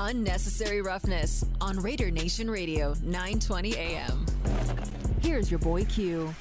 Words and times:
Unnecessary 0.00 0.80
Roughness 0.80 1.44
on 1.60 1.80
Raider 1.80 2.10
Nation 2.10 2.48
Radio, 2.48 2.94
920 3.02 3.76
AM. 3.76 4.26
Here's 5.20 5.50
your 5.50 5.58
boy 5.58 5.84
Q. 5.86 6.32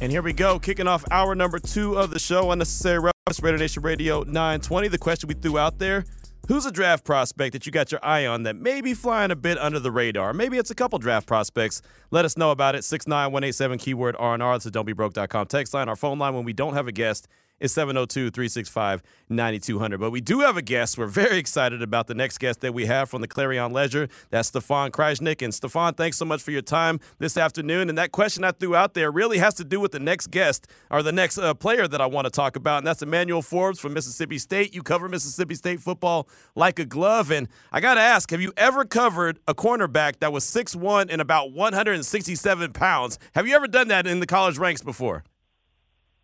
And 0.00 0.10
here 0.10 0.22
we 0.22 0.32
go, 0.32 0.58
kicking 0.58 0.88
off 0.88 1.04
hour 1.10 1.34
number 1.34 1.58
two 1.60 1.96
of 1.96 2.10
the 2.10 2.18
show, 2.18 2.50
Unnecessary 2.50 2.98
Roughness, 2.98 3.42
Raider 3.42 3.58
Nation 3.58 3.82
Radio 3.82 4.22
920. 4.22 4.88
The 4.88 4.98
question 4.98 5.28
we 5.28 5.34
threw 5.34 5.58
out 5.58 5.78
there 5.78 6.04
Who's 6.48 6.64
a 6.64 6.72
draft 6.72 7.04
prospect 7.04 7.52
that 7.52 7.66
you 7.66 7.72
got 7.72 7.92
your 7.92 8.02
eye 8.02 8.24
on 8.24 8.44
that 8.44 8.56
may 8.56 8.80
be 8.80 8.94
flying 8.94 9.30
a 9.30 9.36
bit 9.36 9.58
under 9.58 9.78
the 9.78 9.92
radar? 9.92 10.32
Maybe 10.32 10.56
it's 10.56 10.70
a 10.70 10.74
couple 10.74 10.98
draft 10.98 11.26
prospects. 11.26 11.82
Let 12.10 12.24
us 12.24 12.38
know 12.38 12.52
about 12.52 12.74
it. 12.74 12.84
69187 12.84 13.78
keyword 13.78 14.16
R&R. 14.18 14.56
It's 14.56 14.64
a 14.64 14.70
don'tbebroke.com 14.70 15.46
text 15.46 15.74
line. 15.74 15.90
Our 15.90 15.96
phone 15.96 16.18
line 16.18 16.34
when 16.34 16.44
we 16.44 16.54
don't 16.54 16.72
have 16.72 16.88
a 16.88 16.92
guest 16.92 17.28
is 17.60 17.72
702 17.72 18.30
365 18.30 19.02
9200. 19.28 19.98
But 19.98 20.10
we 20.10 20.20
do 20.20 20.40
have 20.40 20.56
a 20.56 20.62
guest. 20.62 20.96
We're 20.96 21.06
very 21.06 21.38
excited 21.38 21.82
about 21.82 22.06
the 22.06 22.14
next 22.14 22.38
guest 22.38 22.60
that 22.60 22.72
we 22.72 22.86
have 22.86 23.10
from 23.10 23.20
the 23.20 23.28
Clarion 23.28 23.72
Ledger. 23.72 24.08
That's 24.30 24.48
Stefan 24.48 24.90
Krajisnik. 24.90 25.42
And 25.42 25.52
Stefan, 25.52 25.94
thanks 25.94 26.16
so 26.16 26.24
much 26.24 26.42
for 26.42 26.50
your 26.50 26.62
time 26.62 27.00
this 27.18 27.36
afternoon. 27.36 27.88
And 27.88 27.98
that 27.98 28.12
question 28.12 28.44
I 28.44 28.52
threw 28.52 28.74
out 28.74 28.94
there 28.94 29.10
really 29.10 29.38
has 29.38 29.54
to 29.54 29.64
do 29.64 29.80
with 29.80 29.92
the 29.92 30.00
next 30.00 30.30
guest 30.30 30.66
or 30.90 31.02
the 31.02 31.12
next 31.12 31.38
uh, 31.38 31.54
player 31.54 31.86
that 31.88 32.00
I 32.00 32.06
want 32.06 32.26
to 32.26 32.30
talk 32.30 32.56
about. 32.56 32.78
And 32.78 32.86
that's 32.86 33.02
Emmanuel 33.02 33.42
Forbes 33.42 33.78
from 33.78 33.92
Mississippi 33.92 34.38
State. 34.38 34.74
You 34.74 34.82
cover 34.82 35.08
Mississippi 35.08 35.54
State 35.54 35.80
football 35.80 36.28
like 36.54 36.78
a 36.78 36.84
glove. 36.84 37.30
And 37.30 37.48
I 37.72 37.80
got 37.80 37.94
to 37.94 38.00
ask 38.00 38.30
have 38.30 38.40
you 38.40 38.52
ever 38.56 38.84
covered 38.84 39.38
a 39.46 39.54
cornerback 39.54 40.20
that 40.20 40.32
was 40.32 40.44
6'1 40.44 41.08
and 41.10 41.20
about 41.20 41.52
167 41.52 42.72
pounds? 42.72 43.18
Have 43.34 43.46
you 43.46 43.54
ever 43.54 43.66
done 43.66 43.88
that 43.88 44.06
in 44.06 44.20
the 44.20 44.26
college 44.26 44.58
ranks 44.58 44.82
before? 44.82 45.24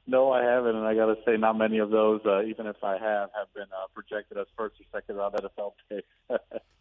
No, 0.06 0.32
I 0.32 0.42
haven't, 0.42 0.76
and 0.76 0.86
I 0.86 0.94
got 0.94 1.06
to 1.06 1.16
say, 1.24 1.36
not 1.38 1.56
many 1.56 1.78
of 1.78 1.90
those, 1.90 2.20
uh, 2.26 2.42
even 2.42 2.66
if 2.66 2.76
I 2.82 2.92
have, 2.92 3.30
have 3.34 3.52
been 3.54 3.64
uh, 3.72 3.86
projected 3.94 4.36
as 4.36 4.46
first 4.56 4.76
or 4.78 4.84
second 4.92 5.16
round 5.16 5.34
NFL 5.34 5.72
picks. 5.88 6.06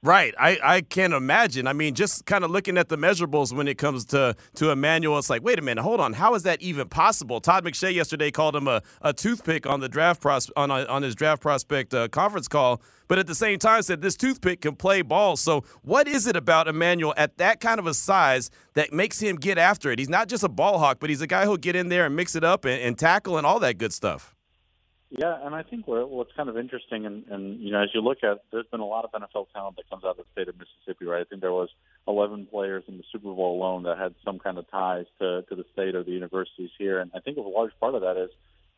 Right. 0.00 0.32
I, 0.38 0.58
I 0.62 0.80
can't 0.82 1.12
imagine. 1.12 1.66
I 1.66 1.72
mean, 1.72 1.94
just 1.94 2.24
kind 2.24 2.44
of 2.44 2.52
looking 2.52 2.78
at 2.78 2.88
the 2.88 2.96
measurables 2.96 3.52
when 3.52 3.66
it 3.66 3.78
comes 3.78 4.04
to, 4.06 4.36
to 4.54 4.70
Emmanuel, 4.70 5.18
it's 5.18 5.28
like, 5.28 5.42
wait 5.42 5.58
a 5.58 5.62
minute, 5.62 5.82
hold 5.82 5.98
on. 5.98 6.12
How 6.12 6.36
is 6.36 6.44
that 6.44 6.62
even 6.62 6.88
possible? 6.88 7.40
Todd 7.40 7.64
McShay 7.64 7.92
yesterday 7.94 8.30
called 8.30 8.54
him 8.54 8.68
a, 8.68 8.80
a 9.02 9.12
toothpick 9.12 9.66
on 9.66 9.80
the 9.80 9.88
draft 9.88 10.20
pros, 10.20 10.52
on, 10.56 10.70
a, 10.70 10.84
on 10.84 11.02
his 11.02 11.16
draft 11.16 11.42
prospect 11.42 11.92
uh, 11.94 12.06
conference 12.06 12.46
call, 12.46 12.80
but 13.08 13.18
at 13.18 13.26
the 13.26 13.34
same 13.34 13.58
time 13.58 13.82
said 13.82 14.00
this 14.00 14.16
toothpick 14.16 14.60
can 14.60 14.76
play 14.76 15.02
ball. 15.02 15.36
So, 15.36 15.64
what 15.82 16.06
is 16.06 16.28
it 16.28 16.36
about 16.36 16.68
Emmanuel 16.68 17.12
at 17.16 17.36
that 17.38 17.58
kind 17.58 17.80
of 17.80 17.88
a 17.88 17.94
size 17.94 18.50
that 18.74 18.92
makes 18.92 19.18
him 19.18 19.34
get 19.34 19.58
after 19.58 19.90
it? 19.90 19.98
He's 19.98 20.08
not 20.08 20.28
just 20.28 20.44
a 20.44 20.48
ball 20.48 20.78
hawk, 20.78 20.98
but 21.00 21.10
he's 21.10 21.22
a 21.22 21.26
guy 21.26 21.44
who'll 21.44 21.56
get 21.56 21.74
in 21.74 21.88
there 21.88 22.06
and 22.06 22.14
mix 22.14 22.36
it 22.36 22.44
up 22.44 22.64
and, 22.64 22.80
and 22.80 22.96
tackle 22.96 23.36
and 23.36 23.44
all 23.44 23.58
that 23.60 23.78
good 23.78 23.92
stuff. 23.92 24.36
Yeah, 25.10 25.38
and 25.42 25.54
I 25.54 25.62
think 25.62 25.86
what's 25.86 26.32
kind 26.36 26.50
of 26.50 26.58
interesting, 26.58 27.06
and, 27.06 27.24
and 27.28 27.60
you 27.60 27.72
know, 27.72 27.82
as 27.82 27.88
you 27.94 28.02
look 28.02 28.18
at, 28.22 28.42
there's 28.52 28.66
been 28.66 28.80
a 28.80 28.86
lot 28.86 29.06
of 29.06 29.12
NFL 29.12 29.46
talent 29.54 29.76
that 29.76 29.88
comes 29.88 30.04
out 30.04 30.10
of 30.10 30.16
the 30.18 30.24
state 30.32 30.48
of 30.48 30.56
Mississippi, 30.58 31.06
right? 31.06 31.22
I 31.22 31.24
think 31.24 31.40
there 31.40 31.52
was 31.52 31.70
11 32.06 32.48
players 32.50 32.84
in 32.88 32.98
the 32.98 33.04
Super 33.10 33.32
Bowl 33.32 33.58
alone 33.58 33.84
that 33.84 33.96
had 33.96 34.14
some 34.22 34.38
kind 34.38 34.58
of 34.58 34.70
ties 34.70 35.06
to 35.18 35.42
to 35.48 35.54
the 35.54 35.64
state 35.72 35.94
or 35.94 36.04
the 36.04 36.10
universities 36.10 36.70
here, 36.78 37.00
and 37.00 37.10
I 37.14 37.20
think 37.20 37.38
a 37.38 37.40
large 37.40 37.72
part 37.80 37.94
of 37.94 38.02
that 38.02 38.18
is 38.22 38.28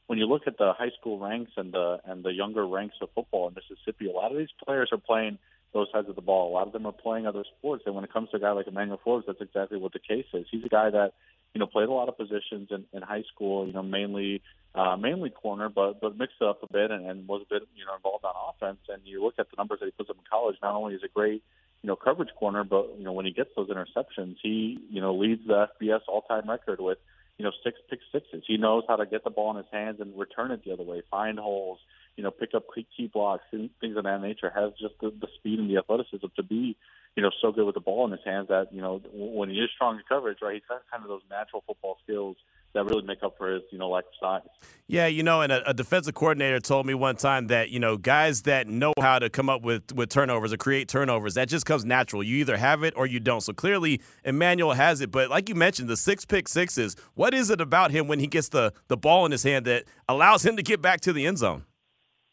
when 0.06 0.20
you 0.20 0.26
look 0.26 0.42
at 0.46 0.56
the 0.56 0.72
high 0.72 0.90
school 1.00 1.18
ranks 1.18 1.50
and 1.56 1.72
the 1.72 1.98
and 2.04 2.24
the 2.24 2.32
younger 2.32 2.64
ranks 2.64 2.96
of 3.00 3.08
football 3.12 3.48
in 3.48 3.54
Mississippi, 3.54 4.08
a 4.08 4.12
lot 4.12 4.30
of 4.30 4.38
these 4.38 4.54
players 4.64 4.90
are 4.92 4.98
playing 4.98 5.36
those 5.72 5.88
sides 5.92 6.08
of 6.08 6.14
the 6.14 6.22
ball. 6.22 6.50
A 6.50 6.54
lot 6.54 6.66
of 6.66 6.72
them 6.72 6.86
are 6.86 6.92
playing 6.92 7.26
other 7.26 7.44
sports, 7.58 7.82
and 7.86 7.94
when 7.96 8.04
it 8.04 8.12
comes 8.12 8.30
to 8.30 8.36
a 8.36 8.40
guy 8.40 8.52
like 8.52 8.68
Emmanuel 8.68 9.00
Forbes, 9.02 9.26
that's 9.26 9.40
exactly 9.40 9.78
what 9.78 9.92
the 9.92 9.98
case 9.98 10.26
is. 10.32 10.46
He's 10.50 10.64
a 10.64 10.68
guy 10.68 10.90
that 10.90 11.12
you 11.54 11.58
know 11.58 11.66
played 11.66 11.88
a 11.88 11.92
lot 11.92 12.08
of 12.08 12.16
positions 12.16 12.68
in, 12.70 12.84
in 12.92 13.02
high 13.02 13.24
school. 13.34 13.66
You 13.66 13.72
know, 13.72 13.82
mainly 13.82 14.42
uh, 14.74 14.96
mainly 14.96 15.30
corner, 15.30 15.68
but 15.68 16.00
but 16.00 16.16
mixed 16.16 16.40
up 16.42 16.62
a 16.62 16.72
bit 16.72 16.90
and, 16.90 17.06
and 17.06 17.26
was 17.26 17.42
a 17.42 17.54
bit 17.54 17.62
you 17.74 17.84
know 17.84 17.94
involved 17.96 18.24
on 18.24 18.34
offense. 18.50 18.80
And 18.88 19.02
you 19.04 19.22
look 19.22 19.34
at 19.38 19.50
the 19.50 19.56
numbers 19.58 19.80
that 19.80 19.86
he 19.86 19.92
puts 19.92 20.10
up 20.10 20.16
in 20.16 20.22
college. 20.30 20.56
Not 20.62 20.74
only 20.74 20.94
is 20.94 21.02
a 21.04 21.08
great 21.08 21.42
you 21.82 21.88
know 21.88 21.96
coverage 21.96 22.30
corner, 22.38 22.62
but 22.62 22.94
you 22.96 23.04
know 23.04 23.12
when 23.12 23.26
he 23.26 23.32
gets 23.32 23.50
those 23.56 23.68
interceptions, 23.68 24.36
he 24.42 24.78
you 24.90 25.00
know 25.00 25.14
leads 25.14 25.46
the 25.46 25.68
FBS 25.80 26.00
all-time 26.06 26.48
record 26.48 26.80
with 26.80 26.98
you 27.36 27.44
know 27.44 27.52
six 27.64 27.78
pick 27.88 28.00
sixes. 28.12 28.44
He 28.46 28.58
knows 28.58 28.84
how 28.86 28.96
to 28.96 29.06
get 29.06 29.24
the 29.24 29.30
ball 29.30 29.50
in 29.50 29.56
his 29.56 29.66
hands 29.72 30.00
and 30.00 30.16
return 30.16 30.52
it 30.52 30.64
the 30.64 30.72
other 30.72 30.84
way, 30.84 31.02
find 31.10 31.38
holes, 31.38 31.80
you 32.16 32.22
know, 32.22 32.30
pick 32.30 32.54
up 32.54 32.64
key 32.74 33.10
blocks, 33.12 33.44
and 33.50 33.70
things 33.80 33.96
of 33.96 34.04
that 34.04 34.22
nature. 34.22 34.52
Has 34.54 34.72
just 34.80 34.94
the, 35.00 35.10
the 35.10 35.28
speed 35.38 35.58
and 35.58 35.68
the 35.68 35.78
athleticism 35.78 36.26
to 36.36 36.42
be 36.44 36.76
you 37.16 37.22
know 37.24 37.30
so 37.42 37.50
good 37.50 37.64
with 37.64 37.74
the 37.74 37.80
ball 37.80 38.04
in 38.04 38.12
his 38.12 38.20
hands 38.24 38.48
that 38.48 38.72
you 38.72 38.80
know 38.80 39.00
when 39.12 39.50
he 39.50 39.56
is 39.56 39.70
strong 39.74 39.96
in 39.96 40.02
coverage, 40.08 40.38
right? 40.40 40.54
He's 40.54 40.62
got 40.68 40.82
kind 40.92 41.02
of 41.02 41.08
those 41.08 41.22
natural 41.28 41.64
football 41.66 41.98
skills 42.04 42.36
that 42.72 42.84
really 42.84 43.02
make 43.02 43.22
up 43.22 43.34
for 43.36 43.52
his, 43.52 43.62
you 43.70 43.78
know, 43.78 43.88
lack 43.88 44.04
of 44.04 44.12
size. 44.20 44.48
Yeah, 44.86 45.06
you 45.06 45.22
know, 45.22 45.42
and 45.42 45.50
a, 45.50 45.70
a, 45.70 45.74
defensive 45.74 46.14
coordinator 46.14 46.60
told 46.60 46.86
me 46.86 46.94
one 46.94 47.16
time 47.16 47.48
that, 47.48 47.70
you 47.70 47.80
know, 47.80 47.96
guys 47.96 48.42
that 48.42 48.68
know 48.68 48.92
how 49.00 49.18
to 49.18 49.28
come 49.28 49.48
up 49.48 49.62
with, 49.62 49.92
with 49.92 50.08
turnovers 50.08 50.52
or 50.52 50.56
create 50.56 50.88
turnovers, 50.88 51.34
that 51.34 51.48
just 51.48 51.66
comes 51.66 51.84
natural. 51.84 52.22
You 52.22 52.36
either 52.36 52.56
have 52.56 52.84
it 52.84 52.94
or 52.96 53.06
you 53.06 53.20
don't. 53.20 53.40
So 53.40 53.52
clearly 53.52 54.00
Emmanuel 54.24 54.72
has 54.72 55.00
it. 55.00 55.10
But 55.10 55.30
like 55.30 55.48
you 55.48 55.54
mentioned, 55.54 55.88
the 55.88 55.96
six 55.96 56.24
pick 56.24 56.48
sixes, 56.48 56.96
what 57.14 57.34
is 57.34 57.50
it 57.50 57.60
about 57.60 57.90
him 57.90 58.06
when 58.06 58.20
he 58.20 58.26
gets 58.26 58.48
the, 58.48 58.72
the 58.88 58.96
ball 58.96 59.26
in 59.26 59.32
his 59.32 59.42
hand 59.42 59.64
that 59.66 59.84
allows 60.08 60.44
him 60.44 60.56
to 60.56 60.62
get 60.62 60.80
back 60.80 61.00
to 61.02 61.12
the 61.12 61.26
end 61.26 61.38
zone? 61.38 61.64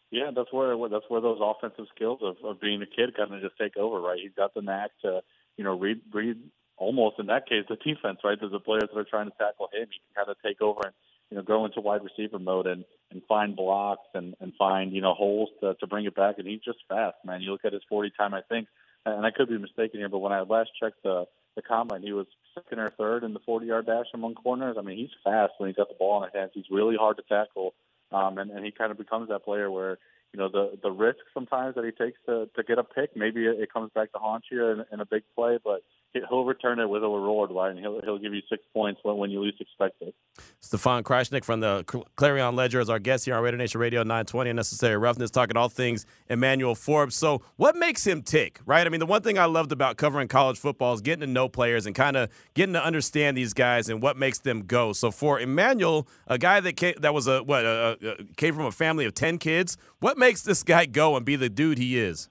Yeah, 0.10 0.32
that's 0.34 0.54
where 0.54 0.78
that's 0.90 1.04
where 1.10 1.20
those 1.20 1.40
offensive 1.42 1.86
skills 1.94 2.20
of, 2.24 2.38
of 2.44 2.62
being 2.62 2.82
a 2.82 2.86
kid 2.86 3.16
kind 3.16 3.34
of 3.34 3.42
just 3.42 3.58
take 3.58 3.76
over, 3.76 4.00
right? 4.00 4.18
He's 4.22 4.32
got 4.38 4.54
the 4.54 4.62
knack 4.62 4.92
to, 5.02 5.20
you 5.58 5.66
know, 5.66 5.78
read 5.78 6.00
read 6.14 6.38
almost 6.78 7.20
in 7.20 7.28
that 7.28 7.48
case 7.48 7.66
the 7.68 7.76
defense, 7.76 8.20
right? 8.24 8.38
There's 8.40 8.52
the 8.52 8.60
players 8.60 8.90
that 8.94 9.00
are 9.00 9.04
trying 9.04 9.30
to 9.30 9.38
tackle 9.38 9.70
him. 9.74 9.88
He 9.92 10.00
can 10.00 10.26
kind 10.26 10.30
of 10.30 10.38
take 10.44 10.62
over 10.62 10.82
and 10.86 10.94
you 11.30 11.38
know 11.38 11.44
go 11.44 11.66
into 11.66 11.82
wide 11.82 12.02
receiver 12.04 12.40
mode 12.40 12.68
and 12.68 12.86
and 13.12 13.22
find 13.28 13.56
blocks 13.56 14.08
and 14.14 14.36
and 14.40 14.54
find 14.58 14.94
you 14.94 15.02
know 15.02 15.14
holes 15.14 15.50
to 15.62 15.76
to 15.76 15.88
bring 15.88 16.06
it 16.06 16.16
back. 16.16 16.36
And 16.38 16.48
he's 16.48 16.62
just 16.62 16.80
fast, 16.88 17.18
man. 17.26 17.42
You 17.42 17.52
look 17.52 17.66
at 17.66 17.74
his 17.74 17.84
40 17.90 18.12
time, 18.18 18.34
I 18.34 18.42
think, 18.42 18.68
and 19.06 19.26
I 19.26 19.32
could 19.32 19.50
be 19.50 19.58
mistaken 19.58 20.00
here, 20.00 20.10
but 20.10 20.20
when 20.20 20.32
I 20.34 20.42
last 20.42 20.70
checked 20.80 21.04
the 21.04 21.26
the 21.56 21.62
combine, 21.64 22.04
he 22.04 22.14
was 22.14 22.28
second 22.54 22.80
or 22.80 22.92
third 22.92 23.24
in 23.24 23.34
the 23.34 23.40
40 23.40 23.66
yard 23.66 23.88
dash 23.88 24.06
among 24.14 24.36
corners. 24.36 24.78
I 24.78 24.84
mean, 24.84 24.98
he's 24.98 25.10
fast 25.24 25.54
when 25.58 25.70
he's 25.70 25.76
got 25.76 25.90
the 25.90 25.96
ball 25.96 26.24
in 26.24 26.30
his 26.30 26.40
hands. 26.40 26.52
He's 26.54 26.70
really 26.70 26.96
hard 26.96 27.18
to 27.18 27.24
tackle, 27.24 27.74
um, 28.12 28.38
and 28.38 28.52
and 28.52 28.64
he 28.64 28.72
kind 28.72 28.92
of 28.92 28.98
becomes 28.98 29.30
that 29.30 29.44
player 29.44 29.70
where 29.72 29.98
you 30.34 30.40
know 30.40 30.50
the 30.50 30.78
the 30.82 30.92
risk 30.92 31.20
sometimes 31.34 31.76
that 31.76 31.86
he 31.86 31.92
takes 31.92 32.20
to 32.28 32.48
to 32.56 32.64
get 32.64 32.78
a 32.78 32.84
pick. 32.84 33.16
Maybe 33.16 33.46
it, 33.46 33.60
it 33.60 33.74
comes 33.74 33.92
back 33.94 34.12
to 34.14 34.20
haunt 34.20 34.46
you 34.52 34.66
in, 34.68 34.86
in 34.92 35.00
a 35.00 35.06
big 35.06 35.24
play, 35.36 35.58
but 35.64 35.82
he'll 36.14 36.46
return 36.46 36.80
it 36.80 36.90
with 36.90 37.04
a 37.04 37.08
reward, 37.08 37.52
right? 37.52 37.72
And 37.72 37.80
he'll 37.80 38.02
he'll 38.02 38.18
give 38.18 38.34
you 38.34 38.42
six 38.50 38.64
points 38.74 39.00
when, 39.04 39.18
when 39.18 39.30
you 39.30 39.42
least 39.42 39.62
expect 39.62 40.02
it. 40.02 40.16
Stefan 40.60 41.04
Krajisnik 41.04 41.44
from 41.44 41.60
the 41.60 41.84
Clarion 42.16 42.56
Ledger 42.56 42.80
is 42.80 42.90
our 42.90 43.00
guest 43.00 43.26
here 43.26 43.36
on 43.36 43.44
Raider 43.44 43.58
Nation 43.58 43.80
Radio 43.80 44.02
920 44.02 44.50
Unnecessary 44.50 44.98
Roughness, 44.98 45.32
talking 45.32 45.58
all 45.58 45.70
things 45.70 46.06
Emmanuel 46.30 46.76
Forbes. 46.76 47.16
So, 47.16 47.42
what 47.56 47.76
makes 47.76 48.06
him 48.06 48.22
tick, 48.22 48.60
right? 48.66 48.86
I 48.86 48.90
mean, 48.90 49.00
the 49.00 49.06
one 49.06 49.22
thing 49.22 49.38
I 49.38 49.46
loved 49.46 49.72
about 49.72 49.98
covering 49.98 50.28
college 50.28 50.58
football 50.58 50.94
is 50.94 51.02
getting 51.02 51.22
to 51.22 51.28
know 51.28 51.50
players 51.50 51.86
and 51.86 51.96
kind 51.96 52.18
of 52.18 52.30
getting 52.54 52.74
to 52.74 52.84
understand 52.84 53.38
these 53.38 53.54
guys 53.54 53.90
and 53.90 54.02
what 54.02 54.18
makes 54.18 54.40
them 54.40 54.64
go. 54.64 54.94
So, 54.94 55.12
for 55.12 55.40
Emmanuel, 55.40 56.08
a 56.28 56.38
guy 56.38 56.60
that 56.60 56.74
came, 56.74 56.96
that 57.00 57.14
was 57.14 57.28
a 57.28 57.44
what 57.44 57.66
a, 57.66 57.98
a, 58.02 58.24
came 58.36 58.56
from 58.56 58.66
a 58.66 58.72
family 58.72 59.06
of 59.06 59.14
ten 59.14 59.38
kids, 59.38 59.78
what 60.00 60.18
makes 60.18 60.42
this 60.42 60.64
guy 60.64 60.86
go 60.86 61.16
and 61.16 61.26
be 61.26 61.36
the 61.36 61.50
dude 61.50 61.78
he 61.78 62.00
is? 62.00 62.30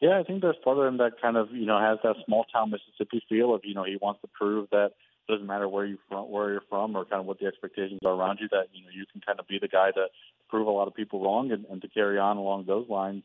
Yeah, 0.00 0.18
I 0.18 0.24
think 0.24 0.42
there's 0.42 0.56
part 0.62 0.78
of 0.78 0.84
him 0.84 0.98
that 0.98 1.20
kind 1.22 1.36
of 1.36 1.50
you 1.52 1.66
know 1.66 1.78
has 1.78 1.98
that 2.02 2.16
small 2.26 2.44
town 2.44 2.70
Mississippi 2.70 3.22
feel 3.28 3.54
of 3.54 3.62
you 3.64 3.74
know 3.74 3.84
he 3.84 3.96
wants 4.00 4.20
to 4.20 4.28
prove 4.28 4.68
that 4.70 4.92
it 5.28 5.32
doesn't 5.32 5.46
matter 5.46 5.68
where 5.68 5.86
you 5.86 5.98
from 6.08 6.30
where 6.30 6.52
you're 6.52 6.62
from 6.68 6.94
or 6.94 7.04
kind 7.04 7.20
of 7.20 7.26
what 7.26 7.38
the 7.38 7.46
expectations 7.46 8.00
are 8.04 8.12
around 8.12 8.38
you 8.40 8.48
that 8.50 8.66
you 8.74 8.84
know 8.84 8.90
you 8.92 9.04
can 9.10 9.22
kind 9.22 9.40
of 9.40 9.48
be 9.48 9.58
the 9.58 9.68
guy 9.68 9.90
to 9.92 10.06
prove 10.48 10.66
a 10.66 10.70
lot 10.70 10.86
of 10.86 10.94
people 10.94 11.22
wrong 11.22 11.50
and, 11.50 11.64
and 11.66 11.80
to 11.82 11.88
carry 11.88 12.18
on 12.18 12.36
along 12.36 12.64
those 12.66 12.88
lines. 12.88 13.22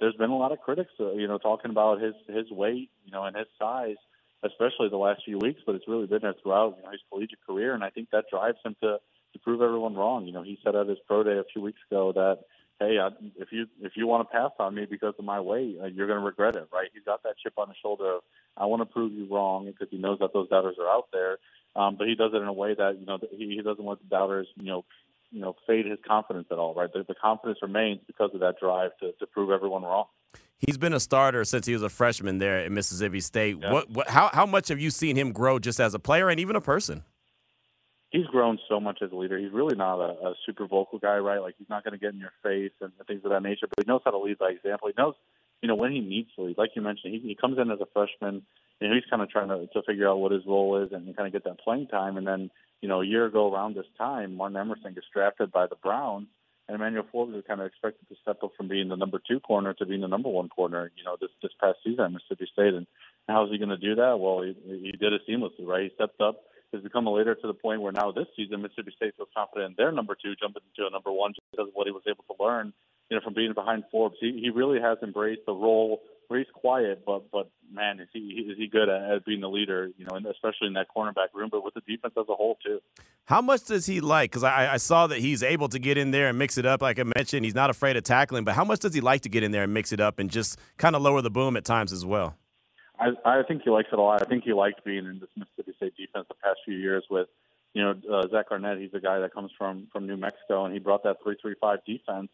There's 0.00 0.16
been 0.16 0.30
a 0.30 0.36
lot 0.36 0.50
of 0.50 0.60
critics, 0.60 0.90
uh, 0.98 1.12
you 1.12 1.28
know, 1.28 1.38
talking 1.38 1.70
about 1.70 2.00
his 2.00 2.14
his 2.26 2.50
weight, 2.50 2.90
you 3.04 3.12
know, 3.12 3.24
and 3.24 3.36
his 3.36 3.46
size, 3.58 3.96
especially 4.42 4.88
the 4.88 4.96
last 4.96 5.22
few 5.24 5.38
weeks. 5.38 5.60
But 5.66 5.74
it's 5.74 5.86
really 5.86 6.06
been 6.06 6.22
there 6.22 6.34
throughout 6.42 6.76
you 6.78 6.84
know 6.84 6.90
his 6.90 7.00
collegiate 7.10 7.44
career, 7.46 7.74
and 7.74 7.84
I 7.84 7.90
think 7.90 8.08
that 8.12 8.24
drives 8.30 8.58
him 8.64 8.76
to 8.82 8.98
to 9.34 9.38
prove 9.40 9.60
everyone 9.60 9.94
wrong. 9.94 10.26
You 10.26 10.32
know, 10.32 10.42
he 10.42 10.58
said 10.64 10.74
at 10.74 10.88
his 10.88 10.98
pro 11.06 11.22
day 11.22 11.36
a 11.38 11.44
few 11.52 11.60
weeks 11.60 11.80
ago 11.90 12.12
that 12.12 12.38
hey, 12.80 12.98
I, 12.98 13.08
if 13.36 13.48
you 13.52 13.66
if 13.80 13.92
you 13.96 14.06
want 14.06 14.28
to 14.28 14.32
pass 14.32 14.50
on 14.58 14.74
me 14.74 14.86
because 14.88 15.14
of 15.18 15.24
my 15.24 15.40
weight, 15.40 15.78
uh, 15.82 15.86
you're 15.86 16.06
going 16.06 16.18
to 16.18 16.24
regret 16.24 16.56
it, 16.56 16.68
right? 16.72 16.88
He's 16.92 17.04
got 17.04 17.22
that 17.22 17.36
chip 17.42 17.54
on 17.56 17.68
his 17.68 17.76
shoulder 17.82 18.16
of 18.16 18.22
I 18.56 18.66
want 18.66 18.82
to 18.82 18.86
prove 18.86 19.12
you 19.12 19.26
wrong 19.30 19.66
because 19.66 19.88
he 19.90 19.98
knows 19.98 20.18
that 20.20 20.32
those 20.32 20.48
doubters 20.48 20.76
are 20.80 20.88
out 20.88 21.08
there. 21.12 21.38
Um, 21.76 21.96
but 21.96 22.06
he 22.06 22.14
does 22.14 22.30
it 22.32 22.36
in 22.36 22.46
a 22.46 22.52
way 22.52 22.74
that 22.74 22.98
you 22.98 23.06
know 23.06 23.18
he, 23.30 23.56
he 23.56 23.62
doesn't 23.62 23.84
let 23.84 23.98
the 23.98 24.08
doubters 24.08 24.46
you 24.56 24.64
know 24.64 24.84
you 25.30 25.40
know 25.40 25.56
fade 25.66 25.86
his 25.86 25.98
confidence 26.06 26.48
at 26.50 26.58
all, 26.58 26.74
right? 26.74 26.92
The, 26.92 27.04
the 27.06 27.14
confidence 27.14 27.58
remains 27.62 28.00
because 28.06 28.30
of 28.34 28.40
that 28.40 28.58
drive 28.60 28.90
to 29.00 29.12
to 29.12 29.26
prove 29.26 29.50
everyone 29.50 29.82
wrong. 29.82 30.06
He's 30.58 30.78
been 30.78 30.92
a 30.92 31.00
starter 31.00 31.44
since 31.44 31.66
he 31.66 31.72
was 31.72 31.82
a 31.82 31.88
freshman 31.88 32.38
there 32.38 32.58
at 32.58 32.72
Mississippi 32.72 33.20
State. 33.20 33.58
Yeah. 33.60 33.72
What, 33.72 33.90
what 33.90 34.08
how 34.08 34.30
how 34.32 34.46
much 34.46 34.68
have 34.68 34.80
you 34.80 34.90
seen 34.90 35.16
him 35.16 35.32
grow 35.32 35.58
just 35.58 35.80
as 35.80 35.94
a 35.94 35.98
player 35.98 36.28
and 36.28 36.40
even 36.40 36.56
a 36.56 36.60
person? 36.60 37.02
He's 38.14 38.26
grown 38.26 38.60
so 38.68 38.78
much 38.78 39.00
as 39.02 39.10
a 39.10 39.16
leader. 39.16 39.36
He's 39.36 39.50
really 39.50 39.74
not 39.74 39.98
a, 39.98 40.28
a 40.28 40.34
super 40.46 40.66
vocal 40.68 41.00
guy, 41.00 41.16
right? 41.16 41.40
Like 41.40 41.56
he's 41.58 41.68
not 41.68 41.82
going 41.82 41.98
to 41.98 41.98
get 41.98 42.14
in 42.14 42.20
your 42.20 42.32
face 42.44 42.70
and 42.80 42.92
things 43.08 43.22
of 43.24 43.32
that 43.32 43.42
nature. 43.42 43.66
But 43.68 43.84
he 43.84 43.90
knows 43.90 44.02
how 44.04 44.12
to 44.12 44.18
lead 44.18 44.38
by 44.38 44.50
example. 44.50 44.86
He 44.88 44.94
knows, 44.96 45.14
you 45.60 45.68
know, 45.68 45.74
when 45.74 45.90
he 45.90 46.00
needs 46.00 46.30
to 46.36 46.42
lead. 46.44 46.56
Like 46.56 46.70
you 46.76 46.82
mentioned, 46.82 47.12
he, 47.14 47.20
he 47.20 47.34
comes 47.34 47.58
in 47.58 47.72
as 47.72 47.80
a 47.80 47.86
freshman. 47.92 48.42
You 48.80 48.88
know, 48.88 48.94
he's 48.94 49.10
kind 49.10 49.20
of 49.20 49.30
trying 49.30 49.48
to 49.48 49.66
to 49.66 49.82
figure 49.82 50.08
out 50.08 50.20
what 50.20 50.30
his 50.30 50.46
role 50.46 50.80
is 50.82 50.92
and 50.92 51.16
kind 51.16 51.26
of 51.26 51.32
get 51.32 51.44
that 51.44 51.58
playing 51.58 51.88
time. 51.88 52.16
And 52.16 52.26
then, 52.26 52.50
you 52.80 52.88
know, 52.88 53.00
a 53.02 53.06
year 53.06 53.26
ago 53.26 53.52
around 53.52 53.74
this 53.74 53.90
time, 53.98 54.36
Martin 54.36 54.58
Emerson 54.58 54.94
gets 54.94 55.06
drafted 55.12 55.50
by 55.50 55.66
the 55.66 55.76
Browns. 55.82 56.28
and 56.68 56.74
Emmanuel 56.76 57.06
Forbes 57.10 57.34
is 57.34 57.44
kind 57.46 57.60
of 57.60 57.66
expected 57.66 58.08
to 58.08 58.16
step 58.22 58.38
up 58.42 58.52
from 58.56 58.68
being 58.68 58.88
the 58.88 58.96
number 58.96 59.20
two 59.28 59.40
corner 59.40 59.74
to 59.74 59.86
being 59.86 60.00
the 60.00 60.08
number 60.08 60.28
one 60.28 60.48
corner, 60.48 60.90
you 60.96 61.04
know, 61.04 61.16
this 61.20 61.30
this 61.42 61.52
past 61.60 61.78
season 61.84 62.04
at 62.04 62.12
Mississippi 62.12 62.48
State. 62.52 62.74
And 62.74 62.86
how 63.28 63.44
is 63.44 63.50
he 63.50 63.58
going 63.58 63.70
to 63.70 63.76
do 63.76 63.94
that? 63.96 64.18
Well, 64.20 64.42
he, 64.42 64.54
he 64.66 64.92
did 64.92 65.12
it 65.12 65.22
seamlessly, 65.28 65.66
right? 65.66 65.84
He 65.84 65.94
stepped 65.94 66.20
up, 66.20 66.36
has 66.74 66.82
become 66.82 67.06
a 67.06 67.12
leader 67.12 67.34
to 67.34 67.46
the 67.46 67.54
point 67.54 67.80
where 67.80 67.92
now 67.92 68.12
this 68.12 68.26
season 68.36 68.62
Mississippi 68.62 68.92
State 68.96 69.14
feels 69.16 69.28
confident 69.34 69.70
in 69.70 69.74
their 69.76 69.92
number 69.92 70.16
two 70.20 70.34
jumping 70.36 70.62
into 70.68 70.86
a 70.86 70.90
number 70.90 71.12
one 71.12 71.32
just 71.32 71.46
because 71.50 71.68
of 71.68 71.74
what 71.74 71.86
he 71.86 71.92
was 71.92 72.02
able 72.06 72.24
to 72.24 72.42
learn, 72.42 72.72
you 73.10 73.16
know, 73.16 73.22
from 73.22 73.34
being 73.34 73.52
behind 73.54 73.84
Forbes. 73.90 74.16
He 74.20 74.40
he 74.42 74.50
really 74.50 74.80
has 74.80 74.98
embraced 75.02 75.46
the 75.46 75.52
role 75.52 76.02
where 76.28 76.40
he's 76.40 76.48
quiet, 76.52 77.04
but 77.06 77.30
but 77.30 77.50
man, 77.72 78.00
is 78.00 78.08
he 78.12 78.20
is 78.50 78.58
he 78.58 78.66
good 78.66 78.88
at, 78.88 79.10
at 79.10 79.24
being 79.24 79.40
the 79.40 79.48
leader? 79.48 79.90
You 79.96 80.06
know, 80.06 80.16
and 80.16 80.26
especially 80.26 80.68
in 80.68 80.74
that 80.74 80.86
cornerback 80.94 81.28
room, 81.34 81.48
but 81.50 81.64
with 81.64 81.74
the 81.74 81.80
defense 81.80 82.14
as 82.18 82.26
a 82.28 82.34
whole 82.34 82.58
too. 82.64 82.80
How 83.26 83.40
much 83.40 83.64
does 83.64 83.86
he 83.86 84.00
like? 84.00 84.30
Because 84.30 84.44
I, 84.44 84.74
I 84.74 84.76
saw 84.76 85.06
that 85.06 85.18
he's 85.18 85.42
able 85.42 85.68
to 85.68 85.78
get 85.78 85.96
in 85.96 86.10
there 86.10 86.28
and 86.28 86.38
mix 86.38 86.58
it 86.58 86.66
up. 86.66 86.82
Like 86.82 86.98
I 86.98 87.04
mentioned, 87.16 87.44
he's 87.44 87.54
not 87.54 87.70
afraid 87.70 87.96
of 87.96 88.04
tackling. 88.04 88.44
But 88.44 88.54
how 88.54 88.64
much 88.64 88.80
does 88.80 88.92
he 88.92 89.00
like 89.00 89.22
to 89.22 89.28
get 89.30 89.42
in 89.42 89.50
there 89.50 89.62
and 89.62 89.72
mix 89.72 89.92
it 89.92 90.00
up 90.00 90.18
and 90.18 90.30
just 90.30 90.58
kind 90.76 90.94
of 90.94 91.02
lower 91.02 91.22
the 91.22 91.30
boom 91.30 91.56
at 91.56 91.64
times 91.64 91.92
as 91.92 92.04
well? 92.04 92.36
I, 92.98 93.10
I 93.24 93.42
think 93.42 93.62
he 93.62 93.70
likes 93.70 93.88
it 93.92 93.98
a 93.98 94.02
lot. 94.02 94.22
I 94.22 94.24
think 94.24 94.44
he 94.44 94.52
liked 94.52 94.84
being 94.84 95.06
in 95.06 95.20
this 95.20 95.28
Mississippi 95.36 95.74
State 95.76 95.96
defense 95.96 96.26
the 96.28 96.34
past 96.34 96.60
few 96.64 96.76
years 96.76 97.04
with, 97.10 97.28
you 97.72 97.82
know, 97.82 97.94
uh, 98.12 98.28
Zach 98.30 98.46
Arnett. 98.50 98.78
He's 98.78 98.94
a 98.94 99.00
guy 99.00 99.18
that 99.20 99.34
comes 99.34 99.50
from 99.58 99.88
from 99.92 100.06
New 100.06 100.16
Mexico, 100.16 100.64
and 100.64 100.72
he 100.72 100.78
brought 100.78 101.02
that 101.04 101.16
three-three-five 101.22 101.80
defense 101.86 102.30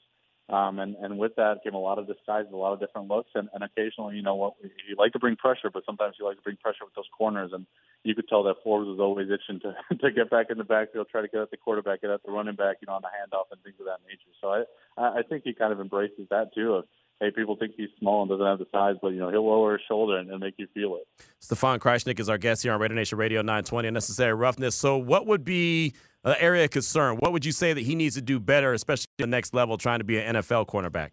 um, 0.50 0.80
and, 0.80 0.96
and 0.96 1.16
with 1.16 1.36
that 1.36 1.62
came 1.62 1.74
a 1.74 1.78
lot 1.78 1.98
of 2.00 2.08
disguises, 2.08 2.52
a 2.52 2.56
lot 2.56 2.72
of 2.72 2.80
different 2.80 3.06
looks, 3.06 3.30
and, 3.36 3.48
and 3.54 3.62
occasionally, 3.62 4.16
you 4.16 4.22
know, 4.22 4.34
what 4.34 4.54
you 4.60 4.96
like 4.98 5.12
to 5.12 5.20
bring 5.20 5.36
pressure, 5.36 5.70
but 5.72 5.84
sometimes 5.86 6.16
you 6.18 6.26
like 6.26 6.38
to 6.38 6.42
bring 6.42 6.56
pressure 6.56 6.84
with 6.84 6.94
those 6.94 7.08
corners. 7.16 7.52
And 7.52 7.66
you 8.02 8.16
could 8.16 8.28
tell 8.28 8.42
that 8.44 8.56
Forbes 8.64 8.88
was 8.88 8.98
always 8.98 9.28
itching 9.30 9.60
to 9.60 9.76
to 9.96 10.10
get 10.10 10.28
back 10.28 10.46
in 10.50 10.58
the 10.58 10.64
backfield, 10.64 11.06
try 11.08 11.22
to 11.22 11.28
get 11.28 11.40
at 11.40 11.52
the 11.52 11.56
quarterback, 11.56 12.00
get 12.00 12.10
at 12.10 12.24
the 12.24 12.32
running 12.32 12.56
back, 12.56 12.78
you 12.80 12.86
know, 12.86 12.94
on 12.94 13.02
the 13.02 13.08
handoff 13.08 13.46
and 13.52 13.62
things 13.62 13.76
of 13.78 13.86
that 13.86 14.00
nature. 14.08 14.34
So 14.40 14.64
I 14.98 15.20
I 15.20 15.22
think 15.22 15.44
he 15.44 15.52
kind 15.52 15.72
of 15.72 15.80
embraces 15.80 16.26
that 16.30 16.52
too. 16.52 16.74
Of 16.74 16.84
hey, 17.20 17.30
people 17.30 17.56
think 17.56 17.74
he's 17.76 17.90
small 17.98 18.22
and 18.22 18.30
doesn't 18.30 18.44
have 18.44 18.58
the 18.58 18.66
size, 18.72 18.96
but 19.00 19.08
you 19.08 19.18
know 19.18 19.30
he'll 19.30 19.46
lower 19.46 19.72
his 19.72 19.82
shoulder 19.86 20.16
and, 20.16 20.30
and 20.30 20.40
make 20.40 20.54
you 20.56 20.66
feel 20.74 20.96
it. 20.96 21.06
Stefan 21.38 21.78
Krajisnik 21.78 22.18
is 22.18 22.28
our 22.28 22.38
guest 22.38 22.62
here 22.62 22.72
on 22.72 22.80
Raider 22.80 22.94
Nation 22.94 23.18
Radio 23.18 23.42
920 23.42 23.88
Unnecessary 23.88 24.34
Roughness. 24.34 24.74
So 24.74 24.96
what 24.96 25.26
would 25.26 25.44
be 25.44 25.92
an 26.24 26.34
area 26.38 26.64
of 26.64 26.70
concern? 26.70 27.16
What 27.16 27.32
would 27.32 27.44
you 27.44 27.52
say 27.52 27.72
that 27.72 27.82
he 27.82 27.94
needs 27.94 28.14
to 28.14 28.22
do 28.22 28.40
better, 28.40 28.72
especially 28.72 29.06
the 29.18 29.26
next 29.26 29.54
level, 29.54 29.76
trying 29.76 30.00
to 30.00 30.04
be 30.04 30.18
an 30.18 30.36
NFL 30.36 30.66
cornerback? 30.66 31.10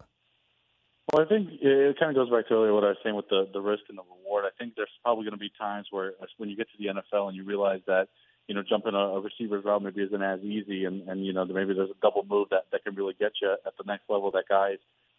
Well, 1.12 1.24
I 1.24 1.28
think 1.28 1.48
it 1.62 1.98
kind 1.98 2.10
of 2.10 2.16
goes 2.16 2.30
back 2.30 2.48
to 2.48 2.54
earlier 2.54 2.74
what 2.74 2.84
I 2.84 2.88
was 2.88 2.98
saying 3.02 3.16
with 3.16 3.28
the 3.28 3.48
the 3.52 3.60
risk 3.60 3.84
and 3.88 3.96
the 3.96 4.02
reward. 4.02 4.44
I 4.44 4.52
think 4.58 4.74
there's 4.76 4.90
probably 5.02 5.24
going 5.24 5.32
to 5.32 5.38
be 5.38 5.50
times 5.58 5.86
where 5.90 6.12
when 6.36 6.50
you 6.50 6.56
get 6.56 6.68
to 6.68 6.76
the 6.78 7.00
NFL 7.00 7.28
and 7.28 7.36
you 7.36 7.44
realize 7.44 7.80
that 7.86 8.08
you 8.46 8.54
know 8.54 8.62
jumping 8.62 8.94
a, 8.94 9.16
a 9.16 9.20
receiver's 9.20 9.64
route 9.64 9.82
maybe 9.82 10.02
isn't 10.02 10.22
as 10.22 10.40
easy, 10.40 10.84
and 10.84 11.08
and 11.08 11.24
you 11.24 11.32
know 11.32 11.46
maybe 11.46 11.72
there's 11.72 11.88
a 11.88 12.00
double 12.02 12.26
move 12.28 12.48
that 12.50 12.64
that 12.72 12.84
can 12.84 12.94
really 12.94 13.14
get 13.18 13.32
you 13.40 13.56
at 13.64 13.72
the 13.78 13.84
next 13.86 14.04
level 14.10 14.30
that 14.32 14.44
guys 14.50 14.76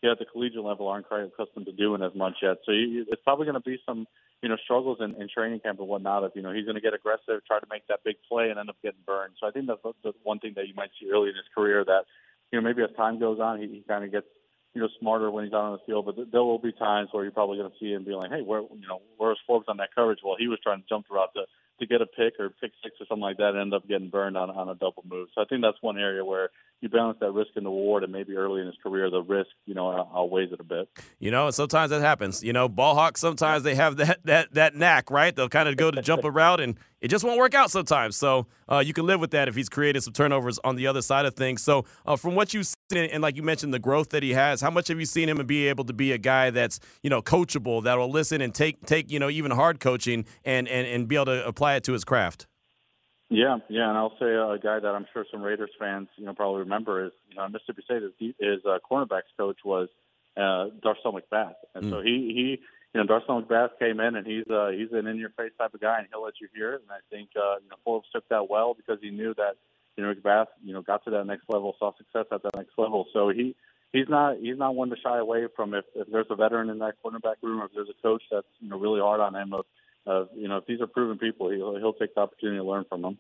know, 0.08 0.14
at 0.14 0.20
the 0.20 0.26
collegiate 0.26 0.64
level 0.64 0.88
aren't 0.88 1.08
quite 1.08 1.24
accustomed 1.24 1.66
to 1.66 1.74
doing 1.74 2.02
as 2.02 2.16
much 2.16 2.36
yet. 2.42 2.58
So 2.66 2.72
you, 2.72 3.06
it's 3.10 3.22
probably 3.24 3.46
going 3.46 3.62
to 3.62 3.70
be 3.70 3.78
some, 3.86 4.08
you 4.42 4.48
know, 4.48 4.58
struggles 4.64 5.00
in, 5.02 5.20
in 5.22 5.28
training 5.28 5.60
camp 5.60 5.80
and 5.80 5.88
whatnot. 5.88 6.24
If 6.24 6.32
you 6.36 6.42
know 6.42 6.54
he's 6.54 6.66
going 6.66 6.76
to 6.76 6.82
get 6.82 6.94
aggressive, 6.94 7.44
try 7.46 7.60
to 7.60 7.68
make 7.70 7.88
that 7.88 8.00
big 8.06 8.16
play, 8.28 8.50
and 8.50 8.60
end 8.60 8.70
up 8.70 8.78
getting 8.84 9.02
burned. 9.06 9.34
So 9.40 9.48
I 9.48 9.52
think 9.52 9.68
that's 9.68 9.82
the 10.04 10.14
one 10.24 10.40
thing 10.40 10.54
that 10.56 10.68
you 10.68 10.74
might 10.76 10.92
see 11.00 11.10
early 11.12 11.30
in 11.30 11.36
his 11.36 11.50
career 11.54 11.84
that, 11.86 12.06
you 12.52 12.60
know, 12.60 12.66
maybe 12.66 12.82
as 12.84 12.96
time 12.96 13.20
goes 13.20 13.40
on, 13.40 13.60
he, 13.60 13.68
he 13.68 13.84
kind 13.88 14.04
of 14.04 14.12
gets 14.12 14.28
you 14.74 14.82
know 14.82 14.90
smarter 15.00 15.32
when 15.32 15.46
he's 15.46 15.54
out 15.54 15.66
on 15.66 15.72
the 15.74 15.86
field. 15.86 16.06
But 16.06 16.16
th- 16.16 16.28
there 16.32 16.44
will 16.44 16.60
be 16.60 16.72
times 16.72 17.10
where 17.12 17.24
you're 17.24 17.32
probably 17.32 17.58
going 17.58 17.72
to 17.72 17.78
see 17.80 17.92
him 17.92 18.04
be 18.04 18.14
like, 18.14 18.32
hey, 18.32 18.42
where 18.42 18.62
you 18.62 18.88
know 18.88 19.02
where's 19.18 19.40
Forbes 19.48 19.66
on 19.68 19.78
that 19.78 19.90
coverage? 19.96 20.20
Well, 20.24 20.36
he 20.38 20.48
was 20.48 20.60
trying 20.64 20.82
to 20.82 20.88
jump 20.88 21.08
throughout 21.08 21.34
the 21.34 21.46
to 21.80 21.86
get 21.86 22.02
a 22.02 22.06
pick 22.06 22.34
or 22.40 22.50
pick 22.50 22.72
six 22.84 22.96
or 23.00 23.06
something 23.08 23.22
like 23.22 23.38
that, 23.38 23.50
and 23.50 23.60
end 23.60 23.74
up 23.74 23.88
getting 23.88 24.10
burned 24.10 24.38
on 24.38 24.50
on 24.50 24.70
a 24.70 24.76
double 24.76 25.04
move. 25.10 25.30
So 25.36 25.42
I 25.42 25.46
think 25.46 25.62
that's 25.62 25.82
one 25.82 25.98
area 25.98 26.24
where 26.24 26.50
you 26.82 26.90
balance 26.90 27.18
that 27.20 27.32
risk 27.32 27.52
and 27.56 27.66
reward, 27.66 28.04
and 28.04 28.14
maybe 28.14 28.36
early 28.36 28.62
in 28.62 28.68
his 28.68 28.76
career, 28.82 29.10
the 29.10 29.22
risk, 29.22 29.50
you 29.66 29.74
know, 29.74 29.90
outweighs 30.16 30.52
it 30.54 30.60
a 30.60 30.64
bit. 30.64 30.90
You 31.20 31.30
know, 31.30 31.52
sometimes 31.52 31.90
that 31.90 32.02
happens. 32.02 32.44
You 32.44 32.54
know, 32.54 32.70
ball 32.70 32.96
hawks 32.96 33.20
sometimes 33.20 33.64
they 33.64 33.76
have 33.76 33.98
that 33.98 34.20
that 34.26 34.54
that 34.54 34.76
knack, 34.76 35.12
right? 35.12 35.36
They'll 35.36 35.50
kind 35.50 35.68
of 35.68 35.76
go 35.76 35.92
to 35.92 36.02
jump 36.02 36.24
a 36.26 36.32
route, 36.32 36.62
and 36.62 36.76
it 37.02 37.10
just 37.10 37.24
won't 37.24 37.38
work 37.38 37.54
out 37.54 37.72
sometimes. 37.72 38.16
So 38.16 38.48
uh, 38.70 38.80
you 38.80 38.94
can 38.94 39.06
live 39.06 39.20
with 39.20 39.32
that 39.32 39.48
if 39.48 39.56
he's 39.56 39.70
created 39.70 40.04
some 40.04 40.14
turnovers 40.14 40.60
on 40.64 40.76
the 40.76 40.88
other 40.88 41.02
side 41.02 41.26
of 41.26 41.34
things. 41.34 41.62
So 41.62 41.86
uh, 42.06 42.16
from 42.16 42.36
what 42.36 42.54
you've 42.54 42.68
seen, 42.68 43.10
and 43.10 43.22
like 43.22 43.36
you 43.36 43.44
mentioned, 43.44 43.74
the 43.74 43.80
growth 43.80 44.10
that 44.10 44.24
he 44.24 44.32
has, 44.32 44.62
how 44.62 44.70
much 44.70 44.88
have 44.88 45.00
you 45.00 45.06
seen 45.06 45.30
him 45.30 45.46
be 45.46 45.68
able 45.68 45.86
to 45.86 45.94
be 45.94 46.12
a 46.12 46.18
guy 46.18 46.50
that's 46.50 46.80
you 47.04 47.10
know 47.10 47.22
coachable, 47.22 47.84
that 47.84 47.98
will 47.98 48.12
listen 48.12 48.42
and 48.42 48.54
take 48.54 48.86
take 48.86 49.12
you 49.12 49.20
know 49.20 49.30
even 49.30 49.52
hard 49.52 49.80
coaching 49.80 50.26
and 50.46 50.68
and 50.68 50.88
and 50.88 51.08
be 51.08 51.16
able 51.16 51.26
to 51.26 51.46
apply 51.46 51.69
it 51.76 51.84
to 51.86 51.94
his 51.94 52.04
craft? 52.04 52.48
Yeah, 53.30 53.58
yeah, 53.70 53.90
and 53.90 53.98
I'll 53.98 54.18
say 54.20 54.26
a 54.26 54.58
guy 54.58 54.80
that 54.80 54.88
I'm 54.88 55.06
sure 55.14 55.24
some 55.32 55.44
Raiders 55.44 55.70
fans, 55.80 56.08
you 56.18 56.26
know, 56.26 56.34
probably 56.34 56.62
remember 56.62 57.06
is, 57.06 57.12
you 57.30 57.36
know, 57.36 57.48
Mississippi 57.48 57.84
State 57.86 58.02
his, 58.02 58.34
his 58.40 58.66
uh, 58.66 58.80
cornerbacks 58.90 59.30
coach 59.38 59.60
was 59.64 59.88
uh, 60.36 60.74
Darcel 60.84 61.14
McBath, 61.14 61.54
and 61.76 61.86
mm. 61.86 61.90
so 61.92 62.02
he 62.02 62.34
he, 62.34 62.60
you 62.94 63.04
know, 63.04 63.06
Darcel 63.06 63.46
McBath 63.46 63.78
came 63.78 64.00
in 64.00 64.16
and 64.16 64.26
he's 64.26 64.48
uh, 64.50 64.70
he's 64.70 64.92
an 64.94 65.06
in-your-face 65.06 65.52
type 65.60 65.76
of 65.76 65.80
guy, 65.80 66.00
and 66.00 66.08
he'll 66.12 66.24
let 66.24 66.42
you 66.42 66.48
hear 66.56 66.74
it. 66.74 66.82
And 66.82 66.92
I 66.92 67.02
think 67.12 67.30
uh, 67.36 67.58
you 67.62 67.70
know 67.70 67.76
Forbes 67.86 68.08
took 68.12 68.28
that 68.30 68.50
well 68.50 68.74
because 68.74 68.98
he 69.00 69.12
knew 69.12 69.36
that 69.36 69.58
you 69.96 70.04
know 70.04 70.12
McBath, 70.12 70.48
you 70.64 70.74
know, 70.74 70.82
got 70.82 71.04
to 71.06 71.12
that 71.12 71.26
next 71.26 71.44
level, 71.50 71.76
saw 71.78 71.92
success 71.98 72.26
at 72.32 72.42
that 72.42 72.56
next 72.56 72.74
level. 72.80 73.06
So 73.14 73.30
he 73.30 73.56
he's 73.94 74.10
not 74.10 74.38
he's 74.38 74.58
not 74.58 74.74
one 74.74 74.90
to 74.90 74.96
shy 75.04 75.20
away 75.20 75.46
from 75.56 75.76
if 75.76 75.86
if 75.94 76.08
there's 76.12 76.28
a 76.32 76.36
veteran 76.36 76.72
in 76.72 76.80
that 76.80 76.96
cornerback 77.06 77.36
room, 77.44 77.62
or 77.62 77.66
if 77.66 77.74
there's 77.76 77.90
a 77.90 78.02
coach 78.02 78.24
that's 78.32 78.48
you 78.60 78.70
know 78.70 78.80
really 78.80 79.02
hard 79.02 79.20
on 79.20 79.36
him 79.36 79.54
of 79.54 79.66
uh, 80.08 80.26
you 80.36 80.48
know, 80.48 80.58
if 80.58 80.66
these 80.66 80.82
are 80.82 80.88
proven 80.88 81.18
people, 81.18 81.50
he'll, 81.52 81.76
he'll 81.78 81.94
take 81.94 82.16
the 82.16 82.22
opportunity 82.22 82.58
to 82.58 82.64
learn 82.64 82.86
from 82.90 83.02
them. 83.02 83.18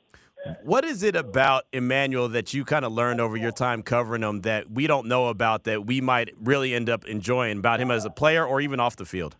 What 0.63 0.85
is 0.85 1.03
it 1.03 1.15
about 1.15 1.65
Emmanuel 1.73 2.29
that 2.29 2.53
you 2.53 2.63
kind 2.63 2.85
of 2.85 2.93
learned 2.93 3.19
over 3.19 3.35
your 3.35 3.51
time 3.51 3.83
covering 3.83 4.23
him 4.23 4.41
that 4.41 4.71
we 4.71 4.87
don't 4.87 5.07
know 5.07 5.27
about 5.27 5.65
that 5.65 5.85
we 5.85 5.99
might 5.99 6.29
really 6.41 6.73
end 6.73 6.89
up 6.89 7.05
enjoying 7.05 7.59
about 7.59 7.81
him 7.81 7.91
as 7.91 8.05
a 8.05 8.09
player 8.09 8.45
or 8.45 8.61
even 8.61 8.79
off 8.79 8.95
the 8.95 9.05
field? 9.05 9.35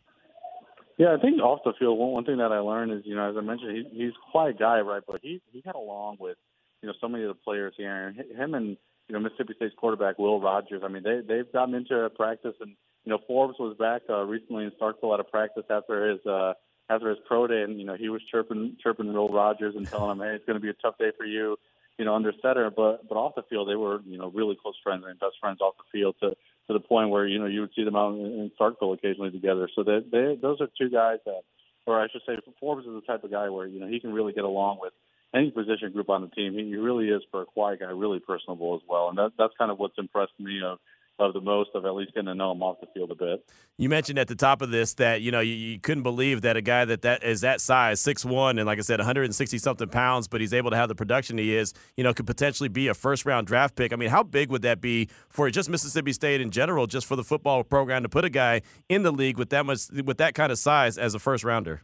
Yeah, 0.98 1.16
I 1.18 1.22
think 1.22 1.40
off 1.40 1.62
the 1.64 1.72
field, 1.80 1.98
one, 1.98 2.12
one 2.12 2.26
thing 2.26 2.38
that 2.40 2.52
I 2.52 2.60
learned 2.60 2.92
is, 2.92 3.04
you 3.06 3.16
know, 3.16 3.30
as 3.30 3.38
I 3.38 3.42
mentioned, 3.42 3.78
he, 3.78 4.04
he's 4.04 4.14
quite 4.32 4.50
a 4.50 4.54
guy, 4.54 4.82
right? 4.82 5.02
But 5.08 5.22
he 5.24 5.42
he 5.54 5.62
got 5.62 5.76
along 5.76 6.18
with, 6.20 6.38
you 6.82 6.88
know, 6.88 6.94
so 7.00 7.08
many 7.08 7.24
of 7.24 7.30
the 7.30 7.42
players 7.46 7.74
here. 7.78 8.08
And 8.08 8.18
him 8.18 8.54
and 8.54 8.76
you 9.08 9.14
know 9.14 9.20
Mississippi 9.20 9.54
State's 9.56 9.76
quarterback 9.78 10.20
Will 10.20 10.42
Rogers. 10.42 10.82
I 10.84 10.90
mean, 10.90 11.04
they 11.04 11.22
they've 11.26 11.52
gotten 11.54 11.76
into 11.76 12.10
practice, 12.18 12.56
and 12.60 12.72
you 13.06 13.12
know 13.12 13.20
Forbes 13.26 13.58
was 13.58 13.78
back 13.78 14.02
uh, 14.10 14.24
recently 14.24 14.66
in 14.66 14.72
Starkville 14.72 15.14
at 15.14 15.22
a 15.22 15.24
practice 15.24 15.64
after 15.70 16.12
his. 16.12 16.26
uh 16.26 16.54
after 16.90 17.10
his 17.10 17.20
pro 17.26 17.48
day, 17.48 17.62
and 17.62 17.80
you 17.80 17.86
know 17.86 17.96
he 17.96 18.10
was 18.10 18.22
chirping 18.32 18.76
chirping 18.82 19.14
Will 19.14 19.30
Rogers 19.30 19.76
and 19.76 19.88
telling 19.88 20.12
him, 20.12 20.20
"Hey, 20.20 20.36
it's 20.36 20.46
going 20.46 20.60
to 20.60 20.62
be 20.62 20.70
a 20.70 20.74
tough 20.74 20.98
day 20.98 21.12
for 21.18 21.26
you." 21.26 21.58
You 21.98 22.06
know, 22.06 22.16
under 22.16 22.34
center, 22.42 22.70
but 22.70 23.08
but 23.08 23.16
off 23.16 23.36
the 23.36 23.44
field, 23.44 23.70
they 23.70 23.76
were 23.76 24.02
you 24.06 24.18
know 24.18 24.30
really 24.30 24.58
close 24.62 24.76
friends 24.84 25.04
and 25.08 25.20
best 25.20 25.36
friends 25.40 25.62
off 25.62 25.76
the 25.78 25.84
field 25.92 26.16
to 26.22 26.30
to 26.30 26.74
the 26.74 26.80
point 26.80 27.10
where 27.10 27.28
you 27.28 27.40
know 27.40 27.46
you 27.46 27.62
would 27.62 27.72
see 27.76 27.84
them 27.84 27.96
out 27.96 28.14
in, 28.14 28.26
in 28.26 28.52
Starkville 28.60 28.94
occasionally 28.94 29.32
together. 29.32 29.70
So 29.76 29.84
they, 29.84 30.00
they 30.12 30.38
those 30.42 30.62
are 30.62 30.68
two 30.78 30.90
guys 30.90 31.18
that, 31.26 31.42
or 31.86 32.00
I 32.00 32.08
should 32.08 32.22
say, 32.26 32.38
Forbes 32.60 32.86
is 32.86 32.94
the 32.94 33.02
type 33.02 33.24
of 33.24 33.32
guy 33.32 33.50
where 33.50 33.68
you 33.68 33.80
know 33.80 33.88
he 33.88 34.00
can 34.00 34.14
really 34.14 34.34
get 34.34 34.46
along 34.46 34.80
with 34.82 34.94
any 35.34 35.52
position 35.52 35.92
group 35.92 36.10
on 36.10 36.22
the 36.22 36.30
team. 36.30 36.54
He, 36.54 36.66
he 36.66 36.76
really 36.76 37.10
is 37.10 37.22
for 37.32 37.42
a 37.42 37.46
quiet 37.46 37.82
guy, 37.82 37.88
really 37.88 38.20
personable 38.20 38.76
as 38.76 38.82
well, 38.88 39.10
and 39.10 39.18
that 39.18 39.34
that's 39.38 39.54
kind 39.58 39.72
of 39.72 39.78
what's 39.78 39.98
impressed 39.98 40.40
me 40.40 40.62
of 40.64 40.80
of 41.28 41.34
the 41.34 41.42
most 41.42 41.72
of 41.76 41.86
at 41.86 41.94
least 41.94 42.14
getting 42.14 42.28
to 42.28 42.36
know 42.36 42.52
him 42.52 42.62
off 42.62 42.80
the 42.80 42.88
field 42.94 43.12
a 43.12 43.16
bit. 43.16 43.44
You 43.78 43.90
mentioned 43.90 44.20
at 44.20 44.28
the 44.28 44.36
top 44.36 44.62
of 44.62 44.72
this 44.72 44.94
that 44.96 45.22
you 45.22 45.32
know 45.32 45.40
you, 45.40 45.54
you 45.54 45.80
couldn't 45.80 46.04
believe 46.04 46.42
that 46.42 46.58
a 46.58 46.62
guy 46.62 46.86
that 46.86 47.02
that 47.02 47.24
is 47.24 47.42
that 47.42 47.62
size, 47.62 48.00
six 48.00 48.26
one, 48.26 48.58
and 48.58 48.66
like 48.66 48.78
I 48.78 48.82
said, 48.82 49.00
160 49.00 49.58
something 49.58 49.90
pounds, 49.90 50.28
but 50.28 50.42
he's 50.42 50.54
able 50.54 50.72
to 50.72 50.78
have 50.78 50.90
the 50.90 50.96
production 50.96 51.38
he 51.38 51.56
is. 51.56 51.74
You 51.98 52.04
know, 52.04 52.14
could 52.14 52.28
potentially 52.28 52.70
be 52.70 52.88
a 52.88 52.94
first 52.94 53.26
round 53.26 53.48
draft 53.48 53.76
pick. 53.76 53.94
I 53.94 53.96
mean, 53.96 54.10
how 54.10 54.24
big 54.24 54.50
would 54.52 54.62
that 54.64 54.82
be 54.82 55.10
for 55.30 55.50
just 55.50 55.70
Mississippi 55.70 56.14
State 56.14 56.42
in 56.42 56.52
general, 56.52 56.88
just 56.88 57.06
for 57.06 57.16
the 57.16 57.24
football 57.24 57.64
program 57.64 58.04
to 58.04 58.10
put 58.10 58.26
a 58.26 58.30
guy 58.30 58.62
in 58.88 59.04
the 59.04 59.12
league 59.12 59.38
with 59.38 59.50
that 59.50 59.66
much 59.66 59.90
with 60.06 60.18
that 60.18 60.34
kind 60.34 60.52
of 60.52 60.60
size 60.60 60.98
as 60.98 61.14
a 61.16 61.20
first 61.20 61.44
rounder? 61.44 61.82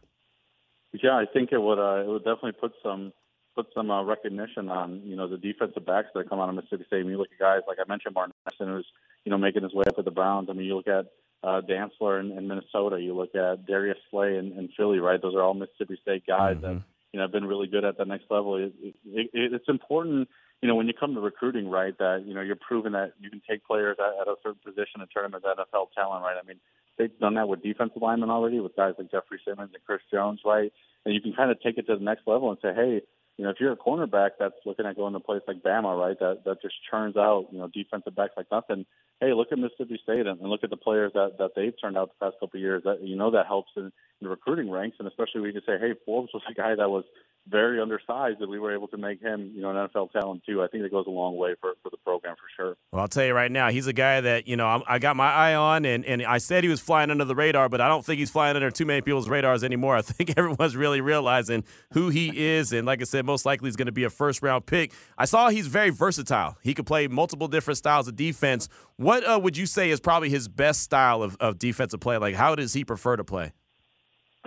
Yeah, 0.92 1.16
I 1.16 1.24
think 1.32 1.52
it 1.52 1.60
would. 1.60 1.78
Uh, 1.78 2.02
it 2.02 2.08
would 2.08 2.24
definitely 2.24 2.52
put 2.52 2.72
some 2.82 3.12
put 3.56 3.66
some 3.74 3.90
uh, 3.90 4.04
recognition 4.04 4.68
on 4.68 5.00
you 5.04 5.16
know 5.16 5.26
the 5.26 5.38
defensive 5.38 5.84
backs 5.84 6.08
that 6.14 6.28
come 6.28 6.38
out 6.38 6.48
of 6.48 6.54
Mississippi 6.54 6.84
State. 6.86 7.00
I 7.00 7.02
mean, 7.02 7.12
you 7.12 7.18
look 7.18 7.32
at 7.32 7.38
guys 7.38 7.62
like 7.66 7.78
I 7.80 7.88
mentioned, 7.88 8.14
Martin 8.14 8.34
Emerson, 8.46 8.74
who's 8.74 8.86
you 9.24 9.30
know 9.30 9.38
making 9.38 9.62
his 9.62 9.72
way 9.72 9.84
up 9.88 9.96
to 9.96 10.02
the 10.02 10.10
Browns. 10.10 10.48
I 10.50 10.52
mean, 10.52 10.66
you 10.66 10.76
look 10.76 10.86
at 10.86 11.06
uh, 11.42 11.60
Dantzler 11.62 12.20
in, 12.20 12.36
in 12.36 12.46
Minnesota. 12.46 13.00
You 13.00 13.14
look 13.14 13.34
at 13.34 13.66
Darius 13.66 13.98
Slay 14.10 14.36
in, 14.36 14.52
in 14.52 14.68
Philly. 14.76 14.98
Right, 14.98 15.20
those 15.20 15.34
are 15.34 15.42
all 15.42 15.54
Mississippi 15.54 15.98
State 16.02 16.24
guys 16.26 16.56
mm-hmm. 16.56 16.62
that 16.62 16.82
you 17.12 17.18
know 17.18 17.22
have 17.22 17.32
been 17.32 17.46
really 17.46 17.66
good 17.66 17.84
at 17.84 17.96
the 17.96 18.04
next 18.04 18.26
level. 18.30 18.56
It, 18.56 18.72
it, 18.80 18.94
it, 19.04 19.52
it's 19.54 19.68
important. 19.68 20.28
You 20.62 20.68
know, 20.68 20.74
when 20.74 20.86
you 20.86 20.94
come 20.98 21.14
to 21.14 21.20
recruiting, 21.20 21.68
right, 21.68 21.96
that 21.98 22.24
you 22.26 22.34
know 22.34 22.42
you're 22.42 22.56
proving 22.56 22.92
that 22.92 23.12
you 23.20 23.30
can 23.30 23.42
take 23.48 23.66
players 23.66 23.96
at, 23.98 24.20
at 24.20 24.28
a 24.28 24.36
certain 24.42 24.60
position 24.64 25.00
and 25.00 25.08
turn 25.12 25.30
them 25.30 25.34
into 25.34 25.48
NFL 25.48 25.88
talent, 25.94 26.22
right? 26.22 26.36
I 26.42 26.46
mean, 26.46 26.60
they've 26.98 27.18
done 27.18 27.34
that 27.34 27.48
with 27.48 27.62
defensive 27.62 28.02
linemen 28.02 28.30
already, 28.30 28.60
with 28.60 28.76
guys 28.76 28.94
like 28.98 29.10
Jeffrey 29.10 29.40
Simmons 29.46 29.70
and 29.74 29.84
Chris 29.84 30.00
Jones, 30.12 30.40
right? 30.44 30.72
And 31.04 31.14
you 31.14 31.20
can 31.20 31.34
kind 31.34 31.50
of 31.50 31.60
take 31.60 31.78
it 31.78 31.86
to 31.86 31.96
the 31.96 32.04
next 32.04 32.22
level 32.26 32.50
and 32.50 32.58
say, 32.60 32.74
hey, 32.74 33.02
you 33.36 33.44
know, 33.44 33.50
if 33.50 33.56
you're 33.60 33.72
a 33.72 33.76
cornerback 33.76 34.30
that's 34.38 34.54
looking 34.64 34.86
at 34.86 34.96
going 34.96 35.12
to 35.12 35.18
a 35.18 35.22
place 35.22 35.42
like 35.46 35.62
Bama, 35.62 35.98
right, 35.98 36.18
that 36.18 36.44
that 36.44 36.62
just 36.62 36.74
churns 36.90 37.16
out, 37.16 37.48
you 37.52 37.58
know, 37.58 37.68
defensive 37.68 38.14
backs 38.14 38.32
like 38.36 38.50
nothing. 38.50 38.86
Hey, 39.20 39.32
look 39.34 39.48
at 39.52 39.58
Mississippi 39.58 40.00
State 40.02 40.26
and, 40.26 40.40
and 40.40 40.48
look 40.48 40.64
at 40.64 40.70
the 40.70 40.76
players 40.76 41.12
that 41.14 41.36
that 41.38 41.50
they've 41.54 41.74
turned 41.80 41.98
out 41.98 42.10
the 42.18 42.26
past 42.26 42.40
couple 42.40 42.56
of 42.58 42.62
years. 42.62 42.82
That 42.84 43.02
you 43.02 43.16
know 43.16 43.30
that 43.32 43.46
helps 43.46 43.72
in, 43.76 43.84
in 43.84 43.92
the 44.22 44.28
recruiting 44.28 44.70
ranks, 44.70 44.96
and 44.98 45.06
especially 45.06 45.42
we 45.42 45.52
can 45.52 45.62
say, 45.66 45.78
hey, 45.78 45.92
Forbes 46.06 46.32
was 46.32 46.42
a 46.48 46.54
guy 46.54 46.74
that 46.74 46.88
was 46.88 47.04
very 47.48 47.80
undersized 47.80 48.40
that 48.40 48.48
we 48.48 48.58
were 48.58 48.74
able 48.74 48.88
to 48.88 48.96
make 48.96 49.20
him, 49.20 49.52
you 49.54 49.62
know, 49.62 49.70
an 49.70 49.88
NFL 49.88 50.10
talent 50.12 50.42
too. 50.46 50.62
I 50.62 50.68
think 50.68 50.84
it 50.84 50.90
goes 50.90 51.06
a 51.06 51.10
long 51.10 51.36
way 51.36 51.54
for, 51.60 51.74
for 51.82 51.90
the 51.90 51.96
program 51.98 52.34
for 52.36 52.46
sure. 52.56 52.76
Well, 52.92 53.02
I'll 53.02 53.08
tell 53.08 53.24
you 53.24 53.34
right 53.34 53.50
now, 53.50 53.70
he's 53.70 53.86
a 53.86 53.92
guy 53.92 54.20
that 54.20 54.48
you 54.48 54.56
know 54.56 54.66
I'm, 54.66 54.82
i 54.86 54.98
got 54.98 55.16
my 55.16 55.30
eye 55.30 55.54
on, 55.54 55.84
and, 55.84 56.04
and 56.04 56.22
I 56.22 56.38
said 56.38 56.64
he 56.64 56.70
was 56.70 56.80
flying 56.80 57.10
under 57.10 57.24
the 57.24 57.34
radar, 57.34 57.68
but 57.68 57.80
I 57.80 57.88
don't 57.88 58.04
think 58.04 58.18
he's 58.18 58.30
flying 58.30 58.56
under 58.56 58.70
too 58.70 58.84
many 58.86 59.00
people's 59.00 59.28
radars 59.28 59.62
anymore. 59.62 59.96
I 59.96 60.02
think 60.02 60.34
everyone's 60.36 60.76
really 60.76 61.00
realizing 61.00 61.64
who 61.92 62.08
he 62.08 62.46
is, 62.46 62.72
and 62.72 62.86
like 62.86 63.00
I 63.00 63.04
said, 63.04 63.24
most 63.24 63.46
likely 63.46 63.68
he's 63.68 63.76
going 63.76 63.86
to 63.86 63.92
be 63.92 64.04
a 64.04 64.10
first 64.10 64.42
round 64.42 64.66
pick. 64.66 64.92
I 65.16 65.24
saw 65.24 65.48
he's 65.48 65.68
very 65.68 65.90
versatile. 65.90 66.56
He 66.62 66.74
could 66.74 66.86
play 66.86 67.06
multiple 67.06 67.48
different 67.48 67.78
styles 67.78 68.08
of 68.08 68.16
defense. 68.16 68.68
What 68.96 69.24
uh, 69.24 69.38
would 69.42 69.56
you 69.56 69.66
say 69.66 69.90
is 69.90 70.00
probably 70.00 70.30
his 70.30 70.48
best 70.48 70.82
style 70.82 71.22
of, 71.22 71.36
of 71.38 71.58
defensive 71.58 72.00
play? 72.00 72.16
Like, 72.16 72.34
how 72.34 72.54
does 72.54 72.72
he 72.72 72.84
prefer 72.84 73.16
to 73.16 73.24
play? 73.24 73.52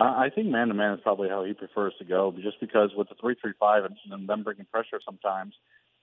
I 0.00 0.30
think 0.34 0.48
man 0.48 0.68
to 0.68 0.74
man 0.74 0.94
is 0.94 1.00
probably 1.02 1.28
how 1.28 1.44
he 1.44 1.52
prefers 1.52 1.94
to 1.98 2.04
go, 2.04 2.34
just 2.42 2.60
because 2.60 2.90
with 2.96 3.08
the 3.08 3.14
three 3.20 3.36
three 3.40 3.52
five 3.58 3.84
and 3.84 4.28
them 4.28 4.42
bringing 4.42 4.66
pressure 4.66 5.00
sometimes, 5.04 5.54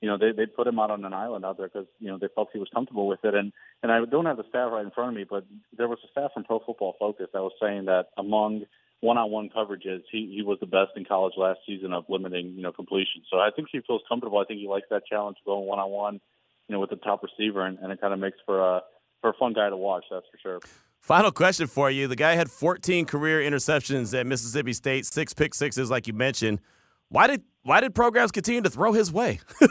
you 0.01 0.09
know 0.09 0.17
they 0.17 0.31
they 0.31 0.45
put 0.45 0.67
him 0.67 0.79
out 0.79 0.91
on 0.91 1.03
an 1.03 1.13
island 1.13 1.45
out 1.45 1.57
there 1.57 1.67
because 1.67 1.87
you 1.99 2.07
know 2.07 2.17
they 2.17 2.27
felt 2.35 2.49
he 2.53 2.59
was 2.59 2.69
comfortable 2.73 3.07
with 3.07 3.23
it. 3.23 3.33
And 3.33 3.51
and 3.81 3.91
I 3.91 4.03
don't 4.05 4.25
have 4.25 4.37
the 4.37 4.45
stat 4.49 4.71
right 4.71 4.85
in 4.85 4.91
front 4.91 5.09
of 5.09 5.15
me, 5.15 5.25
but 5.29 5.45
there 5.75 5.87
was 5.87 5.99
a 6.03 6.11
stat 6.11 6.31
from 6.33 6.43
Pro 6.43 6.59
Football 6.59 6.95
Focus 6.99 7.27
that 7.33 7.41
was 7.41 7.53
saying 7.61 7.85
that 7.85 8.09
among 8.17 8.65
one-on-one 9.01 9.49
coverages, 9.55 10.03
he 10.11 10.33
he 10.35 10.41
was 10.41 10.59
the 10.59 10.65
best 10.65 10.91
in 10.95 11.05
college 11.05 11.33
last 11.37 11.59
season 11.65 11.93
of 11.93 12.05
limiting 12.09 12.53
you 12.55 12.63
know 12.63 12.71
completion. 12.71 13.23
So 13.29 13.37
I 13.37 13.49
think 13.55 13.69
he 13.71 13.81
feels 13.85 14.01
comfortable. 14.07 14.39
I 14.39 14.45
think 14.45 14.59
he 14.59 14.67
likes 14.67 14.87
that 14.89 15.05
challenge 15.05 15.37
going 15.45 15.65
one-on-one, 15.65 16.19
you 16.67 16.73
know, 16.73 16.79
with 16.79 16.89
the 16.89 16.95
top 16.97 17.23
receiver, 17.23 17.65
and, 17.65 17.79
and 17.79 17.91
it 17.91 18.01
kind 18.01 18.13
of 18.13 18.19
makes 18.19 18.37
for 18.45 18.59
a 18.59 18.81
for 19.21 19.31
a 19.31 19.33
fun 19.33 19.53
guy 19.53 19.69
to 19.69 19.77
watch. 19.77 20.05
That's 20.11 20.25
for 20.31 20.37
sure. 20.37 20.59
Final 20.99 21.31
question 21.31 21.67
for 21.67 21.89
you. 21.89 22.07
The 22.07 22.15
guy 22.15 22.35
had 22.35 22.51
14 22.51 23.05
career 23.05 23.39
interceptions 23.39 24.17
at 24.17 24.27
Mississippi 24.27 24.73
State, 24.73 25.05
six 25.05 25.33
pick 25.33 25.53
sixes, 25.53 25.89
like 25.89 26.07
you 26.07 26.13
mentioned. 26.13 26.59
Why 27.09 27.27
did 27.27 27.43
why 27.63 27.81
did 27.81 27.95
programs 27.95 28.31
continue 28.31 28.61
to 28.61 28.69
throw 28.69 28.93
his 28.93 29.11
way? 29.11 29.39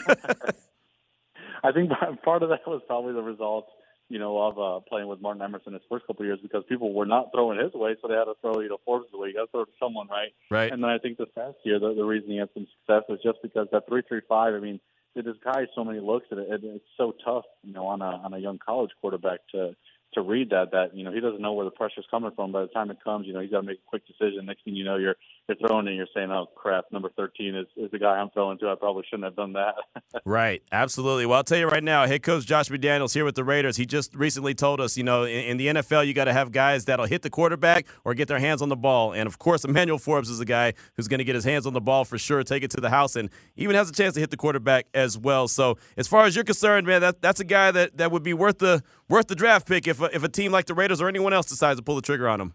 I 1.62 1.72
think 1.72 1.90
part 2.24 2.42
of 2.42 2.50
that 2.50 2.66
was 2.66 2.80
probably 2.86 3.12
the 3.12 3.22
result, 3.22 3.66
you 4.08 4.18
know, 4.18 4.38
of 4.40 4.58
uh, 4.58 4.80
playing 4.88 5.08
with 5.08 5.20
Martin 5.20 5.42
Emerson 5.42 5.72
his 5.72 5.82
first 5.90 6.06
couple 6.06 6.22
of 6.22 6.26
years 6.26 6.38
because 6.42 6.62
people 6.68 6.94
were 6.94 7.06
not 7.06 7.30
throwing 7.34 7.58
his 7.58 7.72
way, 7.74 7.96
so 8.00 8.08
they 8.08 8.14
had 8.14 8.24
to 8.24 8.34
throw, 8.40 8.60
you 8.60 8.68
know, 8.68 8.78
Forbes' 8.84 9.06
way. 9.12 9.28
You 9.28 9.34
got 9.34 9.46
to 9.46 9.50
throw 9.50 9.64
to 9.64 9.70
someone, 9.80 10.08
right? 10.08 10.32
Right. 10.50 10.72
And 10.72 10.82
then 10.82 10.90
I 10.90 10.98
think 10.98 11.18
this 11.18 11.28
past 11.34 11.56
year, 11.64 11.78
the, 11.78 11.94
the 11.94 12.04
reason 12.04 12.30
he 12.30 12.38
had 12.38 12.48
some 12.54 12.66
success 12.78 13.02
was 13.08 13.18
just 13.22 13.38
because 13.42 13.68
that 13.72 13.88
three 13.88 14.02
three 14.08 14.22
five. 14.28 14.54
I 14.54 14.60
mean, 14.60 14.80
it 15.14 15.26
has 15.26 15.36
so 15.74 15.84
many 15.84 16.00
looks 16.00 16.26
at 16.30 16.38
it, 16.38 16.48
and 16.50 16.76
it's 16.76 16.84
so 16.96 17.14
tough, 17.24 17.44
you 17.62 17.72
know, 17.72 17.86
on 17.86 18.02
a 18.02 18.20
on 18.24 18.34
a 18.34 18.38
young 18.38 18.58
college 18.58 18.90
quarterback 19.00 19.40
to 19.52 19.74
to 20.14 20.22
read 20.22 20.50
that 20.50 20.70
that 20.72 20.94
you 20.94 21.04
know 21.04 21.12
he 21.12 21.20
doesn't 21.20 21.40
know 21.40 21.52
where 21.52 21.64
the 21.64 21.70
pressure's 21.70 22.06
coming 22.10 22.30
from. 22.34 22.52
By 22.52 22.62
the 22.62 22.68
time 22.68 22.90
it 22.90 22.98
comes, 23.04 23.26
you 23.26 23.32
know 23.32 23.40
he's 23.40 23.50
got 23.50 23.60
to 23.60 23.66
make 23.66 23.78
a 23.78 23.88
quick 23.88 24.02
decision. 24.06 24.46
Next 24.46 24.64
thing 24.64 24.74
you 24.74 24.84
know, 24.84 24.96
you're 24.96 25.16
you're 25.48 25.56
throwing 25.56 25.86
and 25.86 25.96
you're 25.96 26.06
saying, 26.14 26.30
"Oh 26.30 26.46
crap, 26.54 26.86
number 26.90 27.10
13 27.16 27.54
is, 27.54 27.66
is 27.76 27.90
the 27.90 27.98
guy 27.98 28.16
I'm 28.16 28.30
throwing 28.30 28.58
to. 28.58 28.70
I 28.70 28.74
probably 28.74 29.04
shouldn't 29.08 29.24
have 29.24 29.36
done 29.36 29.52
that." 29.52 29.74
right, 30.24 30.62
absolutely. 30.72 31.26
Well, 31.26 31.38
I'll 31.38 31.44
tell 31.44 31.58
you 31.58 31.68
right 31.68 31.84
now, 31.84 32.06
head 32.06 32.22
coach 32.22 32.46
Josh 32.46 32.68
McDaniels 32.68 33.12
here 33.12 33.24
with 33.24 33.34
the 33.34 33.44
Raiders. 33.44 33.76
He 33.76 33.84
just 33.84 34.14
recently 34.14 34.54
told 34.54 34.80
us, 34.80 34.96
you 34.96 35.04
know, 35.04 35.24
in, 35.24 35.44
in 35.44 35.56
the 35.58 35.66
NFL, 35.66 36.06
you 36.06 36.14
got 36.14 36.24
to 36.24 36.32
have 36.32 36.50
guys 36.50 36.86
that'll 36.86 37.06
hit 37.06 37.22
the 37.22 37.30
quarterback 37.30 37.86
or 38.04 38.14
get 38.14 38.28
their 38.28 38.38
hands 38.38 38.62
on 38.62 38.68
the 38.68 38.76
ball. 38.76 39.12
And 39.12 39.26
of 39.26 39.38
course, 39.38 39.64
Emmanuel 39.64 39.98
Forbes 39.98 40.30
is 40.30 40.40
a 40.40 40.44
guy 40.44 40.72
who's 40.96 41.08
going 41.08 41.18
to 41.18 41.24
get 41.24 41.34
his 41.34 41.44
hands 41.44 41.66
on 41.66 41.74
the 41.74 41.80
ball 41.80 42.04
for 42.04 42.16
sure, 42.16 42.42
take 42.42 42.62
it 42.62 42.70
to 42.72 42.80
the 42.80 42.90
house, 42.90 43.16
and 43.16 43.28
even 43.56 43.76
has 43.76 43.90
a 43.90 43.92
chance 43.92 44.14
to 44.14 44.20
hit 44.20 44.30
the 44.30 44.36
quarterback 44.36 44.86
as 44.94 45.18
well. 45.18 45.46
So, 45.46 45.76
as 45.96 46.08
far 46.08 46.24
as 46.24 46.34
you're 46.34 46.44
concerned, 46.44 46.86
man, 46.86 47.02
that 47.02 47.20
that's 47.20 47.40
a 47.40 47.44
guy 47.44 47.70
that, 47.70 47.98
that 47.98 48.10
would 48.10 48.22
be 48.22 48.34
worth 48.34 48.58
the 48.58 48.82
worth 49.08 49.28
the 49.28 49.36
draft 49.36 49.66
pick 49.68 49.86
if 49.86 49.95
a, 50.00 50.14
if 50.14 50.22
a 50.22 50.28
team 50.28 50.52
like 50.52 50.66
the 50.66 50.74
Raiders 50.74 51.00
or 51.00 51.08
anyone 51.08 51.32
else 51.32 51.46
decides 51.46 51.78
to 51.78 51.82
pull 51.82 51.96
the 51.96 52.02
trigger 52.02 52.28
on 52.28 52.40
him. 52.40 52.54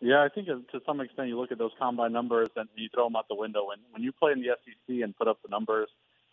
Yeah, 0.00 0.22
I 0.22 0.28
think 0.28 0.48
to 0.48 0.80
some 0.84 1.00
extent 1.00 1.28
you 1.28 1.38
look 1.38 1.52
at 1.52 1.58
those 1.58 1.70
combine 1.78 2.12
numbers 2.12 2.48
and 2.56 2.68
you 2.74 2.88
throw 2.92 3.06
them 3.06 3.14
out 3.14 3.28
the 3.28 3.36
window. 3.36 3.70
And 3.72 3.80
when 3.92 4.02
you 4.02 4.10
play 4.10 4.32
in 4.32 4.40
the 4.40 4.48
SEC 4.64 5.02
and 5.02 5.16
put 5.16 5.28
up 5.28 5.38
the 5.42 5.48
numbers 5.48 5.88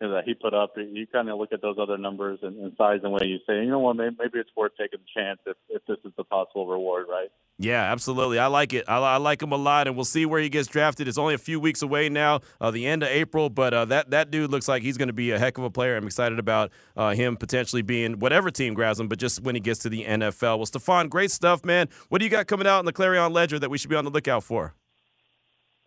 that 0.07 0.23
he 0.25 0.33
put 0.33 0.53
up, 0.53 0.73
you 0.77 1.05
kind 1.07 1.29
of 1.29 1.37
look 1.37 1.51
at 1.51 1.61
those 1.61 1.77
other 1.79 1.97
numbers 1.97 2.39
and, 2.41 2.57
and 2.57 2.73
size 2.77 3.01
and 3.03 3.11
way 3.11 3.25
you 3.25 3.39
say, 3.45 3.55
you 3.55 3.69
know 3.69 3.79
what, 3.79 3.97
maybe, 3.97 4.15
maybe 4.17 4.39
it's 4.39 4.49
worth 4.55 4.71
taking 4.79 4.99
a 4.99 5.19
chance 5.19 5.39
if, 5.45 5.57
if 5.69 5.85
this 5.87 5.97
is 6.05 6.13
the 6.17 6.23
possible 6.23 6.67
reward, 6.67 7.07
right? 7.09 7.29
Yeah, 7.61 7.91
absolutely. 7.91 8.39
I 8.39 8.47
like 8.47 8.71
it. 8.71 8.85
I, 8.87 8.99
I, 8.99 9.17
like 9.17 9.43
him 9.43 9.51
a 9.51 9.57
lot, 9.57 9.87
and 9.87 9.97
we'll 9.97 10.05
see 10.05 10.25
where 10.25 10.39
he 10.39 10.47
gets 10.47 10.69
drafted. 10.69 11.09
It's 11.09 11.17
only 11.17 11.33
a 11.33 11.39
few 11.39 11.59
weeks 11.59 11.81
away 11.81 12.07
now, 12.07 12.39
uh, 12.61 12.71
the 12.71 12.87
end 12.87 13.03
of 13.03 13.09
April, 13.09 13.49
but 13.49 13.73
uh, 13.73 13.83
that 13.85 14.11
that 14.11 14.31
dude 14.31 14.49
looks 14.49 14.69
like 14.69 14.81
he's 14.81 14.97
going 14.97 15.09
to 15.09 15.13
be 15.13 15.31
a 15.31 15.39
heck 15.39 15.57
of 15.57 15.65
a 15.65 15.69
player. 15.69 15.97
I'm 15.97 16.05
excited 16.05 16.39
about 16.39 16.71
uh, 16.95 17.09
him 17.09 17.35
potentially 17.35 17.81
being 17.81 18.19
whatever 18.19 18.49
team 18.49 18.73
grabs 18.73 18.97
him, 18.97 19.09
but 19.09 19.19
just 19.19 19.43
when 19.43 19.55
he 19.55 19.61
gets 19.61 19.81
to 19.81 19.89
the 19.89 20.05
NFL. 20.05 20.57
Well, 20.57 20.65
Stefan, 20.67 21.09
great 21.09 21.31
stuff, 21.31 21.65
man. 21.65 21.89
What 22.07 22.19
do 22.19 22.25
you 22.25 22.31
got 22.31 22.47
coming 22.47 22.65
out 22.65 22.79
in 22.79 22.85
the 22.85 22.93
Clarion 22.93 23.33
Ledger 23.33 23.59
that 23.59 23.69
we 23.69 23.77
should 23.77 23.89
be 23.89 23.97
on 23.97 24.05
the 24.05 24.11
lookout 24.11 24.45
for? 24.45 24.73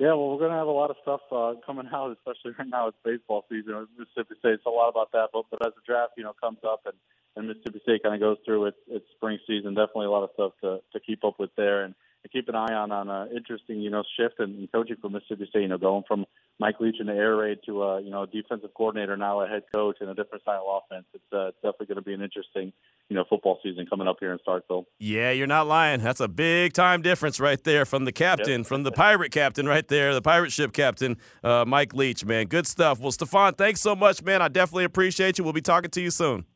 Yeah, 0.03 0.19
well, 0.19 0.35
we're 0.35 0.43
going 0.43 0.51
to 0.51 0.59
have 0.59 0.67
a 0.67 0.75
lot 0.75 0.91
of 0.91 0.97
stuff 1.03 1.21
uh, 1.31 1.55
coming 1.65 1.87
out, 1.95 2.11
especially 2.11 2.59
right 2.59 2.67
now 2.67 2.89
it's 2.89 2.99
baseball 3.05 3.47
season. 3.49 3.87
Mississippi 3.97 4.35
State, 4.41 4.59
it's 4.59 4.67
a 4.67 4.69
lot 4.69 4.89
about 4.89 5.13
that. 5.13 5.29
But, 5.33 5.45
but 5.49 5.65
as 5.65 5.75
the 5.79 5.83
draft, 5.87 6.15
you 6.17 6.25
know, 6.25 6.35
comes 6.43 6.59
up 6.67 6.83
and, 6.87 6.99
and 7.37 7.47
Mississippi 7.47 7.79
State 7.85 8.03
kind 8.03 8.13
of 8.13 8.21
goes 8.21 8.39
through 8.45 8.67
its, 8.67 8.79
its 8.89 9.07
spring 9.15 9.39
season, 9.47 9.79
definitely 9.79 10.07
a 10.07 10.11
lot 10.11 10.25
of 10.25 10.31
stuff 10.35 10.59
to, 10.63 10.81
to 10.93 10.99
keep 10.99 11.23
up 11.23 11.39
with 11.39 11.55
there. 11.55 11.85
And 11.85 11.95
to 12.23 12.29
keep 12.29 12.49
an 12.49 12.55
eye 12.55 12.73
on 12.73 12.93
on 12.93 13.09
an 13.09 13.37
interesting 13.37 13.81
you 13.81 13.91
know 13.91 14.03
shift 14.17 14.39
in, 14.39 14.51
in 14.59 14.69
coaching 14.73 14.97
for 15.01 15.11
Mississippi 15.11 15.47
State. 15.49 15.63
You 15.63 15.69
know, 15.69 15.79
going 15.79 16.05
from 16.07 16.25
Mike 16.59 16.81
Leach 16.81 16.97
in 17.01 17.07
the 17.07 17.13
air 17.13 17.37
raid 17.37 17.59
to 17.67 17.83
a 17.83 18.01
you 18.01 18.11
know 18.11 18.27
defensive 18.27 18.71
coordinator 18.75 19.17
now 19.17 19.41
a 19.41 19.49
head 19.49 19.65
coach 19.75 19.97
and 20.01 20.11
a 20.11 20.15
different 20.15 20.43
style 20.43 20.67
of 20.69 20.83
offense. 20.85 21.07
It's, 21.15 21.33
uh, 21.33 21.51
definitely 21.63 21.87
going 21.87 21.97
to 21.97 22.03
be 22.03 22.15
an 22.15 22.23
interesting 22.23 22.73
you 23.09 23.17
know 23.17 23.25
football 23.29 23.59
season 23.63 23.87
coming 23.87 24.07
up 24.07 24.17
here 24.21 24.33
in 24.33 24.39
Starkville. 24.47 24.85
Yeah, 24.99 25.31
you're 25.33 25.47
not 25.47 25.67
lying. 25.67 26.01
That's 26.01 26.21
a 26.21 26.29
big 26.29 26.73
time 26.73 27.03
difference 27.03 27.41
right 27.41 27.63
there 27.63 27.85
from 27.85 28.05
the 28.05 28.13
captain, 28.13 28.61
yep. 28.61 28.67
from 28.67 28.85
the 28.85 28.93
pirate 28.93 29.33
captain 29.33 29.67
right 29.67 29.87
there, 29.87 30.15
the 30.15 30.23
pirate 30.23 30.53
ship 30.53 30.73
captain, 30.73 31.17
uh, 31.43 31.65
Mike 31.67 31.95
Leach. 31.95 32.25
Man, 32.25 32.47
good 32.47 32.67
stuff. 32.67 33.01
Well, 33.01 33.13
Stefan, 33.13 33.55
thanks 33.55 33.81
so 33.81 33.97
much, 33.97 34.23
man. 34.23 34.43
I 34.43 34.49
definitely 34.49 34.85
appreciate 34.85 35.39
you. 35.39 35.45
We'll 35.45 35.53
be 35.53 35.61
talking 35.61 35.91
to 35.91 36.01
you 36.01 36.11
soon. 36.11 36.47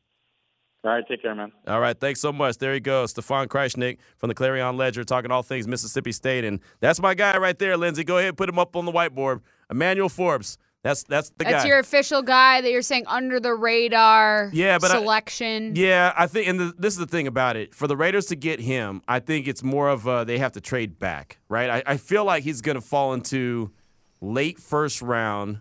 All 0.87 0.93
right, 0.93 1.05
take 1.05 1.21
care, 1.21 1.35
man. 1.35 1.51
All 1.67 1.81
right, 1.81 1.99
thanks 1.99 2.21
so 2.21 2.31
much. 2.31 2.59
There 2.59 2.73
you 2.73 2.79
go, 2.79 3.05
Stefan 3.07 3.49
Krajisnik 3.49 3.97
from 4.15 4.29
the 4.29 4.33
Clarion 4.33 4.77
Ledger, 4.77 5.03
talking 5.03 5.31
all 5.31 5.43
things 5.43 5.67
Mississippi 5.67 6.13
State, 6.13 6.45
and 6.45 6.61
that's 6.79 7.01
my 7.01 7.13
guy 7.13 7.37
right 7.37 7.59
there, 7.59 7.75
Lindsay. 7.75 8.05
Go 8.05 8.19
ahead, 8.19 8.37
put 8.37 8.47
him 8.47 8.57
up 8.57 8.73
on 8.73 8.85
the 8.85 8.93
whiteboard. 8.93 9.41
Emmanuel 9.69 10.07
Forbes. 10.07 10.57
That's 10.83 11.03
that's 11.03 11.29
the 11.31 11.39
that's 11.39 11.49
guy. 11.49 11.51
That's 11.57 11.65
your 11.67 11.79
official 11.79 12.21
guy 12.21 12.61
that 12.61 12.71
you're 12.71 12.81
saying 12.81 13.03
under 13.07 13.41
the 13.41 13.53
radar. 13.53 14.49
Yeah, 14.53 14.77
but 14.79 14.91
selection. 14.91 15.73
I, 15.75 15.79
yeah, 15.79 16.13
I 16.15 16.25
think, 16.27 16.47
and 16.47 16.57
the, 16.57 16.73
this 16.77 16.93
is 16.93 16.99
the 16.99 17.05
thing 17.05 17.27
about 17.27 17.57
it. 17.57 17.75
For 17.75 17.87
the 17.87 17.97
Raiders 17.97 18.27
to 18.27 18.37
get 18.37 18.61
him, 18.61 19.01
I 19.09 19.19
think 19.19 19.49
it's 19.49 19.63
more 19.63 19.89
of 19.89 20.07
a, 20.07 20.23
they 20.25 20.37
have 20.37 20.53
to 20.53 20.61
trade 20.61 20.99
back, 20.99 21.39
right? 21.49 21.69
I, 21.69 21.83
I 21.85 21.97
feel 21.97 22.23
like 22.23 22.45
he's 22.45 22.61
going 22.61 22.75
to 22.75 22.81
fall 22.81 23.13
into 23.13 23.71
late 24.21 24.57
first 24.57 25.01
round 25.01 25.59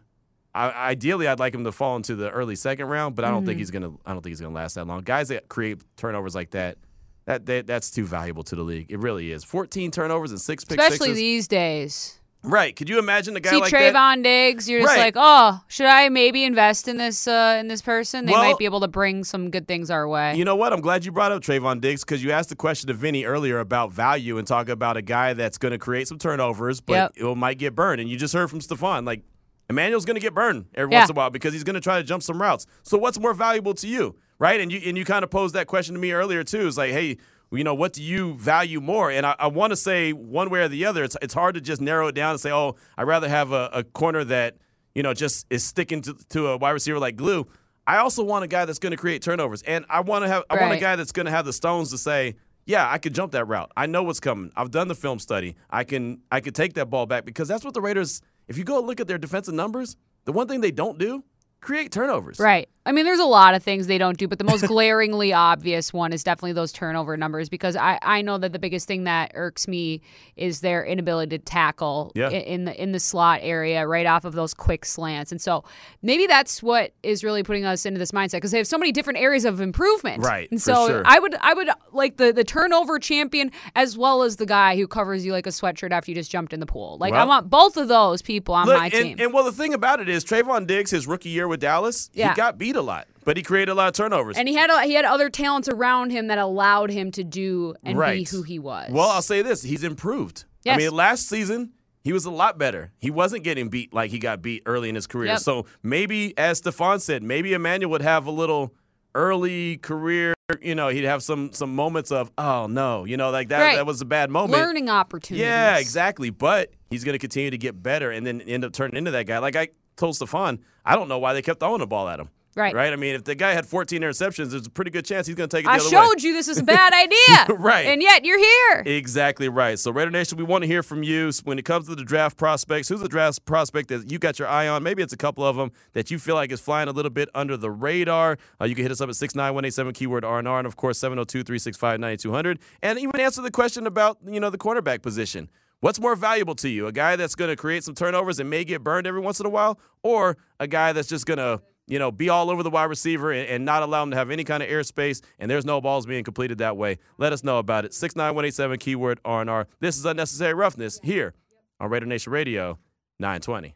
I, 0.57 0.89
ideally, 0.89 1.29
I'd 1.29 1.39
like 1.39 1.55
him 1.55 1.65
to 1.65 1.73
fall 1.73 1.97
into 1.97 2.17
the 2.17 2.31
early 2.31 2.57
second 2.57 2.87
round, 2.87 3.15
but 3.15 3.27
I 3.27 3.29
don't 3.29 3.41
mm-hmm. 3.41 3.49
think 3.49 3.59
he's 3.59 3.71
gonna. 3.71 3.93
I 4.07 4.13
don't 4.13 4.23
think 4.23 4.31
he's 4.31 4.41
gonna 4.41 4.55
last 4.55 4.75
that 4.77 4.87
long. 4.87 5.03
Guys 5.03 5.29
that 5.29 5.51
create 5.51 5.83
turnovers 5.97 6.35
like 6.35 6.53
that, 6.53 6.79
that, 7.27 7.45
that 7.45 7.67
that's 7.67 7.91
too 7.91 8.07
valuable 8.07 8.43
to 8.45 8.57
the 8.57 8.63
league. 8.63 8.87
It 8.89 8.99
really 8.99 9.33
is. 9.33 9.45
14 9.45 9.91
turnovers 9.91 10.31
and 10.31 10.41
six 10.41 10.65
picks, 10.65 10.83
especially 10.83 11.09
sixes. 11.09 11.19
these 11.19 11.49
days. 11.49 12.21
Right? 12.43 12.75
Could 12.75 12.89
you 12.89 12.99
imagine 12.99 13.37
a 13.37 13.41
guy 13.41 13.51
See 13.51 13.57
like 13.57 13.73
Trevon 13.73 13.93
that? 13.93 14.23
Diggs, 14.23 14.69
you're 14.69 14.81
just 14.81 14.95
right. 14.95 15.01
like, 15.01 15.15
oh, 15.17 15.61
should 15.67 15.87
I 15.87 16.09
maybe 16.09 16.45
invest 16.45 16.89
in 16.89 16.97
this 16.97 17.29
uh, 17.29 17.59
in 17.61 17.69
this 17.69 17.83
person? 17.83 18.25
They 18.25 18.33
well, 18.33 18.43
might 18.43 18.57
be 18.57 18.65
able 18.65 18.81
to 18.81 18.89
bring 18.89 19.25
some 19.25 19.51
good 19.51 19.69
things 19.69 19.91
our 19.91 20.09
way. 20.09 20.37
You 20.37 20.47
know 20.47 20.57
what? 20.57 20.73
I'm 20.73 20.81
glad 20.81 21.05
you 21.05 21.13
brought 21.13 21.33
up 21.33 21.43
Trevon 21.43 21.83
Diggs 21.83 22.03
because 22.03 22.25
you 22.25 22.31
asked 22.31 22.49
the 22.49 22.57
question 22.57 22.87
to 22.87 22.95
Vinny 22.95 23.25
earlier 23.25 23.59
about 23.59 23.93
value 23.93 24.39
and 24.39 24.47
talk 24.47 24.71
about 24.71 24.97
a 24.97 25.03
guy 25.03 25.35
that's 25.35 25.59
going 25.59 25.73
to 25.73 25.79
create 25.79 26.09
some 26.09 26.19
turnovers, 26.19 26.81
but 26.81 26.95
yep. 26.95 27.13
it 27.17 27.35
might 27.35 27.59
get 27.59 27.75
burned. 27.75 28.01
And 28.01 28.09
you 28.09 28.17
just 28.17 28.33
heard 28.33 28.49
from 28.49 28.63
Stefan, 28.63 29.05
like 29.05 29.23
Emmanuel's 29.69 30.05
going 30.05 30.15
to 30.15 30.21
get 30.21 30.35
burned 30.35 30.67
every 30.75 30.93
yeah. 30.93 31.01
once 31.01 31.11
in 31.11 31.17
a 31.17 31.19
while 31.19 31.31
because 31.31 31.53
he's 31.53 31.65
going 31.65 31.75
to 31.75 31.81
try 31.81 31.99
to 31.99 32.05
jump 32.05 32.23
some 32.23 32.41
routes. 32.41 32.67
So 32.83 32.97
what's 32.99 33.19
more 33.19 33.35
valuable 33.35 33.75
to 33.75 33.89
you, 33.89 34.17
right? 34.39 34.61
And 34.61 34.71
you 34.71 34.81
and 34.87 34.97
you 34.97 35.05
kind 35.05 35.25
of 35.25 35.31
posed 35.31 35.55
that 35.55 35.67
question 35.67 35.95
to 35.95 36.01
me 36.01 36.13
earlier 36.13 36.45
too. 36.45 36.67
It's 36.67 36.77
like, 36.77 36.93
hey, 36.93 37.17
you 37.51 37.65
know, 37.65 37.75
what 37.75 37.93
do 37.93 38.03
you 38.03 38.35
value 38.35 38.81
more? 38.81 39.11
And 39.11 39.25
I, 39.27 39.35
I 39.39 39.47
want 39.49 39.73
to 39.73 39.77
say 39.77 40.13
one 40.13 40.51
way 40.51 40.61
or 40.61 40.69
the 40.69 40.85
other. 40.85 41.05
It's 41.05 41.17
it's 41.23 41.35
hard 41.35 41.55
to 41.55 41.61
just 41.61 41.81
narrow 41.81 42.09
it 42.09 42.15
down 42.15 42.33
and 42.33 42.41
say, 42.41 42.53
oh, 42.53 42.77
I'd 42.97 43.05
rather 43.05 43.29
have 43.29 43.53
a, 43.53 43.71
a 43.73 43.85
corner 43.85 44.25
that 44.25 44.57
you 44.95 45.03
know 45.03 45.15
just 45.15 45.47
is 45.51 45.65
sticking 45.65 46.03
to, 46.03 46.15
to 46.31 46.49
a 46.49 46.57
wide 46.57 46.71
receiver 46.71 46.99
like 46.99 47.17
glue. 47.17 47.47
I 47.89 47.99
also 47.99 48.25
want 48.25 48.45
a 48.45 48.49
guy 48.49 48.65
that's 48.65 48.81
going 48.81 48.91
to 48.91 48.97
create 48.97 49.23
turnovers, 49.23 49.63
and 49.63 49.85
I 49.89 50.01
want 50.01 50.25
to 50.25 50.29
have 50.29 50.45
I 50.51 50.61
want 50.61 50.75
a 50.75 50.79
guy 50.79 50.97
that's 50.97 51.13
going 51.13 51.27
to 51.27 51.33
have 51.33 51.45
the 51.45 51.53
stones 51.53 51.91
to 51.91 51.99
say, 51.99 52.35
yeah, 52.67 52.91
I 52.91 52.99
could 52.99 53.15
jump 53.15 53.33
that 53.33 53.47
route. 53.47 53.71
I 53.77 53.87
know 53.87 54.03
what's 54.03 54.21
coming. 54.21 54.51
I've 54.57 54.73
done 54.73 54.89
the 54.89 54.95
film 54.95 55.21
study. 55.21 55.57
I 55.71 55.85
can 55.85 56.21
I 56.33 56.41
can 56.41 56.53
take 56.53 56.75
that 56.75 56.91
ball 56.91 57.07
back 57.07 57.25
because 57.25 57.49
that's 57.49 57.65
what 57.65 57.75
the 57.75 57.81
Raiders. 57.81 58.21
If 58.49 58.59
you 58.59 58.65
go 58.65 58.81
look 58.81 59.01
at 59.01 59.09
their 59.09 59.19
defensive 59.19 59.55
numbers, 59.55 59.97
the 60.25 60.33
one 60.33 60.49
thing 60.49 60.61
they 60.61 60.71
don't 60.71 60.99
do, 60.99 61.25
create 61.61 61.91
turnovers. 61.93 62.39
Right. 62.39 62.69
I 62.87 62.93
mean, 62.93 63.05
there's 63.05 63.19
a 63.19 63.25
lot 63.25 63.55
of 63.55 63.63
things 63.63 63.87
they 63.89 63.99
don't 63.99 64.17
do, 64.17 64.29
but 64.29 64.39
the 64.39 64.45
most 64.45 64.63
glaringly 64.67 65.33
obvious 65.33 65.93
one 65.93 66.13
is 66.13 66.23
definitely 66.25 66.53
those 66.53 66.73
turnover 66.73 67.17
numbers 67.17 67.49
because 67.49 67.77
I, 67.77 67.99
I 68.01 68.23
know 68.23 68.39
that 68.39 68.53
the 68.53 68.59
biggest 68.59 68.87
thing 68.87 69.05
that 69.05 69.33
irks 69.35 69.67
me 69.69 70.01
is 70.37 70.61
their 70.61 70.85
inability 70.85 71.37
to 71.39 71.45
tackle 71.45 72.13
Yeah. 72.15 72.31
in, 72.31 72.43
in 72.43 72.65
the 72.67 72.83
in 72.83 72.93
the 72.93 73.01
slot 73.01 73.41
area 73.43 73.87
right 73.87 74.07
off 74.07 74.25
of 74.25 74.35
those 74.35 74.55
quick 74.55 74.85
slants. 74.85 75.33
And 75.33 75.41
so 75.41 75.65
maybe 76.01 76.27
that's 76.27 76.63
what 76.63 76.93
is 77.03 77.25
really 77.25 77.43
putting 77.43 77.65
us 77.65 77.85
into 77.87 77.99
this 77.99 78.13
mindset 78.13 78.35
because 78.37 78.53
they 78.53 78.59
have 78.59 78.67
so 78.67 78.79
many 78.79 78.93
different 78.93 79.19
areas 79.19 79.45
of 79.45 79.61
improvement. 79.61 80.23
Right, 80.23 80.49
And 80.51 80.63
so 80.63 80.87
sure. 80.87 81.03
I 81.05 81.19
would 81.19 81.35
I 81.41 81.55
would 81.55 81.69
like 81.93 82.19
the 82.19 82.33
the 82.33 82.45
turnover 82.45 82.99
champion 83.01 83.51
as 83.75 83.99
well 83.99 84.23
as 84.23 84.37
the 84.37 84.47
guy 84.47 84.77
who 84.77 84.87
covers 84.87 85.25
you 85.27 85.33
like 85.33 85.47
a 85.47 85.51
sweatshirt 85.51 85.91
after 85.91 86.11
you 86.11 86.15
just 86.15 86.31
jumped 86.31 86.53
in 86.53 86.61
the 86.61 86.67
pool. 86.67 86.99
Like 87.01 87.15
I 87.15 87.25
want 87.25 87.51
both 87.51 87.77
of 87.77 87.89
those 87.89 88.23
people 88.23 88.55
on 88.55 88.67
Look, 88.67 88.77
my 88.79 88.85
and, 88.87 88.93
team. 88.93 89.17
and 89.19 89.33
well, 89.33 89.43
the 89.45 89.53
thing 89.53 89.75
about 89.75 90.01
it 90.01 90.09
is, 90.09 90.25
Trevon 90.25 90.67
Diggs, 90.67 90.91
his 90.93 91.07
rookie 91.09 91.31
year 91.31 91.49
with 91.49 91.61
Dallas, 91.61 92.11
Yeah. 92.15 92.31
he 92.31 92.37
got 92.37 92.59
beat 92.59 92.76
a 92.77 92.83
lot, 92.83 93.09
but 93.25 93.37
he 93.37 93.43
created 93.43 93.73
a 93.73 93.75
lot 93.75 93.89
of 93.89 93.95
turnovers. 93.95 94.37
And 94.37 94.49
he 94.49 94.55
had 94.55 94.71
a, 94.71 94.83
he 94.85 94.95
had 94.95 95.05
other 95.05 95.31
talents 95.31 95.69
around 95.69 96.11
him 96.11 96.29
that 96.29 96.39
allowed 96.39 96.91
him 96.91 97.11
to 97.13 97.25
do 97.25 97.75
and 97.83 97.99
right. 97.99 98.19
be 98.19 98.25
who 98.25 98.43
he 98.43 98.59
was. 98.59 98.91
Well, 98.91 99.09
I'll 99.09 99.23
say 99.23 99.43
this: 99.43 99.63
he's 99.63 99.85
improved. 99.85 100.45
I 100.69 100.77
mean, 100.77 100.91
last 100.91 101.29
season 101.29 101.73
he 102.07 102.13
was 102.13 102.25
a 102.25 102.31
lot 102.31 102.57
better. 102.57 102.93
He 103.01 103.11
wasn't 103.11 103.43
getting 103.43 103.69
beat 103.69 103.93
like 103.93 104.13
he 104.13 104.21
got 104.21 104.41
beat 104.41 104.63
early 104.65 104.89
in 104.89 104.95
his 104.95 105.09
career. 105.09 105.33
Yep. 105.33 105.41
So 105.41 105.67
maybe, 105.83 106.39
as 106.39 106.59
Stefan 106.59 107.01
said, 107.01 107.25
maybe 107.25 107.53
Emmanuel 107.53 107.91
would 107.91 108.03
have 108.03 108.27
a 108.27 108.31
little 108.31 108.73
early 109.17 109.79
career. 109.79 110.35
You 110.63 110.77
know, 110.77 110.87
he'd 110.87 111.03
have 111.03 111.25
some 111.25 111.53
some 111.53 111.75
moments 111.75 112.13
of, 112.13 112.31
oh 112.39 112.69
no, 112.69 113.07
you 113.07 113.17
know, 113.17 113.31
like 113.31 113.49
that. 113.49 113.61
Right. 113.61 113.75
That 113.75 113.87
was 113.87 114.03
a 114.03 114.05
bad 114.05 114.31
moment. 114.31 114.53
learning 114.53 114.89
opportunities. 114.89 115.43
Yeah, 115.43 115.79
exactly. 115.79 116.31
But 116.31 116.71
he's 116.91 117.03
going 117.03 117.15
to 117.15 117.19
continue 117.19 117.51
to 117.51 117.59
get 117.59 117.83
better 117.83 118.13
and 118.13 118.25
then 118.25 118.41
end 118.41 118.65
up 118.65 118.73
turning 118.73 118.97
into 118.97 119.11
that 119.11 119.27
guy. 119.27 119.39
Like 119.39 119.57
I 119.57 119.71
told 119.97 120.15
Stefan, 120.15 120.61
I 120.85 120.95
don't 120.95 121.09
know 121.09 121.19
why 121.19 121.33
they 121.33 121.43
kept 121.43 121.59
throwing 121.59 121.81
the 121.81 121.89
ball 121.89 122.09
at 122.09 122.21
him. 122.21 122.29
Right. 122.57 122.75
Right. 122.75 122.91
I 122.91 122.97
mean, 122.97 123.15
if 123.15 123.23
the 123.25 123.35
guy 123.35 123.53
had 123.53 123.67
14 123.67 124.01
interceptions, 124.01 124.51
there's 124.51 124.67
a 124.67 124.71
pretty 124.71 124.91
good 124.91 125.05
chance 125.05 125.27
he's 125.27 125.37
going 125.37 125.49
to 125.51 125.55
take 125.57 125.67
it 125.67 125.69
the 125.69 125.73
I 125.73 125.77
other 125.77 125.85
way. 125.85 125.91
showed 125.91 126.23
you 126.23 126.33
this 126.33 126.49
is 126.49 126.57
a 126.59 126.63
bad 126.65 126.93
idea. 127.05 127.57
Right. 127.67 127.87
And 127.87 128.01
yet 128.03 128.25
you're 128.25 128.39
here. 128.39 128.83
Exactly 128.87 129.49
right. 129.49 129.79
So, 129.79 129.91
Raider 129.91 130.11
Nation, 130.11 130.39
we 130.39 130.45
want 130.45 130.63
to 130.63 130.69
hear 130.69 130.83
from 130.83 131.03
you 131.03 131.31
when 131.45 131.59
it 131.59 131.65
comes 131.65 131.87
to 131.89 131.95
the 131.95 132.05
draft 132.05 132.37
prospects. 132.37 132.89
Who's 132.89 133.01
the 133.01 133.09
draft 133.09 133.45
prospect 133.45 133.89
that 133.89 134.11
you 134.11 134.19
got 134.19 134.39
your 134.39 134.49
eye 134.49 134.69
on? 134.69 134.83
Maybe 134.83 135.03
it's 135.03 135.13
a 135.13 135.17
couple 135.17 135.45
of 135.45 135.57
them 135.57 135.71
that 135.93 136.11
you 136.11 136.19
feel 136.19 136.35
like 136.35 136.51
is 136.51 136.61
flying 136.61 136.89
a 136.89 136.93
little 136.93 137.11
bit 137.11 137.29
under 137.35 137.57
the 137.57 137.71
radar. 137.71 138.39
Uh, 138.61 138.65
you 138.65 138.75
can 138.75 138.85
hit 138.85 138.93
us 138.93 139.01
up 139.01 139.09
at 139.09 139.17
69187 139.17 139.93
keyword 139.95 140.25
R&R 140.25 140.59
and, 140.59 140.67
of 140.67 140.77
course, 140.77 140.99
702-365-9200. 141.01 142.59
And 142.83 142.99
even 142.99 143.21
answer 143.21 143.43
the 143.43 143.51
question 143.51 143.87
about, 143.87 144.19
you 144.27 144.41
know, 144.41 144.51
the 144.51 144.59
quarterback 144.59 145.03
position. 145.03 145.51
What's 145.81 146.01
more 146.01 146.17
valuable 146.17 146.55
to 146.57 146.69
you? 146.69 146.87
A 146.87 146.93
guy 146.93 147.17
that's 147.17 147.35
going 147.35 147.51
to 147.51 147.57
create 147.57 147.85
some 147.85 147.95
turnovers 147.95 148.39
and 148.39 148.49
may 148.49 148.65
get 148.65 148.83
burned 148.83 149.07
every 149.07 149.21
once 149.21 149.41
in 149.41 149.47
a 149.47 149.51
while 149.51 149.79
or 150.03 150.37
a 150.59 150.67
guy 150.67 150.93
that's 150.93 151.09
just 151.09 151.27
going 151.27 151.39
to 151.39 151.61
you 151.87 151.99
know, 151.99 152.11
be 152.11 152.29
all 152.29 152.51
over 152.51 152.63
the 152.63 152.71
wide 152.71 152.85
receiver 152.85 153.33
and, 153.33 153.49
and 153.49 153.65
not 153.65 153.83
allow 153.83 154.03
him 154.03 154.11
to 154.11 154.17
have 154.17 154.31
any 154.31 154.45
kind 154.45 154.63
of 154.63 154.69
airspace, 154.69 155.23
and 155.39 155.51
there's 155.51 155.65
no 155.65 155.81
balls 155.81 156.07
being 156.07 156.25
completed 156.25 156.59
that 156.59 156.77
way. 156.77 156.99
Let 157.19 157.33
us 157.33 157.45
know 157.45 157.59
about 157.59 157.85
it. 157.85 157.95
69187 157.95 158.79
keyword 158.79 159.21
R&R. 159.25 159.67
This 159.81 159.97
is 159.97 160.05
Unnecessary 160.05 160.55
Roughness 160.55 161.01
here 161.03 161.35
on 161.81 161.91
Raider 161.91 162.07
Nation 162.07 162.33
Radio 162.33 162.79
920. 163.19 163.75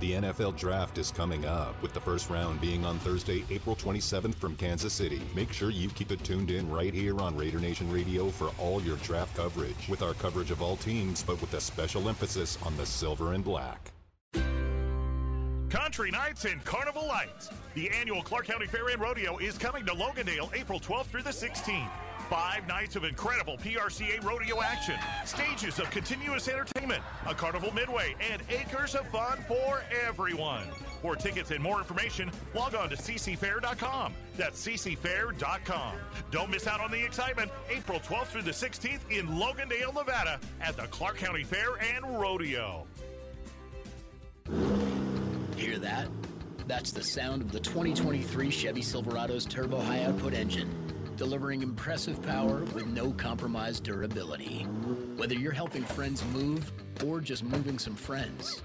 The 0.00 0.12
NFL 0.12 0.58
Draft 0.58 0.98
is 0.98 1.10
coming 1.10 1.46
up, 1.46 1.80
with 1.80 1.94
the 1.94 2.00
first 2.00 2.28
round 2.28 2.60
being 2.60 2.84
on 2.84 2.98
Thursday, 2.98 3.42
April 3.48 3.74
27th 3.74 4.34
from 4.34 4.54
Kansas 4.56 4.92
City. 4.92 5.22
Make 5.34 5.50
sure 5.50 5.70
you 5.70 5.88
keep 5.88 6.12
it 6.12 6.22
tuned 6.22 6.50
in 6.50 6.70
right 6.70 6.92
here 6.92 7.18
on 7.20 7.34
Raider 7.34 7.58
Nation 7.58 7.90
Radio 7.90 8.28
for 8.28 8.50
all 8.58 8.82
your 8.82 8.96
draft 8.98 9.34
coverage, 9.34 9.88
with 9.88 10.02
our 10.02 10.12
coverage 10.14 10.50
of 10.50 10.60
all 10.60 10.76
teams, 10.76 11.22
but 11.22 11.40
with 11.40 11.54
a 11.54 11.60
special 11.60 12.08
emphasis 12.10 12.58
on 12.66 12.76
the 12.76 12.84
silver 12.84 13.32
and 13.32 13.42
black. 13.42 13.92
Country 15.74 16.12
Nights 16.12 16.44
and 16.44 16.64
Carnival 16.64 17.04
Lights. 17.08 17.50
The 17.74 17.90
annual 17.90 18.22
Clark 18.22 18.46
County 18.46 18.68
Fair 18.68 18.90
and 18.90 19.00
Rodeo 19.00 19.38
is 19.38 19.58
coming 19.58 19.84
to 19.86 19.92
Logandale 19.92 20.48
April 20.54 20.78
12th 20.78 21.06
through 21.06 21.24
the 21.24 21.30
16th. 21.30 21.90
Five 22.30 22.68
nights 22.68 22.94
of 22.94 23.02
incredible 23.02 23.58
PRCA 23.58 24.22
rodeo 24.22 24.62
action, 24.62 24.94
stages 25.24 25.80
of 25.80 25.90
continuous 25.90 26.46
entertainment, 26.46 27.02
a 27.26 27.34
carnival 27.34 27.74
midway, 27.74 28.14
and 28.20 28.40
acres 28.50 28.94
of 28.94 29.04
fun 29.08 29.38
for 29.48 29.82
everyone. 30.06 30.62
For 31.02 31.16
tickets 31.16 31.50
and 31.50 31.60
more 31.60 31.78
information, 31.78 32.30
log 32.54 32.76
on 32.76 32.88
to 32.90 32.96
ccfair.com. 32.96 34.14
That's 34.36 34.64
ccfair.com. 34.64 35.96
Don't 36.30 36.50
miss 36.52 36.68
out 36.68 36.80
on 36.80 36.92
the 36.92 37.04
excitement 37.04 37.50
April 37.68 37.98
12th 37.98 38.26
through 38.26 38.42
the 38.42 38.52
16th 38.52 39.00
in 39.10 39.26
Logandale, 39.26 39.92
Nevada 39.92 40.38
at 40.60 40.76
the 40.76 40.84
Clark 40.84 41.16
County 41.16 41.42
Fair 41.42 41.70
and 41.82 42.20
Rodeo. 42.20 42.86
Hear 45.64 45.78
that? 45.78 46.08
That's 46.66 46.92
the 46.92 47.02
sound 47.02 47.40
of 47.40 47.50
the 47.50 47.58
2023 47.58 48.50
Chevy 48.50 48.82
Silverado's 48.82 49.46
turbo 49.46 49.80
high 49.80 50.04
output 50.04 50.34
engine, 50.34 50.68
delivering 51.16 51.62
impressive 51.62 52.20
power 52.22 52.64
with 52.74 52.86
no 52.86 53.12
compromised 53.12 53.82
durability. 53.84 54.64
Whether 55.16 55.36
you're 55.36 55.52
helping 55.52 55.82
friends 55.82 56.22
move 56.34 56.70
or 57.06 57.22
just 57.22 57.44
moving 57.44 57.78
some 57.78 57.94
friends, 57.94 58.60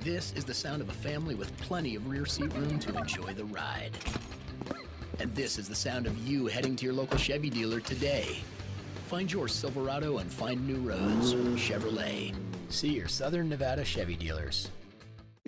this 0.00 0.32
is 0.32 0.44
the 0.44 0.52
sound 0.52 0.82
of 0.82 0.88
a 0.88 0.92
family 0.92 1.36
with 1.36 1.56
plenty 1.58 1.94
of 1.94 2.10
rear 2.10 2.26
seat 2.26 2.52
room 2.52 2.80
to 2.80 2.98
enjoy 2.98 3.32
the 3.34 3.44
ride. 3.44 3.96
And 5.20 5.32
this 5.36 5.56
is 5.56 5.68
the 5.68 5.76
sound 5.76 6.08
of 6.08 6.18
you 6.26 6.48
heading 6.48 6.74
to 6.74 6.84
your 6.84 6.94
local 6.94 7.16
Chevy 7.16 7.48
dealer 7.48 7.78
today. 7.78 8.38
Find 9.06 9.30
your 9.30 9.46
Silverado 9.46 10.18
and 10.18 10.32
find 10.32 10.66
new 10.66 10.80
roads. 10.80 11.34
Chevrolet. 11.54 12.34
See 12.70 12.88
your 12.88 13.06
Southern 13.06 13.48
Nevada 13.48 13.84
Chevy 13.84 14.16
dealers. 14.16 14.68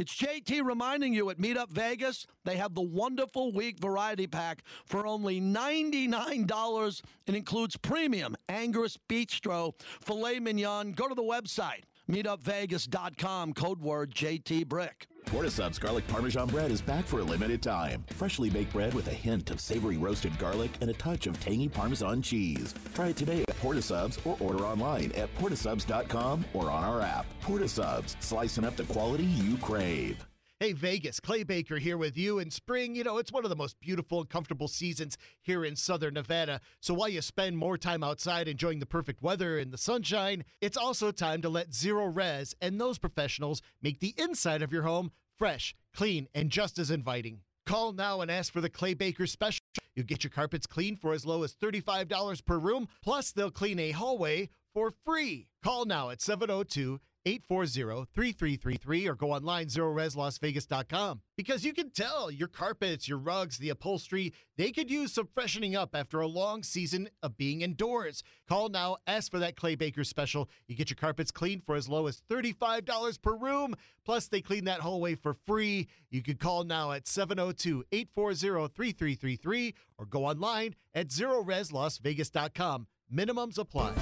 It's 0.00 0.16
JT 0.16 0.64
reminding 0.64 1.12
you 1.12 1.28
at 1.28 1.36
Meetup 1.36 1.68
Vegas, 1.68 2.26
they 2.46 2.56
have 2.56 2.74
the 2.74 2.80
wonderful 2.80 3.52
week 3.52 3.78
variety 3.80 4.26
pack 4.26 4.62
for 4.86 5.06
only 5.06 5.42
$99 5.42 7.02
and 7.26 7.36
includes 7.36 7.76
premium 7.76 8.34
Angus 8.48 8.96
Bistro 9.10 9.74
filet 10.00 10.40
mignon. 10.40 10.92
Go 10.92 11.06
to 11.06 11.14
the 11.14 11.20
website, 11.20 11.82
meetupvegas.com, 12.10 13.54
code 13.54 13.80
word 13.80 14.14
JT 14.14 14.68
Brick. 14.68 15.06
Portisub's 15.26 15.78
garlic 15.78 16.06
parmesan 16.08 16.48
bread 16.48 16.70
is 16.70 16.82
back 16.82 17.04
for 17.04 17.20
a 17.20 17.22
limited 17.22 17.62
time. 17.62 18.04
Freshly 18.10 18.50
baked 18.50 18.72
bread 18.72 18.92
with 18.94 19.06
a 19.06 19.12
hint 19.12 19.50
of 19.50 19.60
savory 19.60 19.96
roasted 19.96 20.36
garlic 20.38 20.70
and 20.80 20.90
a 20.90 20.94
touch 20.94 21.26
of 21.26 21.38
tangy 21.38 21.68
parmesan 21.68 22.20
cheese. 22.20 22.74
Try 22.94 23.08
it 23.08 23.16
today 23.16 23.42
at 23.42 23.58
Port 23.60 23.76
of 23.76 23.84
Subs 23.84 24.18
or 24.24 24.36
order 24.40 24.64
online 24.64 25.12
at 25.12 25.32
portofsubs.com 25.36 26.44
or 26.52 26.70
on 26.70 26.82
our 26.82 27.00
app. 27.00 27.26
Port 27.42 27.62
of 27.62 27.70
Subs, 27.70 28.16
slicing 28.20 28.64
up 28.64 28.76
the 28.76 28.84
quality 28.84 29.24
you 29.24 29.56
crave. 29.58 30.26
Hey, 30.62 30.74
Vegas, 30.74 31.20
Clay 31.20 31.42
Baker 31.42 31.78
here 31.78 31.96
with 31.96 32.18
you. 32.18 32.38
In 32.38 32.50
spring, 32.50 32.94
you 32.94 33.02
know, 33.02 33.16
it's 33.16 33.32
one 33.32 33.44
of 33.44 33.48
the 33.48 33.56
most 33.56 33.80
beautiful 33.80 34.20
and 34.20 34.28
comfortable 34.28 34.68
seasons 34.68 35.16
here 35.40 35.64
in 35.64 35.74
southern 35.74 36.12
Nevada. 36.12 36.60
So 36.80 36.92
while 36.92 37.08
you 37.08 37.22
spend 37.22 37.56
more 37.56 37.78
time 37.78 38.04
outside 38.04 38.46
enjoying 38.46 38.78
the 38.78 38.84
perfect 38.84 39.22
weather 39.22 39.58
and 39.58 39.72
the 39.72 39.78
sunshine, 39.78 40.44
it's 40.60 40.76
also 40.76 41.12
time 41.12 41.40
to 41.40 41.48
let 41.48 41.70
Zerorez 41.70 42.52
and 42.60 42.78
those 42.78 42.98
professionals 42.98 43.62
make 43.80 44.00
the 44.00 44.14
inside 44.18 44.60
of 44.60 44.70
your 44.70 44.82
home 44.82 45.12
fresh, 45.38 45.74
clean, 45.94 46.28
and 46.34 46.50
just 46.50 46.78
as 46.78 46.90
inviting. 46.90 47.40
Call 47.64 47.94
now 47.94 48.20
and 48.20 48.30
ask 48.30 48.52
for 48.52 48.60
the 48.60 48.68
Clay 48.68 48.92
Baker 48.92 49.26
special. 49.26 49.64
You'll 49.94 50.04
get 50.04 50.24
your 50.24 50.30
carpets 50.30 50.66
cleaned 50.66 51.00
for 51.00 51.14
as 51.14 51.24
low 51.24 51.42
as 51.42 51.54
$35 51.54 52.44
per 52.44 52.58
room, 52.58 52.86
plus 53.02 53.32
they'll 53.32 53.50
clean 53.50 53.78
a 53.78 53.92
hallway 53.92 54.50
for 54.74 54.92
free. 55.06 55.48
Call 55.62 55.86
now 55.86 56.10
at 56.10 56.20
702 56.20 57.00
840 57.26 58.06
3333 58.14 59.08
or 59.08 59.14
go 59.14 59.32
online 59.32 59.66
zerorezlasvegas.com 59.66 61.20
because 61.36 61.64
you 61.64 61.72
can 61.72 61.90
tell 61.90 62.30
your 62.30 62.48
carpets, 62.48 63.08
your 63.08 63.18
rugs, 63.18 63.58
the 63.58 63.70
upholstery, 63.70 64.32
they 64.56 64.70
could 64.72 64.90
use 64.90 65.12
some 65.12 65.28
freshening 65.34 65.76
up 65.76 65.94
after 65.94 66.20
a 66.20 66.26
long 66.26 66.62
season 66.62 67.08
of 67.22 67.36
being 67.36 67.60
indoors. 67.62 68.22
Call 68.48 68.68
now, 68.68 68.96
ask 69.06 69.30
for 69.30 69.38
that 69.38 69.56
Clay 69.56 69.74
Baker 69.74 70.04
special. 70.04 70.48
You 70.66 70.76
get 70.76 70.90
your 70.90 70.96
carpets 70.96 71.30
cleaned 71.30 71.64
for 71.64 71.76
as 71.76 71.88
low 71.88 72.06
as 72.06 72.22
$35 72.30 73.22
per 73.22 73.36
room, 73.36 73.74
plus 74.04 74.28
they 74.28 74.40
clean 74.40 74.64
that 74.64 74.80
hallway 74.80 75.14
for 75.14 75.34
free. 75.46 75.88
You 76.10 76.22
can 76.22 76.36
call 76.36 76.64
now 76.64 76.92
at 76.92 77.06
702 77.06 77.84
840 77.92 78.68
3333 78.74 79.74
or 79.98 80.06
go 80.06 80.26
online 80.26 80.74
at 80.94 81.08
zerorezlasvegas.com. 81.08 82.86
Minimums 83.12 83.58
apply. 83.58 83.92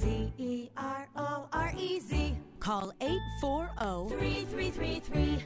Z 0.00 0.32
E 0.38 0.70
R 0.78 1.08
O 1.14 1.46
R 1.52 1.72
E 1.76 2.00
Z. 2.00 2.34
Call 2.58 2.90
840 3.02 4.46
3333. 4.46 5.44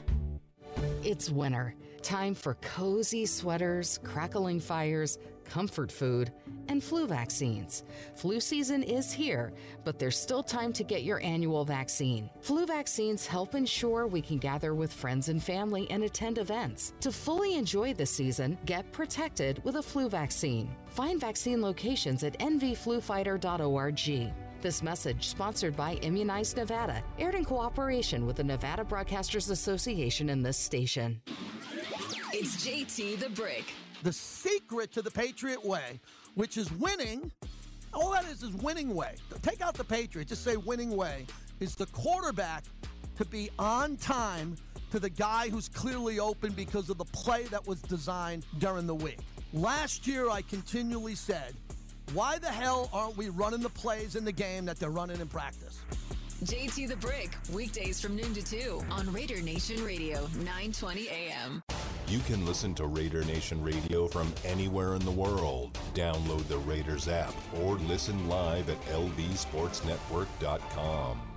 It's 1.03 1.29
winter. 1.29 1.75
Time 2.01 2.33
for 2.33 2.53
cozy 2.55 3.25
sweaters, 3.25 3.99
crackling 4.03 4.61
fires, 4.61 5.17
comfort 5.43 5.91
food, 5.91 6.31
and 6.69 6.81
flu 6.81 7.05
vaccines. 7.05 7.83
Flu 8.15 8.39
season 8.39 8.81
is 8.81 9.11
here, 9.11 9.51
but 9.83 9.99
there's 9.99 10.17
still 10.17 10.43
time 10.43 10.71
to 10.73 10.83
get 10.83 11.03
your 11.03 11.21
annual 11.21 11.65
vaccine. 11.65 12.29
Flu 12.39 12.65
vaccines 12.65 13.27
help 13.27 13.55
ensure 13.55 14.07
we 14.07 14.21
can 14.21 14.37
gather 14.37 14.73
with 14.73 14.93
friends 14.93 15.27
and 15.27 15.43
family 15.43 15.85
and 15.89 16.03
attend 16.03 16.37
events. 16.37 16.93
To 17.01 17.11
fully 17.11 17.55
enjoy 17.55 17.93
the 17.93 18.05
season, 18.05 18.57
get 18.65 18.89
protected 18.93 19.61
with 19.65 19.75
a 19.75 19.83
flu 19.83 20.07
vaccine. 20.07 20.73
Find 20.87 21.19
vaccine 21.19 21.61
locations 21.61 22.23
at 22.23 22.39
nvflufighter.org. 22.39 24.44
This 24.65 24.81
message, 24.81 25.27
sponsored 25.27 25.77
by 25.77 25.93
Immunize 26.01 26.55
Nevada, 26.55 27.03
aired 27.19 27.35
in 27.35 27.45
cooperation 27.45 28.25
with 28.25 28.37
the 28.37 28.43
Nevada 28.43 28.83
Broadcasters 28.83 29.51
Association 29.51 30.29
and 30.29 30.43
this 30.43 30.57
station. 30.57 31.21
It's 32.33 32.65
JT 32.65 33.19
the 33.19 33.29
Brick. 33.29 33.65
The 34.01 34.11
secret 34.11 34.91
to 34.93 35.03
the 35.03 35.11
Patriot 35.11 35.63
way, 35.63 35.99
which 36.33 36.57
is 36.57 36.71
winning, 36.71 37.31
all 37.93 38.11
that 38.13 38.25
is 38.25 38.41
is 38.41 38.53
winning 38.53 38.95
way. 38.95 39.13
Take 39.43 39.61
out 39.61 39.75
the 39.75 39.83
Patriot, 39.83 40.29
just 40.29 40.43
say 40.43 40.57
winning 40.57 40.97
way, 40.97 41.27
is 41.59 41.75
the 41.75 41.85
quarterback 41.85 42.63
to 43.17 43.25
be 43.25 43.51
on 43.59 43.97
time 43.97 44.55
to 44.89 44.99
the 44.99 45.11
guy 45.11 45.47
who's 45.47 45.69
clearly 45.69 46.17
open 46.17 46.53
because 46.53 46.89
of 46.89 46.97
the 46.97 47.05
play 47.05 47.43
that 47.51 47.67
was 47.67 47.83
designed 47.83 48.47
during 48.57 48.87
the 48.87 48.95
week. 48.95 49.19
Last 49.53 50.07
year, 50.07 50.31
I 50.31 50.41
continually 50.41 51.13
said, 51.13 51.53
why 52.13 52.37
the 52.37 52.47
hell 52.47 52.89
aren't 52.93 53.17
we 53.17 53.29
running 53.29 53.61
the 53.61 53.69
plays 53.69 54.15
in 54.15 54.25
the 54.25 54.31
game 54.31 54.65
that 54.65 54.79
they're 54.79 54.89
running 54.89 55.19
in 55.19 55.27
practice? 55.27 55.79
JT 56.43 56.89
the 56.89 56.97
Brick, 56.97 57.35
weekdays 57.53 57.99
from 57.99 58.15
noon 58.15 58.33
to 58.33 58.43
2 58.43 58.83
on 58.91 59.11
Raider 59.11 59.41
Nation 59.41 59.83
Radio, 59.83 60.21
920 60.35 61.09
AM. 61.09 61.63
You 62.07 62.19
can 62.19 62.45
listen 62.45 62.75
to 62.75 62.85
Raider 62.85 63.23
Nation 63.23 63.63
Radio 63.63 64.07
from 64.07 64.31
anywhere 64.43 64.93
in 64.93 65.03
the 65.05 65.11
world. 65.11 65.79
Download 65.93 66.47
the 66.47 66.59
Raiders 66.59 67.07
app 67.07 67.33
or 67.61 67.77
listen 67.77 68.27
live 68.27 68.69
at 68.69 68.79
lvsportsnetwork.com. 68.85 71.34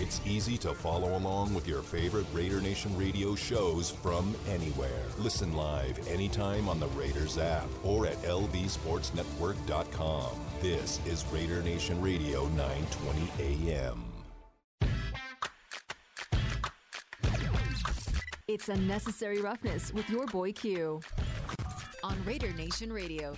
It's 0.00 0.20
easy 0.26 0.58
to 0.58 0.72
follow 0.72 1.16
along 1.18 1.52
with 1.52 1.66
your 1.68 1.82
favorite 1.82 2.24
Raider 2.32 2.62
Nation 2.62 2.96
radio 2.96 3.34
shows 3.34 3.90
from 3.90 4.34
anywhere. 4.48 5.02
Listen 5.18 5.52
live 5.52 6.08
anytime 6.08 6.70
on 6.70 6.80
the 6.80 6.86
Raiders 6.88 7.36
app 7.36 7.68
or 7.84 8.06
at 8.06 8.16
lvsportsnetwork.com. 8.22 10.30
This 10.62 11.00
is 11.04 11.26
Raider 11.30 11.62
Nation 11.62 12.00
Radio 12.00 12.48
920 12.48 13.30
AM. 13.42 14.02
It's 18.48 18.70
Unnecessary 18.70 19.42
Roughness 19.42 19.92
with 19.92 20.08
your 20.08 20.24
boy 20.28 20.52
Q 20.52 21.02
on 22.02 22.22
Raider 22.24 22.52
Nation 22.52 22.92
Radio. 22.92 23.34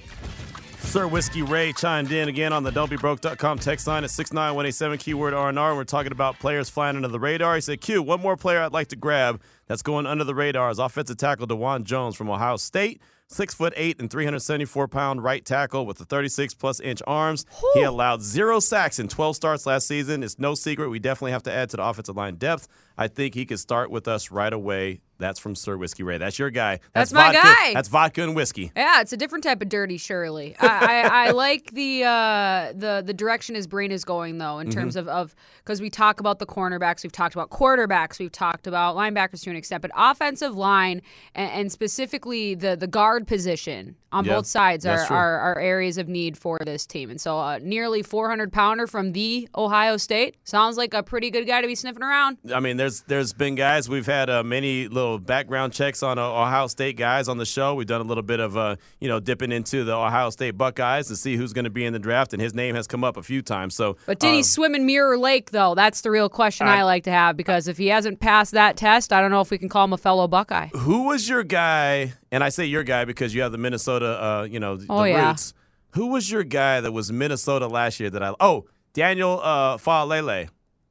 Sir 0.79 1.07
Whiskey 1.07 1.43
Ray 1.43 1.73
chimed 1.73 2.13
in 2.13 2.29
again 2.29 2.53
on 2.53 2.65
the 2.65 2.71
don'tbebroke.com 2.71 3.59
text 3.59 3.87
line 3.87 4.05
at 4.05 4.11
69187 4.11 4.99
keyword 4.99 5.33
R&R. 5.33 5.49
And 5.49 5.77
we're 5.77 5.85
talking 5.85 6.13
about 6.13 6.39
players 6.39 6.69
flying 6.69 6.97
under 6.97 7.09
the 7.09 7.21
radar. 7.21 7.55
He 7.55 7.61
said, 7.61 7.81
Q, 7.81 8.03
one 8.03 8.21
more 8.21 8.37
player 8.37 8.61
I'd 8.61 8.73
like 8.73 8.89
to 8.89 8.97
grab 8.97 9.41
that's 9.67 9.83
going 9.83 10.07
under 10.07 10.25
the 10.25 10.35
radar 10.35 10.71
is 10.71 10.79
offensive 10.79 11.17
tackle 11.17 11.47
Dawand 11.47 11.85
Jones 11.85 12.15
from 12.17 12.29
Ohio 12.29 12.57
State. 12.57 13.01
Six 13.29 13.55
foot 13.55 13.73
eight 13.77 13.99
and 13.99 14.11
374 14.11 14.89
pound 14.89 15.25
right 15.25 15.43
tackle 15.43 15.87
with 15.87 15.97
the 15.97 16.05
36 16.05 16.53
plus 16.53 16.79
inch 16.81 17.01
arms. 17.07 17.47
He 17.73 17.81
allowed 17.83 18.21
zero 18.21 18.61
sacks 18.61 18.99
in 18.99 19.09
12 19.09 19.37
starts 19.37 19.65
last 19.65 19.87
season. 19.87 20.23
It's 20.23 20.39
no 20.39 20.55
secret. 20.55 20.91
We 20.91 20.99
definitely 20.99 21.33
have 21.33 21.45
to 21.45 21.53
add 21.53 21.71
to 21.71 21.79
the 21.79 21.85
offensive 21.85 22.15
line 22.15 22.35
depth. 22.35 22.69
I 22.97 23.09
think 23.09 23.35
he 23.35 23.47
could 23.47 23.59
start 23.59 23.91
with 23.91 24.09
us 24.09 24.31
right 24.31 24.53
away. 24.53 25.01
That's 25.19 25.39
from 25.39 25.55
Sir 25.55 25.77
Whiskey 25.77 26.03
Ray. 26.03 26.19
That's 26.19 26.37
your 26.37 26.51
guy. 26.51 26.81
That's 26.95 27.13
my 27.13 27.33
vodka. 27.33 27.43
guy. 27.43 27.75
That's 27.75 27.89
vodka 27.89 28.25
and 28.25 28.35
whiskey. 28.35 28.73
Yeah, 28.75 29.01
it's 29.01 29.13
a 29.13 29.17
different 29.17 29.45
type 29.45 29.63
of 29.63 29.69
dirty 29.69 29.97
Shirley. 29.97 30.57
I, 30.59 30.67
I, 30.67 31.27
I 31.29 31.31
like 31.47 31.71
the 31.71 32.03
uh, 32.03 32.73
the 32.75 33.05
the 33.07 33.15
direction 33.15 33.55
his 33.55 33.69
brain 33.69 33.93
is 33.93 34.05
going 34.05 34.39
though, 34.39 34.59
in 34.59 34.69
terms 34.71 34.97
of 34.97 35.07
of 35.07 35.37
because 35.59 35.81
we 35.81 35.91
talk 35.91 36.19
about 36.19 36.41
the 36.41 36.47
cornerbacks, 36.47 37.05
we've 37.05 37.13
talked 37.13 37.37
about 37.37 37.51
quarterbacks, 37.51 38.19
we've 38.19 38.33
talked 38.33 38.67
about 38.67 38.97
linebackers 38.97 39.45
to 39.45 39.51
an 39.51 39.57
extent, 39.57 39.81
but 39.81 39.93
offensive 39.95 40.57
line 40.57 41.03
and, 41.37 41.51
and 41.53 41.73
specifically 41.73 42.57
the 42.57 42.75
the 42.75 42.89
guard 42.89 43.29
position 43.29 43.95
on 44.11 44.25
Yeah, 44.25 44.35
both 44.35 44.47
sides 44.47 44.85
are, 44.85 45.07
are 45.09 45.39
are 45.39 45.59
areas 45.61 45.99
of 45.99 46.09
need 46.09 46.37
for 46.37 46.59
this 46.65 46.85
team. 46.85 47.11
And 47.11 47.21
so, 47.21 47.39
uh, 47.39 47.59
nearly 47.63 48.03
400 48.03 48.53
pounder 48.53 48.87
from 48.87 49.13
the 49.13 49.49
Ohio 49.57 49.97
State 49.97 50.37
sounds 50.45 50.77
like 50.77 50.95
a 50.95 51.03
pretty 51.03 51.31
good 51.31 51.47
guy 51.47 51.61
to 51.61 51.67
be 51.67 51.75
sniffing 51.75 52.03
around. 52.03 52.39
I 52.53 52.61
mean, 52.61 52.77
there's 52.83 53.03
there's 53.03 53.33
been 53.33 53.55
guys 53.55 53.89
we've 53.89 54.07
had 54.07 54.29
uh, 54.29 54.43
many 54.43 54.89
little 54.89 55.21
background 55.21 55.73
checks 55.73 56.03
on 56.03 56.19
uh, 56.19 56.23
Ohio 56.27 56.67
State 56.67 56.97
guys 56.97 57.29
on 57.29 57.39
the 57.39 57.47
show. 57.47 57.75
We've 57.77 57.87
done 57.87 58.01
a 58.01 58.05
little 58.05 58.25
bit 58.25 58.41
of 58.41 58.57
uh, 58.57 58.75
you 58.99 59.07
know 59.07 59.21
dipping 59.21 59.53
into 59.53 59.85
the 59.85 59.95
Ohio 59.95 60.31
State 60.31 60.59
Buckeyes 60.59 61.07
to 61.07 61.15
see 61.15 61.37
who's 61.37 61.53
going 61.53 61.65
to 61.65 61.71
be 61.71 61.85
in 61.85 61.93
the 61.93 62.01
draft, 62.01 62.33
and 62.33 62.43
his 62.43 62.55
name 62.55 62.75
has 62.75 62.89
come 62.89 63.05
up 63.05 63.17
a 63.17 63.23
few 63.23 63.41
times. 63.41 63.77
So, 63.77 63.97
But 64.05 64.19
did 64.19 64.31
uh, 64.31 64.33
he 64.33 64.43
swim 64.43 64.75
in 64.75 64.85
Mirror 64.85 65.19
Lake, 65.19 65.53
though? 65.53 65.77
That's 65.77 66.01
the 66.01 66.11
real 66.11 66.29
question 66.29 66.67
I, 66.67 66.79
I- 66.79 66.83
like 66.83 67.05
to 67.05 67.13
have 67.13 67.37
because 67.37 67.69
if 67.69 67.79
he 67.79 67.87
hasn't 67.87 68.19
passed 68.19 68.51
that 68.53 68.77
test, 68.77 69.13
I 69.13 69.21
don't 69.21 69.31
know 69.31 69.41
if 69.43 69.53
we 69.53 69.59
can 69.59 69.69
call 69.69 69.85
him 69.85 69.93
a 69.93 69.99
fellow 69.99 70.27
Buckeye. 70.27 70.67
who 70.75 71.05
was 71.05 71.29
your 71.29 71.45
guy? 71.45 72.15
And 72.33 72.43
I 72.43 72.49
say 72.49 72.65
your 72.65 72.83
guy 72.83 73.05
because 73.05 73.33
you 73.33 73.43
have 73.43 73.53
the 73.53 73.59
Minnesota, 73.59 74.07
uh, 74.21 74.43
you 74.51 74.59
know, 74.59 74.75
the 74.77 74.87
Oh, 74.91 75.05
yeah. 75.05 75.29
roots. 75.29 75.55
Who 75.91 76.09
was 76.09 76.29
your 76.33 76.43
guy 76.43 76.81
that 76.81 76.91
was 76.91 77.13
Minnesota 77.13 77.69
last 77.69 78.01
year? 78.01 78.11
That 78.11 78.23
I 78.25 78.35
oh 78.41 78.65
Daniel 78.93 79.39
uh, 79.41 79.77
Faalele. 79.77 80.49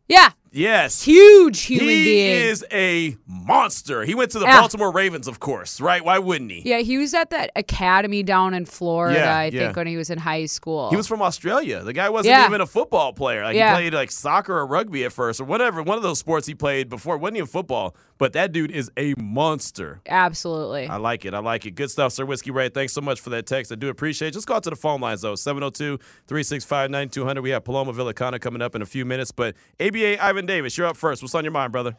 Yeah, 0.07 0.29
Yes. 0.51 1.01
huge 1.03 1.61
human 1.61 1.87
he 1.87 2.03
being. 2.03 2.41
is 2.47 2.65
a 2.71 3.15
monster. 3.25 4.03
He 4.03 4.13
went 4.15 4.31
to 4.31 4.39
the 4.39 4.45
Yeah. 4.45 4.59
Baltimore 4.59 4.91
Ravens, 4.91 5.27
of 5.27 5.39
course, 5.39 5.79
right? 5.79 6.03
Why 6.03 6.19
wouldn't 6.19 6.51
he? 6.51 6.61
yeah, 6.65 6.79
he 6.79 6.97
was 6.97 7.13
at 7.13 7.29
that 7.29 7.51
academy 7.55 8.21
down 8.23 8.53
in 8.53 8.65
Florida, 8.65 9.17
Yeah, 9.19 9.37
I 9.37 9.45
yeah. 9.45 9.59
think, 9.67 9.77
when 9.77 9.87
he 9.87 9.97
was 9.97 10.09
in 10.09 10.17
high 10.19 10.45
school. 10.47 10.89
He 10.89 10.95
was 10.97 11.07
from 11.07 11.21
Australia. 11.21 11.83
The 11.83 11.93
guy 11.93 12.09
wasn't 12.09 12.31
Yeah. 12.31 12.45
even 12.45 12.59
a 12.61 12.67
football 12.67 13.13
player. 13.13 13.43
Like 13.43 13.55
Yeah. 13.55 13.69
he 13.75 13.81
played 13.81 13.93
like 13.93 14.11
soccer 14.11 14.57
or 14.57 14.65
rugby 14.67 15.05
at 15.05 15.13
first 15.13 15.39
or 15.39 15.45
whatever. 15.45 15.81
One 15.81 15.97
of 15.97 16.03
those 16.03 16.19
sports 16.19 16.47
he 16.47 16.53
played 16.55 16.89
before. 16.89 17.15
It 17.15 17.19
wasn't 17.21 17.37
even 17.37 17.47
football. 17.47 17.95
But 18.17 18.33
that 18.33 18.51
dude 18.51 18.69
is 18.69 18.91
a 18.97 19.15
monster. 19.17 19.99
Absolutely. 20.07 20.85
I 20.87 20.97
like 20.97 21.25
it. 21.25 21.33
I 21.33 21.39
like 21.39 21.65
it. 21.65 21.71
Good 21.71 21.89
stuff, 21.89 22.13
Sir 22.13 22.23
Whiskey 22.23 22.51
Ray. 22.51 22.69
Thanks 22.69 22.93
so 22.93 23.01
much 23.01 23.19
for 23.19 23.31
that 23.31 23.47
text. 23.47 23.71
I 23.71 23.75
do 23.75 23.89
appreciate 23.89 24.27
it. 24.27 24.31
Just 24.33 24.45
go 24.45 24.53
out 24.53 24.61
to 24.63 24.69
the 24.69 24.75
phone 24.75 25.01
lines, 25.01 25.21
though 25.21 25.33
702 25.33 25.97
365 26.27 26.91
9200. 26.91 27.41
We 27.41 27.49
have 27.49 27.63
Paloma 27.63 27.93
Villicana 27.93 28.39
coming 28.39 28.61
up 28.61 28.75
in 28.75 28.83
a 28.83 28.85
few 28.85 29.05
minutes. 29.05 29.31
But 29.31 29.55
ABA 29.79 30.23
Ivan 30.23 30.40
Davis, 30.45 30.77
you're 30.77 30.87
up 30.87 30.97
first. 30.97 31.21
What's 31.21 31.35
on 31.35 31.43
your 31.43 31.51
mind, 31.51 31.71
brother? 31.71 31.95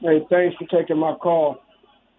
Hey, 0.00 0.26
thanks 0.30 0.56
for 0.56 0.66
taking 0.66 0.98
my 0.98 1.14
call. 1.14 1.58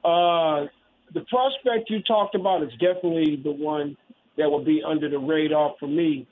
Uh, 0.04 0.67
the 1.13 1.22
prospect 1.30 1.89
you 1.89 2.02
talked 2.04 2.36
about 2.36 2.63
is 2.63 2.72
definitely 2.74 3.41
the 3.43 3.52
one 3.52 3.98
that 4.38 4.50
will 4.50 4.63
be 4.63 4.82
under 4.86 5.10
the 5.10 5.19
radar 5.19 5.76
for 5.80 5.88
me. 5.88 6.28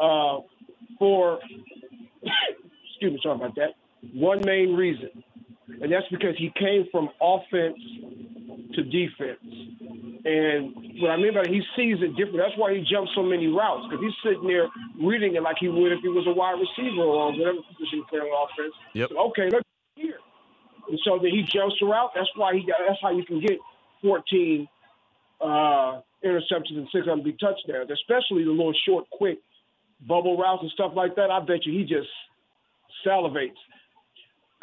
Uh, 0.00 0.38
for 0.98 1.40
excuse 2.22 3.12
me, 3.12 3.20
sorry 3.22 3.36
about 3.36 3.54
that. 3.56 3.70
One 4.12 4.40
main 4.44 4.74
reason, 4.74 5.10
and 5.80 5.92
that's 5.92 6.06
because 6.10 6.36
he 6.38 6.52
came 6.58 6.86
from 6.90 7.08
offense 7.20 7.78
to 8.74 8.82
defense. 8.82 9.38
And 10.24 10.72
what 11.00 11.10
I 11.10 11.16
mean 11.16 11.34
by 11.34 11.42
that, 11.42 11.52
he 11.52 11.60
sees 11.76 12.00
it 12.00 12.16
different. 12.16 12.38
That's 12.38 12.56
why 12.56 12.72
he 12.74 12.80
jumps 12.80 13.12
so 13.14 13.22
many 13.22 13.46
routes 13.46 13.86
because 13.88 14.02
he's 14.02 14.16
sitting 14.24 14.48
there 14.48 14.68
reading 14.96 15.36
it 15.36 15.42
like 15.42 15.56
he 15.60 15.68
would 15.68 15.92
if 15.92 16.00
he 16.00 16.08
was 16.08 16.26
a 16.26 16.32
wide 16.32 16.56
receiver 16.56 17.02
or 17.02 17.30
whatever 17.32 17.60
position 17.68 18.00
he 18.00 18.04
played 18.08 18.22
on 18.22 18.48
offense. 18.48 18.74
Yep. 18.94 19.10
So, 19.10 19.18
okay, 19.28 19.50
let's 19.52 19.68
here. 19.96 20.18
And 20.88 20.98
so 21.04 21.18
then 21.20 21.30
he 21.30 21.42
jumps 21.42 21.76
the 21.78 21.86
route. 21.86 22.12
That's 22.14 22.30
why 22.36 22.54
he 22.54 22.64
got. 22.64 22.76
That's 22.86 23.00
how 23.02 23.10
you 23.10 23.24
can 23.24 23.40
get 23.40 23.58
14 24.00 24.66
uh, 25.40 26.00
interceptions 26.24 26.76
and 26.76 26.88
600 26.90 27.24
big 27.24 27.38
touchdowns, 27.38 27.90
especially 27.90 28.44
the 28.44 28.50
little 28.50 28.74
short, 28.86 29.08
quick 29.10 29.38
bubble 30.06 30.38
routes 30.38 30.62
and 30.62 30.70
stuff 30.72 30.92
like 30.94 31.16
that. 31.16 31.30
I 31.30 31.40
bet 31.40 31.66
you 31.66 31.72
he 31.72 31.84
just 31.84 32.08
salivates 33.06 33.60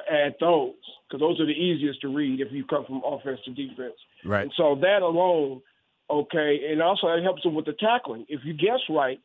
at 0.10 0.40
those 0.40 0.74
because 1.08 1.20
those 1.20 1.40
are 1.40 1.46
the 1.46 1.52
easiest 1.52 2.02
to 2.02 2.08
read 2.10 2.42
if 2.42 2.52
you 2.52 2.66
come 2.66 2.86
from 2.86 3.02
offense 3.06 3.40
to 3.46 3.52
defense. 3.52 3.94
Right. 4.24 4.44
And 4.44 4.54
so 4.56 4.76
that 4.82 5.02
alone, 5.02 5.62
okay, 6.10 6.60
and 6.70 6.82
also 6.82 7.08
it 7.08 7.24
helps 7.24 7.44
him 7.44 7.56
with 7.56 7.66
the 7.66 7.74
tackling. 7.74 8.26
If 8.30 8.42
you 8.44 8.54
guess 8.54 8.80
right, 8.90 9.20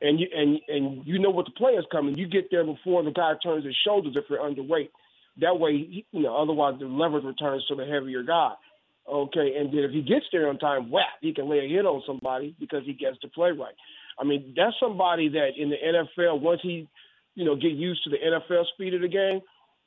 and 0.00 0.20
you 0.20 0.26
and 0.34 0.58
and 0.68 1.06
you 1.06 1.18
know 1.18 1.30
what 1.30 1.46
the 1.46 1.52
play 1.52 1.72
is 1.72 1.84
coming, 1.90 2.18
you 2.18 2.28
get 2.28 2.50
there 2.50 2.64
before 2.64 3.02
the 3.02 3.10
guy 3.10 3.32
turns 3.42 3.64
his 3.64 3.76
shoulders 3.86 4.14
if 4.16 4.24
you're 4.28 4.40
underweight. 4.40 4.90
That 5.40 5.58
way, 5.58 6.04
you 6.10 6.22
know, 6.22 6.36
otherwise 6.36 6.74
the 6.78 6.86
leverage 6.86 7.24
returns 7.24 7.64
to 7.66 7.74
the 7.74 7.86
heavier 7.86 8.22
guy. 8.22 8.52
Okay, 9.08 9.54
and 9.56 9.72
then 9.72 9.84
if 9.84 9.92
he 9.92 10.02
gets 10.02 10.26
there 10.32 10.48
on 10.48 10.58
time, 10.58 10.90
whap, 10.90 11.06
he 11.22 11.32
can 11.32 11.48
lay 11.48 11.64
a 11.64 11.68
hit 11.68 11.86
on 11.86 12.02
somebody 12.06 12.54
because 12.60 12.82
he 12.84 12.92
gets 12.92 13.18
to 13.20 13.28
play 13.28 13.50
right. 13.52 13.74
I 14.20 14.24
mean, 14.24 14.52
that's 14.54 14.76
somebody 14.78 15.30
that 15.30 15.50
in 15.56 15.70
the 15.70 15.76
NFL, 15.76 16.42
once 16.42 16.60
he, 16.62 16.86
you 17.34 17.44
know, 17.44 17.54
get 17.54 17.72
used 17.72 18.04
to 18.04 18.10
the 18.10 18.16
NFL 18.18 18.64
speed 18.74 18.92
of 18.92 19.00
the 19.00 19.08
game, 19.08 19.40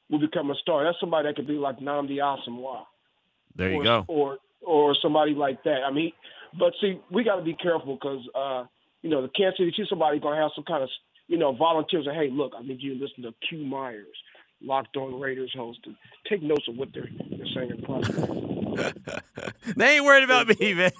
will 0.09 0.19
become 0.19 0.49
a 0.49 0.55
star. 0.55 0.83
That's 0.83 0.99
somebody 0.99 1.27
that 1.27 1.35
could 1.35 1.47
be 1.47 1.53
like 1.53 1.79
Nnamdi 1.79 2.17
Asomugha 2.17 2.83
There 3.55 3.71
you 3.71 3.79
or, 3.79 3.83
go. 3.83 4.05
Or 4.07 4.37
or 4.61 4.95
somebody 5.01 5.33
like 5.33 5.63
that. 5.63 5.81
I 5.85 5.91
mean, 5.91 6.11
but 6.57 6.73
see, 6.81 6.99
we 7.11 7.23
got 7.23 7.37
to 7.37 7.43
be 7.43 7.53
careful 7.53 7.95
because 7.95 8.27
uh, 8.35 8.65
you 9.01 9.09
know 9.09 9.21
the 9.21 9.29
Kansas 9.29 9.57
City 9.57 9.71
Chiefs 9.75 9.89
somebody 9.89 10.19
gonna 10.19 10.41
have 10.41 10.51
some 10.55 10.63
kind 10.63 10.83
of 10.83 10.89
you 11.27 11.37
know 11.37 11.53
volunteers. 11.53 12.05
Say, 12.05 12.13
hey, 12.13 12.29
look, 12.31 12.53
I 12.57 12.61
need 12.61 12.81
you 12.81 12.97
to 12.97 13.03
listen 13.03 13.23
to 13.23 13.33
Q 13.47 13.65
Myers, 13.65 14.05
Locked 14.61 14.95
On 14.97 15.19
Raiders 15.19 15.53
host, 15.55 15.79
and 15.85 15.95
take 16.29 16.41
notes 16.43 16.67
of 16.67 16.75
what 16.75 16.89
they're 16.93 17.09
they're 17.29 17.47
saying 17.53 17.71
in 17.71 17.85
class. 17.85 19.21
They 19.75 19.97
ain't 19.97 20.05
worried 20.05 20.23
about 20.23 20.47
me, 20.47 20.73
man. 20.73 20.91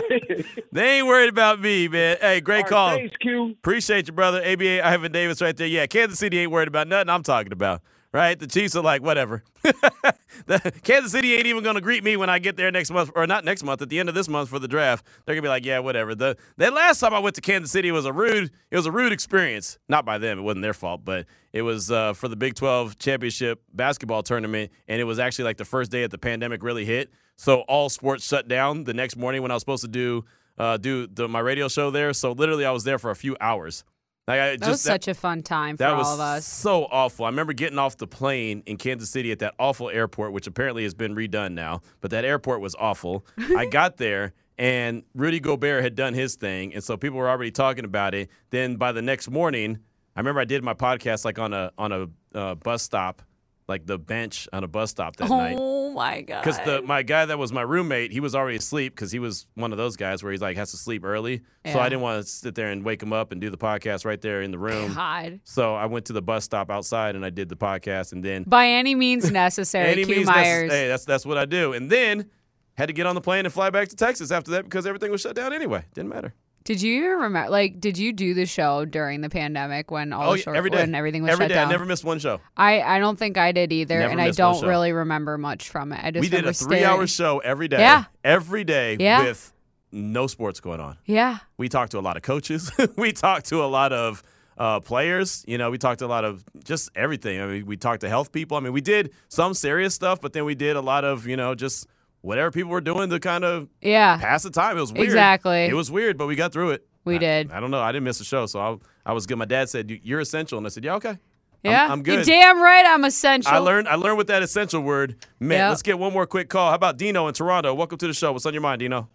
they 0.72 0.98
ain't 0.98 1.06
worried 1.06 1.28
about 1.28 1.60
me, 1.60 1.88
man. 1.88 2.16
Hey, 2.20 2.40
great 2.40 2.64
All 2.64 2.70
call. 2.70 2.90
thanks, 2.90 3.16
Q. 3.18 3.50
Appreciate 3.50 4.06
you, 4.06 4.12
brother. 4.12 4.42
ABA 4.44 4.86
Ivan 4.86 5.12
Davis 5.12 5.40
right 5.40 5.56
there. 5.56 5.66
Yeah, 5.66 5.86
Kansas 5.86 6.18
City 6.18 6.38
ain't 6.38 6.50
worried 6.50 6.68
about 6.68 6.88
nothing 6.88 7.08
I'm 7.08 7.22
talking 7.22 7.52
about. 7.52 7.82
Right? 8.12 8.38
The 8.38 8.46
Chiefs 8.46 8.74
are 8.76 8.82
like, 8.82 9.02
whatever. 9.02 9.42
the, 9.62 10.72
Kansas 10.82 11.12
City 11.12 11.34
ain't 11.34 11.46
even 11.46 11.62
going 11.62 11.76
to 11.76 11.80
greet 11.80 12.02
me 12.02 12.16
when 12.16 12.30
I 12.30 12.38
get 12.38 12.56
there 12.56 12.70
next 12.70 12.90
month, 12.90 13.10
or 13.14 13.26
not 13.26 13.44
next 13.44 13.62
month, 13.62 13.82
at 13.82 13.88
the 13.88 13.98
end 13.98 14.08
of 14.08 14.14
this 14.14 14.28
month 14.28 14.48
for 14.48 14.58
the 14.58 14.68
draft. 14.68 15.04
They're 15.24 15.34
gonna 15.34 15.42
be 15.42 15.48
like, 15.48 15.64
yeah, 15.64 15.78
whatever. 15.78 16.14
The 16.14 16.36
that 16.56 16.72
last 16.72 17.00
time 17.00 17.14
I 17.14 17.18
went 17.18 17.36
to 17.36 17.40
Kansas 17.40 17.70
City 17.70 17.90
was 17.90 18.06
a 18.06 18.12
rude, 18.12 18.50
it 18.70 18.76
was 18.76 18.86
a 18.86 18.92
rude 18.92 19.12
experience. 19.12 19.78
Not 19.88 20.04
by 20.04 20.18
them, 20.18 20.38
it 20.38 20.42
wasn't 20.42 20.62
their 20.62 20.74
fault, 20.74 21.04
but 21.04 21.26
it 21.52 21.62
was 21.62 21.90
uh, 21.90 22.12
for 22.14 22.28
the 22.28 22.36
Big 22.36 22.54
12 22.54 22.98
championship 22.98 23.62
basketball 23.72 24.22
tournament, 24.22 24.72
and 24.88 25.00
it 25.00 25.04
was 25.04 25.18
actually 25.18 25.44
like 25.44 25.56
the 25.56 25.64
first 25.64 25.90
day 25.90 26.02
that 26.02 26.10
the 26.10 26.18
pandemic 26.18 26.62
really 26.62 26.84
hit. 26.84 27.10
So 27.36 27.60
all 27.62 27.88
sports 27.88 28.26
shut 28.26 28.48
down 28.48 28.84
the 28.84 28.94
next 28.94 29.16
morning 29.16 29.42
when 29.42 29.50
I 29.50 29.54
was 29.54 29.62
supposed 29.62 29.82
to 29.82 29.88
do 29.88 30.24
uh, 30.58 30.76
do 30.76 31.06
the, 31.06 31.26
my 31.26 31.40
radio 31.40 31.68
show 31.68 31.90
there. 31.90 32.12
So 32.12 32.32
literally, 32.32 32.66
I 32.66 32.70
was 32.70 32.84
there 32.84 32.98
for 32.98 33.10
a 33.10 33.16
few 33.16 33.36
hours. 33.40 33.82
Like 34.30 34.40
I 34.40 34.50
That 34.50 34.60
just 34.60 34.70
was 34.70 34.80
such 34.82 35.08
a 35.08 35.14
fun 35.14 35.42
time 35.42 35.76
for 35.76 35.82
that 35.82 35.92
all 35.92 35.98
was 35.98 36.14
of 36.14 36.20
us. 36.20 36.46
so 36.46 36.84
awful. 36.84 37.24
I 37.24 37.28
remember 37.28 37.52
getting 37.52 37.78
off 37.78 37.96
the 37.96 38.06
plane 38.06 38.62
in 38.66 38.76
Kansas 38.76 39.10
City 39.10 39.32
at 39.32 39.40
that 39.40 39.54
awful 39.58 39.90
airport, 39.90 40.32
which 40.32 40.46
apparently 40.46 40.84
has 40.84 40.94
been 40.94 41.14
redone 41.16 41.52
now. 41.52 41.80
But 42.00 42.12
that 42.12 42.24
airport 42.24 42.60
was 42.60 42.76
awful. 42.78 43.26
I 43.56 43.66
got 43.70 43.96
there 43.96 44.32
and 44.56 45.02
Rudy 45.14 45.40
Gobert 45.40 45.82
had 45.82 45.94
done 45.94 46.12
his 46.12 46.36
thing, 46.36 46.74
and 46.74 46.84
so 46.84 46.96
people 46.98 47.18
were 47.18 47.30
already 47.30 47.50
talking 47.50 47.84
about 47.86 48.14
it. 48.14 48.28
Then 48.50 48.76
by 48.76 48.92
the 48.92 49.00
next 49.00 49.30
morning, 49.30 49.78
I 50.14 50.20
remember 50.20 50.40
I 50.40 50.44
did 50.44 50.62
my 50.62 50.74
podcast 50.74 51.24
like 51.24 51.38
on 51.38 51.52
a 51.54 51.72
on 51.78 51.92
a 51.92 52.06
uh, 52.38 52.54
bus 52.56 52.82
stop, 52.82 53.22
like 53.70 53.86
the 53.86 53.96
bench 53.98 54.46
on 54.52 54.62
a 54.64 54.68
bus 54.68 54.90
stop 54.90 55.16
that 55.16 55.30
night. 55.30 55.56
Oh 55.58 55.90
my 55.92 56.20
god! 56.20 56.42
Because 56.44 56.58
the 56.66 56.82
my 56.82 57.02
guy 57.02 57.24
that 57.24 57.38
was 57.38 57.52
my 57.52 57.62
roommate, 57.62 58.12
he 58.12 58.20
was 58.20 58.34
already 58.34 58.58
asleep 58.58 58.94
because 58.94 59.10
he 59.10 59.18
was 59.18 59.46
one 59.54 59.72
of 59.72 59.78
those 59.78 59.96
guys 59.96 60.22
where 60.22 60.30
he's 60.32 60.42
like 60.42 60.56
has 60.58 60.72
to 60.72 60.76
sleep 60.76 61.04
early. 61.04 61.40
So 61.64 61.78
I 61.78 61.88
didn't 61.88 62.02
want 62.02 62.22
to 62.22 62.30
sit 62.30 62.54
there 62.54 62.70
and 62.70 62.84
wake 62.84 63.02
him 63.02 63.12
up 63.14 63.32
and 63.32 63.40
do 63.40 63.48
the 63.48 63.56
podcast 63.56 64.04
right 64.04 64.20
there 64.20 64.42
in 64.42 64.50
the 64.50 64.58
room. 64.58 64.92
God. 64.92 65.40
So 65.44 65.74
I 65.74 65.86
went 65.86 66.04
to 66.06 66.12
the 66.12 66.22
bus 66.22 66.44
stop 66.44 66.70
outside 66.70 67.16
and 67.16 67.24
I 67.24 67.30
did 67.30 67.48
the 67.48 67.56
podcast 67.56 68.12
and 68.12 68.22
then 68.24 68.42
By 68.42 68.66
any 68.68 68.94
means 68.94 69.30
necessary, 69.44 69.88
any 69.88 70.04
Q 70.04 70.16
means 70.16 70.28
necess- 70.28 70.70
hey, 70.70 70.88
that's 70.88 71.04
that's 71.06 71.24
what 71.24 71.38
I 71.38 71.46
do. 71.46 71.72
And 71.72 71.88
then 71.90 72.28
had 72.74 72.86
to 72.86 72.92
get 72.92 73.06
on 73.06 73.14
the 73.14 73.20
plane 73.20 73.44
and 73.46 73.52
fly 73.52 73.70
back 73.70 73.88
to 73.88 73.96
Texas 73.96 74.30
after 74.30 74.50
that 74.52 74.64
because 74.64 74.86
everything 74.86 75.10
was 75.10 75.20
shut 75.20 75.36
down 75.36 75.52
anyway. 75.52 75.84
Didn't 75.94 76.10
matter. 76.10 76.34
Did 76.64 76.82
you 76.82 76.98
even 76.98 77.10
remember? 77.10 77.50
Like, 77.50 77.80
did 77.80 77.96
you 77.96 78.12
do 78.12 78.34
the 78.34 78.44
show 78.44 78.84
during 78.84 79.22
the 79.22 79.30
pandemic 79.30 79.90
when 79.90 80.12
all 80.12 80.30
oh, 80.30 80.32
the 80.32 80.42
short, 80.42 80.56
every 80.56 80.70
day. 80.70 80.78
when 80.78 80.94
everything 80.94 81.22
was 81.22 81.32
every 81.32 81.44
shut 81.44 81.48
day. 81.48 81.54
down? 81.54 81.68
I 81.68 81.70
never 81.70 81.86
missed 81.86 82.04
one 82.04 82.18
show. 82.18 82.40
I, 82.56 82.82
I 82.82 82.98
don't 82.98 83.18
think 83.18 83.38
I 83.38 83.52
did 83.52 83.72
either, 83.72 83.98
Never 83.98 84.12
and 84.12 84.20
I 84.20 84.30
don't 84.30 84.66
really 84.66 84.92
remember 84.92 85.38
much 85.38 85.70
from 85.70 85.92
it. 85.92 86.00
I 86.02 86.10
just 86.10 86.20
we 86.20 86.28
did 86.28 86.46
a 86.46 86.52
three-hour 86.52 87.06
show 87.06 87.38
every 87.38 87.68
day. 87.68 87.78
Yeah. 87.78 88.04
Every 88.22 88.64
day 88.64 88.96
Yeah. 89.00 89.24
with 89.24 89.52
no 89.90 90.26
sports 90.26 90.60
going 90.60 90.80
on. 90.80 90.98
Yeah. 91.06 91.38
We 91.56 91.68
talked 91.68 91.92
to 91.92 91.98
a 91.98 92.00
lot 92.00 92.16
of 92.16 92.22
coaches. 92.22 92.70
we 92.96 93.12
talked 93.12 93.46
to 93.46 93.64
a 93.64 93.66
lot 93.66 93.92
of 93.92 94.22
uh, 94.58 94.80
players. 94.80 95.44
You 95.48 95.56
know, 95.56 95.70
we 95.70 95.78
talked 95.78 96.00
to 96.00 96.06
a 96.06 96.08
lot 96.08 96.24
of 96.24 96.44
just 96.62 96.90
everything. 96.94 97.40
I 97.40 97.46
mean, 97.46 97.66
we 97.66 97.76
talked 97.76 98.02
to 98.02 98.08
health 98.08 98.32
people. 98.32 98.56
I 98.56 98.60
mean, 98.60 98.74
we 98.74 98.82
did 98.82 99.12
some 99.28 99.54
serious 99.54 99.94
stuff, 99.94 100.20
but 100.20 100.34
then 100.34 100.44
we 100.44 100.54
did 100.54 100.76
a 100.76 100.82
lot 100.82 101.04
of, 101.04 101.26
you 101.26 101.36
know, 101.36 101.54
just 101.54 101.86
whatever 102.22 102.50
people 102.50 102.70
were 102.70 102.80
doing 102.80 103.10
to 103.10 103.20
kind 103.20 103.44
of 103.44 103.68
Yeah. 103.80 104.18
pass 104.18 104.42
the 104.42 104.50
time. 104.50 104.76
It 104.76 104.80
was 104.80 104.92
weird. 104.92 105.04
Exactly. 105.06 105.64
It 105.64 105.74
was 105.74 105.90
weird, 105.90 106.18
but 106.18 106.26
we 106.26 106.36
got 106.36 106.52
through 106.52 106.70
it. 106.70 106.86
We 107.04 107.18
did. 107.18 107.50
I 107.50 107.60
don't 107.60 107.70
know. 107.70 107.80
I 107.80 107.92
didn't 107.92 108.04
miss 108.04 108.20
a 108.20 108.24
show, 108.24 108.46
so 108.46 108.60
I, 108.60 108.76
I 109.10 109.12
was 109.14 109.26
good. 109.26 109.38
My 109.38 109.46
dad 109.46 109.68
said, 109.70 109.90
"You- 109.90 110.00
"You're 110.02 110.20
essential," 110.20 110.58
and 110.58 110.66
I 110.66 110.70
said, 110.70 110.84
"Yeah, 110.84 110.96
okay." 110.96 111.08
I'm- 111.08 111.18
Yeah. 111.62 111.88
I'm, 111.90 112.02
good. 112.02 112.12
You're 112.12 112.24
good. 112.24 112.26
damn 112.30 112.62
right. 112.62 112.84
I'm 112.86 113.04
essential. 113.04 113.52
I 113.52 113.58
learned. 113.58 113.88
I 113.88 113.94
learned 113.96 114.16
what 114.18 114.26
that 114.28 114.42
essential 114.42 114.80
word 114.82 115.16
meant. 115.40 115.58
Yep. 115.60 115.68
Let's 115.70 115.82
get 115.82 115.98
one 115.98 116.12
more 116.12 116.26
quick 116.26 116.48
call. 116.48 116.68
How 116.70 116.74
about 116.76 116.96
Dino 116.98 117.26
in 117.26 117.34
Toronto? 117.34 117.72
Welcome 117.74 117.98
to 117.98 118.06
the 118.06 118.12
show. 118.14 118.32
What's 118.32 118.44
on 118.46 118.52
your 118.54 118.62
mind, 118.62 118.80
Dino? 118.80 119.08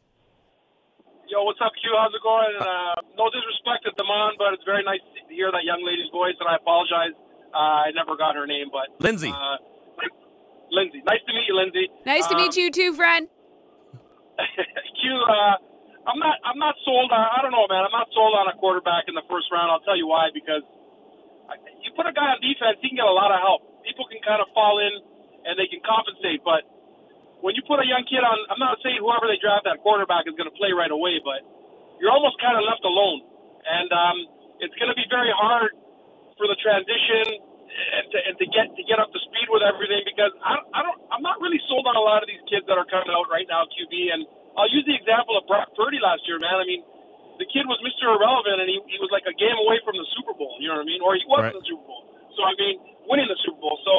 Yo, 1.28 1.44
what's 1.44 1.60
up, 1.62 1.72
Q? 1.82 1.89
How's 1.98 2.13
it 2.13 2.22
going? 2.22 2.54
Uh, 2.62 3.02
no 3.18 3.30
disrespect 3.34 3.86
to 3.86 3.91
Damon, 3.98 4.34
but 4.38 4.54
it's 4.54 4.63
very 4.63 4.84
nice 4.84 5.02
to 5.28 5.34
hear 5.34 5.52
that 5.52 5.63
young 5.63 5.82
lady's 5.86 6.10
voice, 6.12 6.36
and 6.39 6.48
I 6.50 6.56
apologize. 6.56 7.13
Uh, 7.54 7.58
I 7.89 7.91
never 7.96 8.15
got 8.18 8.36
her 8.36 8.46
name, 8.46 8.68
but 8.72 8.89
Lindsay. 9.00 9.30
Uh, 9.34 9.58
Lindsay, 10.71 11.01
nice 11.06 11.21
to 11.28 11.32
meet 11.34 11.45
you, 11.47 11.56
Lindsay. 11.56 11.86
Nice 12.06 12.28
to 12.28 12.36
Um, 12.36 12.41
meet 12.41 12.56
you 12.58 12.71
too, 12.71 12.93
friend. 12.93 13.28
Q, 14.99 15.01
uh, 15.13 15.56
I'm 16.10 16.19
not. 16.19 16.36
I'm 16.43 16.60
not 16.60 16.75
sold. 16.84 17.10
On, 17.12 17.21
I 17.21 17.39
don't 17.41 17.54
know, 17.56 17.65
man. 17.69 17.86
I'm 17.86 17.93
not 17.95 18.10
sold 18.13 18.34
on 18.36 18.47
a 18.51 18.56
quarterback 18.58 19.06
in 19.08 19.15
the 19.15 19.23
first 19.30 19.47
round. 19.54 19.71
I'll 19.71 19.82
tell 19.88 19.95
you 19.97 20.08
why. 20.08 20.30
Because 20.34 20.62
you 21.82 21.89
put 21.95 22.06
a 22.10 22.13
guy 22.13 22.34
on 22.36 22.41
defense, 22.41 22.78
he 22.82 22.89
can 22.89 22.97
get 22.99 23.08
a 23.08 23.13
lot 23.15 23.32
of 23.32 23.39
help. 23.39 23.63
People 23.86 24.06
can 24.10 24.19
kind 24.25 24.41
of 24.41 24.49
fall 24.54 24.82
in 24.82 24.91
and 25.45 25.54
they 25.62 25.69
can 25.69 25.78
compensate, 25.86 26.41
but 26.41 26.65
when 27.45 27.54
you 27.54 27.62
put 27.69 27.78
a 27.78 27.86
young 27.86 28.01
kid 28.10 28.25
on, 28.25 28.34
I'm 28.49 28.58
not 28.58 28.82
saying 28.82 28.97
whoever 28.97 29.30
they 29.30 29.38
draft 29.38 29.62
that 29.69 29.78
quarterback 29.86 30.25
is 30.25 30.34
going 30.34 30.49
to 30.49 30.58
play 30.58 30.73
right 30.73 30.89
away, 30.89 31.21
but 31.21 31.45
you're 32.01 32.10
almost 32.10 32.41
kind 32.41 32.58
of 32.58 32.65
left 32.65 32.82
alone, 32.82 33.21
and 33.69 33.86
um, 33.93 34.17
it's 34.58 34.73
going 34.82 34.89
to 34.89 34.97
be 34.97 35.06
very 35.06 35.30
hard 35.30 35.69
for 36.34 36.49
the 36.49 36.58
transition 36.58 37.45
and 37.75 38.05
to, 38.11 38.17
and 38.23 38.35
to 38.39 38.45
get 38.47 38.71
to 38.71 38.83
get 38.88 38.97
up 39.03 39.11
to 39.11 39.19
speed 39.27 39.47
with 39.51 39.59
everything 39.59 39.99
because 40.07 40.31
I, 40.39 40.63
I 40.71 40.79
don't 40.79 40.99
I'm 41.11 41.19
not 41.23 41.43
really 41.43 41.59
sold 41.67 41.83
on 41.88 41.95
a 41.99 42.03
lot 42.03 42.23
of 42.23 42.27
these 42.31 42.41
kids 42.47 42.63
that 42.71 42.79
are 42.79 42.88
coming 42.88 43.11
out 43.11 43.27
right 43.27 43.45
now 43.51 43.67
QB 43.67 43.93
and 44.15 44.23
I'll 44.55 44.71
use 44.71 44.88
the 44.88 44.95
example 44.95 45.35
of 45.35 45.43
Brock 45.43 45.75
Purdy 45.75 45.99
last 45.99 46.23
year 46.23 46.39
man. 46.39 46.55
I 46.55 46.63
mean 46.63 46.81
the 47.35 47.47
kid 47.51 47.67
was 47.67 47.75
Mr. 47.83 48.07
Irrelevant 48.15 48.63
and 48.63 48.67
he, 48.71 48.79
he 48.88 48.95
was 49.03 49.11
like 49.11 49.27
a 49.27 49.35
game 49.35 49.59
away 49.59 49.83
from 49.83 49.99
the 49.99 50.07
Super 50.15 50.31
Bowl 50.31 50.55
you 50.63 50.71
know 50.71 50.79
what 50.79 50.88
I 50.88 50.91
mean? 50.91 51.03
Or 51.03 51.19
he 51.19 51.23
was 51.27 51.43
Right. 51.43 51.51
in 51.51 51.59
the 51.59 51.67
Super 51.67 51.83
Bowl. 51.83 52.03
So 52.39 52.47
I 52.47 52.55
mean 52.55 52.79
winning 53.11 53.27
the 53.27 53.39
Super 53.43 53.59
Bowl. 53.59 53.75
So 53.83 53.93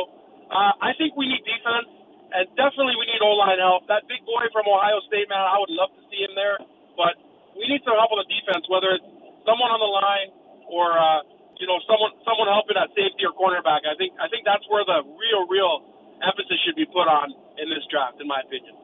uh, 0.48 0.72
I 0.80 0.96
think 0.96 1.12
we 1.12 1.28
need 1.28 1.44
defense 1.44 1.88
and 2.32 2.48
definitely 2.56 2.96
we 2.96 3.04
need 3.12 3.20
O 3.20 3.36
line 3.36 3.60
help. 3.60 3.84
That 3.92 4.08
big 4.08 4.24
boy 4.24 4.48
from 4.56 4.64
Ohio 4.64 5.04
State 5.04 5.28
man 5.28 5.44
I 5.44 5.60
would 5.60 5.72
love 5.76 5.92
to 5.92 6.02
see 6.08 6.24
him 6.24 6.32
there 6.32 6.56
but 6.96 7.20
we 7.52 7.68
need 7.68 7.84
some 7.84 7.92
help 8.00 8.08
on 8.16 8.24
the 8.24 8.30
defense 8.32 8.64
whether 8.72 8.96
it's 8.96 9.04
someone 9.44 9.68
on 9.68 9.84
the 9.84 9.92
line 9.92 10.28
or 10.72 10.96
uh, 10.96 11.36
you 11.59 11.66
know 11.66 11.81
someone 11.88 12.12
someone 12.25 12.49
helping 12.49 12.77
at 12.77 12.90
safety 12.92 13.25
or 13.25 13.33
cornerback. 13.33 13.85
I 13.88 13.97
think 13.97 14.14
I 14.21 14.29
think 14.29 14.45
that's 14.45 14.64
where 14.69 14.85
the 14.85 15.05
real 15.05 15.49
real 15.49 15.85
emphasis 16.23 16.59
should 16.64 16.77
be 16.77 16.87
put 16.87 17.09
on 17.09 17.33
in 17.59 17.69
this 17.69 17.85
draft, 17.90 18.21
in 18.21 18.29
my 18.29 18.40
opinion. 18.45 18.75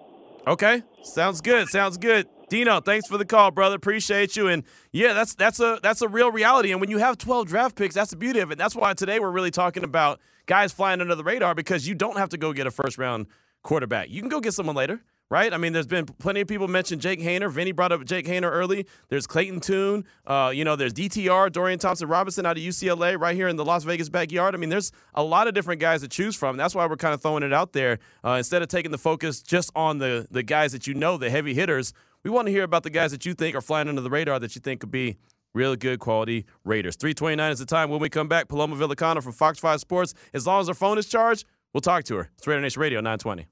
Okay, 0.46 0.82
sounds 1.02 1.40
good. 1.40 1.68
Sounds 1.68 1.96
good. 1.96 2.28
Dino, 2.48 2.80
thanks 2.80 3.08
for 3.08 3.16
the 3.16 3.24
call, 3.24 3.50
brother. 3.50 3.76
Appreciate 3.76 4.36
you. 4.36 4.48
And 4.48 4.64
yeah, 4.90 5.12
that's 5.12 5.34
that's 5.34 5.60
a 5.60 5.78
that's 5.82 6.02
a 6.02 6.08
real 6.08 6.30
reality. 6.30 6.72
And 6.72 6.80
when 6.80 6.90
you 6.90 6.98
have 6.98 7.16
12 7.16 7.46
draft 7.46 7.76
picks, 7.76 7.94
that's 7.94 8.10
the 8.10 8.16
beauty 8.16 8.40
of 8.40 8.50
it. 8.50 8.58
That's 8.58 8.74
why 8.74 8.92
today 8.94 9.20
we're 9.20 9.30
really 9.30 9.50
talking 9.50 9.84
about 9.84 10.20
guys 10.46 10.72
flying 10.72 11.00
under 11.00 11.14
the 11.14 11.24
radar 11.24 11.54
because 11.54 11.86
you 11.86 11.94
don't 11.94 12.18
have 12.18 12.28
to 12.30 12.38
go 12.38 12.52
get 12.52 12.66
a 12.66 12.70
first 12.70 12.98
round 12.98 13.26
quarterback. 13.62 14.10
You 14.10 14.20
can 14.20 14.28
go 14.28 14.40
get 14.40 14.52
someone 14.52 14.76
later. 14.76 15.00
Right? 15.32 15.54
I 15.54 15.56
mean, 15.56 15.72
there's 15.72 15.86
been 15.86 16.04
plenty 16.04 16.42
of 16.42 16.46
people 16.46 16.68
mention 16.68 17.00
Jake 17.00 17.18
Haener. 17.18 17.50
Vinny 17.50 17.72
brought 17.72 17.90
up 17.90 18.04
Jake 18.04 18.26
Haener 18.26 18.50
early. 18.50 18.84
There's 19.08 19.26
Clayton 19.26 19.60
Tune. 19.60 20.04
Uh, 20.26 20.52
you 20.54 20.62
know, 20.62 20.76
there's 20.76 20.92
DTR, 20.92 21.50
Dorian 21.50 21.78
Thompson 21.78 22.06
Robinson 22.06 22.44
out 22.44 22.58
of 22.58 22.62
UCLA, 22.62 23.18
right 23.18 23.34
here 23.34 23.48
in 23.48 23.56
the 23.56 23.64
Las 23.64 23.84
Vegas 23.84 24.10
backyard. 24.10 24.54
I 24.54 24.58
mean, 24.58 24.68
there's 24.68 24.92
a 25.14 25.24
lot 25.24 25.48
of 25.48 25.54
different 25.54 25.80
guys 25.80 26.02
to 26.02 26.08
choose 26.08 26.36
from. 26.36 26.58
That's 26.58 26.74
why 26.74 26.84
we're 26.84 26.98
kind 26.98 27.14
of 27.14 27.22
throwing 27.22 27.44
it 27.44 27.52
out 27.54 27.72
there. 27.72 27.98
Uh, 28.22 28.32
instead 28.32 28.60
of 28.60 28.68
taking 28.68 28.90
the 28.90 28.98
focus 28.98 29.40
just 29.40 29.70
on 29.74 29.96
the 29.96 30.26
the 30.30 30.42
guys 30.42 30.72
that 30.72 30.86
you 30.86 30.92
know, 30.92 31.16
the 31.16 31.30
heavy 31.30 31.54
hitters, 31.54 31.94
we 32.24 32.30
want 32.30 32.44
to 32.48 32.52
hear 32.52 32.64
about 32.64 32.82
the 32.82 32.90
guys 32.90 33.10
that 33.12 33.24
you 33.24 33.32
think 33.32 33.56
are 33.56 33.62
flying 33.62 33.88
under 33.88 34.02
the 34.02 34.10
radar 34.10 34.38
that 34.38 34.54
you 34.54 34.60
think 34.60 34.80
could 34.80 34.90
be 34.90 35.16
really 35.54 35.78
good 35.78 35.98
quality 35.98 36.44
Raiders. 36.62 36.94
329 36.96 37.52
is 37.52 37.58
the 37.58 37.64
time. 37.64 37.88
When 37.88 38.00
we 38.00 38.10
come 38.10 38.28
back, 38.28 38.48
Paloma 38.48 38.76
Villicana 38.76 39.22
from 39.22 39.32
Fox 39.32 39.58
5 39.58 39.80
Sports. 39.80 40.12
As 40.34 40.46
long 40.46 40.60
as 40.60 40.68
her 40.68 40.74
phone 40.74 40.98
is 40.98 41.06
charged, 41.06 41.46
we'll 41.72 41.80
talk 41.80 42.04
to 42.04 42.16
her. 42.16 42.30
It's 42.36 42.46
Raider 42.46 42.60
Nation 42.60 42.82
Radio 42.82 43.00
920. 43.00 43.46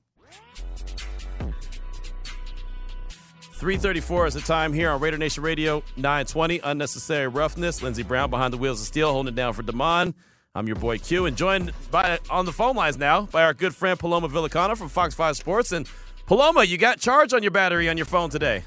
334 3.61 4.27
is 4.29 4.35
the 4.35 4.41
time 4.41 4.73
here 4.73 4.91
on 4.91 5.01
Raider 5.01 5.19
Nation 5.19 5.43
Radio 5.43 5.83
920. 5.99 6.61
Unnecessary 6.65 7.29
roughness. 7.29 7.83
Lindsey 7.83 8.03
Brown 8.03 8.31
behind 8.31 8.55
the 8.55 8.57
wheels 8.57 8.81
of 8.81 8.87
steel, 8.87 9.13
holding 9.13 9.35
it 9.35 9.37
down 9.37 9.53
for 9.53 9.63
Damon. 9.63 10.15
I'm 10.55 10.67
your 10.67 10.77
boy 10.77 10.97
Q, 10.99 11.27
and 11.27 11.37
joined 11.37 11.73
by 11.91 12.19
on 12.31 12.47
the 12.47 12.53
phone 12.53 12.75
lines 12.75 12.97
now 12.97 13.27
by 13.27 13.45
our 13.45 13.53
good 13.53 13.75
friend 13.75 13.99
Paloma 13.99 14.29
Villicana 14.31 14.79
from 14.79 14.89
Fox 14.89 15.15
5 15.15 15.37
Sports. 15.37 15.73
And 15.73 15.87
Paloma, 16.27 16.65
you 16.65 16.79
got 16.79 17.01
charge 17.01 17.35
on 17.35 17.43
your 17.43 17.51
battery 17.53 17.89
on 17.91 17.99
your 17.99 18.07
phone 18.07 18.31
today. 18.31 18.65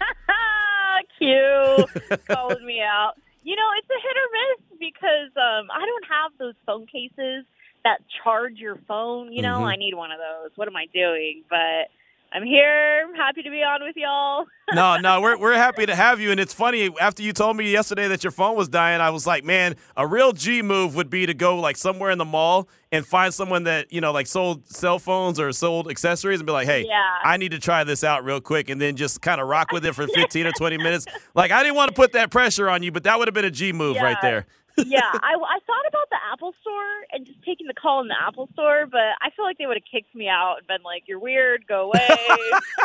Q 1.18 1.86
calling 2.28 2.66
me 2.66 2.80
out. 2.80 3.12
You 3.44 3.54
know, 3.54 3.68
it's 3.78 3.88
a 3.88 3.94
hit 3.94 4.16
or 4.16 4.28
miss 4.32 4.78
because 4.80 5.30
um, 5.36 5.68
I 5.72 5.86
don't 5.86 6.04
have 6.10 6.32
those 6.38 6.54
phone 6.66 6.86
cases 6.86 7.44
that 7.84 8.00
charge 8.24 8.56
your 8.56 8.76
phone. 8.88 9.32
You 9.32 9.42
know, 9.42 9.60
Mhm. 9.60 9.66
I 9.72 9.76
need 9.76 9.94
one 9.94 10.10
of 10.10 10.18
those. 10.18 10.50
What 10.56 10.66
am 10.68 10.76
I 10.76 10.86
doing? 10.92 11.44
But 11.48 11.90
I'm 12.32 12.44
here. 12.44 13.12
Happy 13.16 13.42
to 13.42 13.50
be 13.50 13.56
on 13.56 13.82
with 13.82 13.96
y'all. 13.96 14.46
no, 14.72 14.96
no, 14.98 15.20
we're, 15.20 15.36
we're 15.36 15.54
happy 15.54 15.84
to 15.86 15.96
have 15.96 16.20
you. 16.20 16.30
And 16.30 16.38
it's 16.38 16.54
funny, 16.54 16.88
after 17.00 17.24
you 17.24 17.32
told 17.32 17.56
me 17.56 17.70
yesterday 17.72 18.06
that 18.06 18.22
your 18.22 18.30
phone 18.30 18.56
was 18.56 18.68
dying, 18.68 19.00
I 19.00 19.10
was 19.10 19.26
like, 19.26 19.42
man, 19.44 19.74
a 19.96 20.06
real 20.06 20.30
G 20.32 20.62
move 20.62 20.94
would 20.94 21.10
be 21.10 21.26
to 21.26 21.34
go 21.34 21.58
like 21.58 21.76
somewhere 21.76 22.12
in 22.12 22.18
the 22.18 22.24
mall 22.24 22.68
and 22.92 23.04
find 23.04 23.34
someone 23.34 23.64
that, 23.64 23.92
you 23.92 24.00
know, 24.00 24.12
like 24.12 24.28
sold 24.28 24.68
cell 24.68 25.00
phones 25.00 25.40
or 25.40 25.50
sold 25.50 25.90
accessories 25.90 26.38
and 26.38 26.46
be 26.46 26.52
like, 26.52 26.66
hey, 26.68 26.86
Yeah. 26.86 27.02
I 27.24 27.36
need 27.36 27.50
to 27.50 27.58
try 27.58 27.82
this 27.82 28.04
out 28.04 28.24
real 28.24 28.40
quick 28.40 28.70
and 28.70 28.80
then 28.80 28.94
just 28.94 29.20
kind 29.22 29.40
of 29.40 29.48
rock 29.48 29.72
with 29.72 29.84
it 29.84 29.94
for 29.96 30.06
15 30.14 30.46
or 30.46 30.52
20 30.52 30.78
minutes. 30.78 31.06
Like, 31.34 31.50
I 31.50 31.64
didn't 31.64 31.74
want 31.74 31.88
to 31.88 31.94
put 31.96 32.12
that 32.12 32.30
pressure 32.30 32.68
on 32.70 32.84
you, 32.84 32.92
but 32.92 33.02
that 33.04 33.18
would 33.18 33.26
have 33.26 33.34
been 33.34 33.44
a 33.44 33.50
G 33.50 33.72
move 33.72 33.96
right 33.96 34.18
there. 34.22 34.46
Yeah, 34.86 35.10
I, 35.12 35.34
I 35.34 35.58
thought 35.66 35.86
about 35.88 36.10
the 36.10 36.16
Apple 36.32 36.54
Store 36.60 37.06
and 37.12 37.26
just 37.26 37.42
taking 37.44 37.66
the 37.66 37.74
call 37.74 38.00
in 38.00 38.08
the 38.08 38.16
Apple 38.20 38.48
Store, 38.52 38.86
but 38.86 39.00
I 39.20 39.30
feel 39.34 39.44
like 39.44 39.58
they 39.58 39.66
would 39.66 39.76
have 39.76 39.90
kicked 39.90 40.14
me 40.14 40.28
out 40.28 40.56
and 40.58 40.66
been 40.66 40.82
like, 40.82 41.04
"You're 41.06 41.18
weird. 41.18 41.66
Go 41.66 41.90
away. 41.92 42.16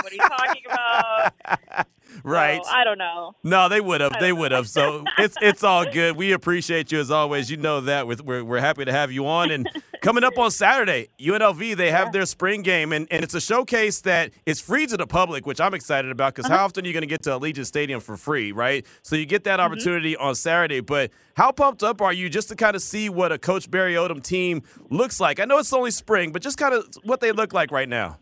what 0.01 0.11
are 0.11 0.15
you 0.15 0.19
talking 0.19 0.63
about?" 0.65 1.87
Right. 2.23 2.63
So, 2.63 2.71
I 2.71 2.83
don't 2.83 2.97
know. 2.97 3.35
No, 3.43 3.69
they 3.69 3.81
would 3.81 4.01
have. 4.01 4.13
They 4.19 4.31
would 4.33 4.51
have. 4.51 4.67
So 4.67 5.05
it's 5.17 5.37
it's 5.41 5.63
all 5.63 5.85
good. 5.91 6.15
We 6.15 6.31
appreciate 6.31 6.91
you 6.91 6.99
as 6.99 7.11
always. 7.11 7.49
You 7.51 7.57
know 7.57 7.81
that. 7.81 8.07
With 8.07 8.21
we're 8.23 8.43
we're 8.43 8.59
happy 8.59 8.85
to 8.85 8.91
have 8.91 9.11
you 9.11 9.27
on. 9.27 9.51
And 9.51 9.67
Coming 10.01 10.23
up 10.23 10.37
on 10.37 10.51
Saturday, 10.51 11.07
UNLV, 11.19 11.75
they 11.77 11.89
have 11.89 12.11
their 12.11 12.27
spring 12.27 12.61
game, 12.61 12.93
and, 12.93 13.07
and 13.09 13.23
it's 13.23 13.33
a 13.33 13.41
showcase 13.41 14.01
that 14.01 14.29
is 14.45 14.61
free 14.61 14.85
to 14.85 14.97
the 14.97 15.07
public, 15.07 15.47
which 15.47 15.59
I'm 15.59 15.73
excited 15.73 16.11
about 16.11 16.35
because 16.35 16.45
Uh-huh. 16.47 16.59
how 16.59 16.65
often 16.65 16.85
are 16.85 16.87
you 16.87 16.93
going 16.93 17.01
to 17.01 17.07
get 17.07 17.23
to 17.23 17.31
Allegiant 17.31 17.65
Stadium 17.65 17.99
for 17.99 18.15
free, 18.15 18.51
right? 18.51 18.85
So 19.01 19.15
you 19.15 19.25
get 19.25 19.45
that 19.45 19.59
Mm-hmm. 19.59 19.65
opportunity 19.65 20.15
on 20.15 20.35
Saturday. 20.35 20.81
But 20.81 21.09
how 21.35 21.51
pumped 21.51 21.81
up 21.81 22.03
are 22.03 22.13
you 22.13 22.29
just 22.29 22.49
to 22.49 22.55
kind 22.55 22.75
of 22.75 22.83
see 22.83 23.09
what 23.09 23.31
a 23.31 23.39
Coach 23.39 23.71
Barry 23.71 23.95
Odom 23.95 24.21
team 24.21 24.61
looks 24.91 25.19
like? 25.19 25.39
I 25.39 25.45
know 25.45 25.57
it's 25.57 25.73
only 25.73 25.89
spring, 25.91 26.31
but 26.31 26.43
just 26.43 26.59
kind 26.59 26.75
of 26.75 26.85
what 27.03 27.19
they 27.19 27.31
look 27.31 27.51
like 27.53 27.71
right 27.71 27.89
now. 27.89 28.19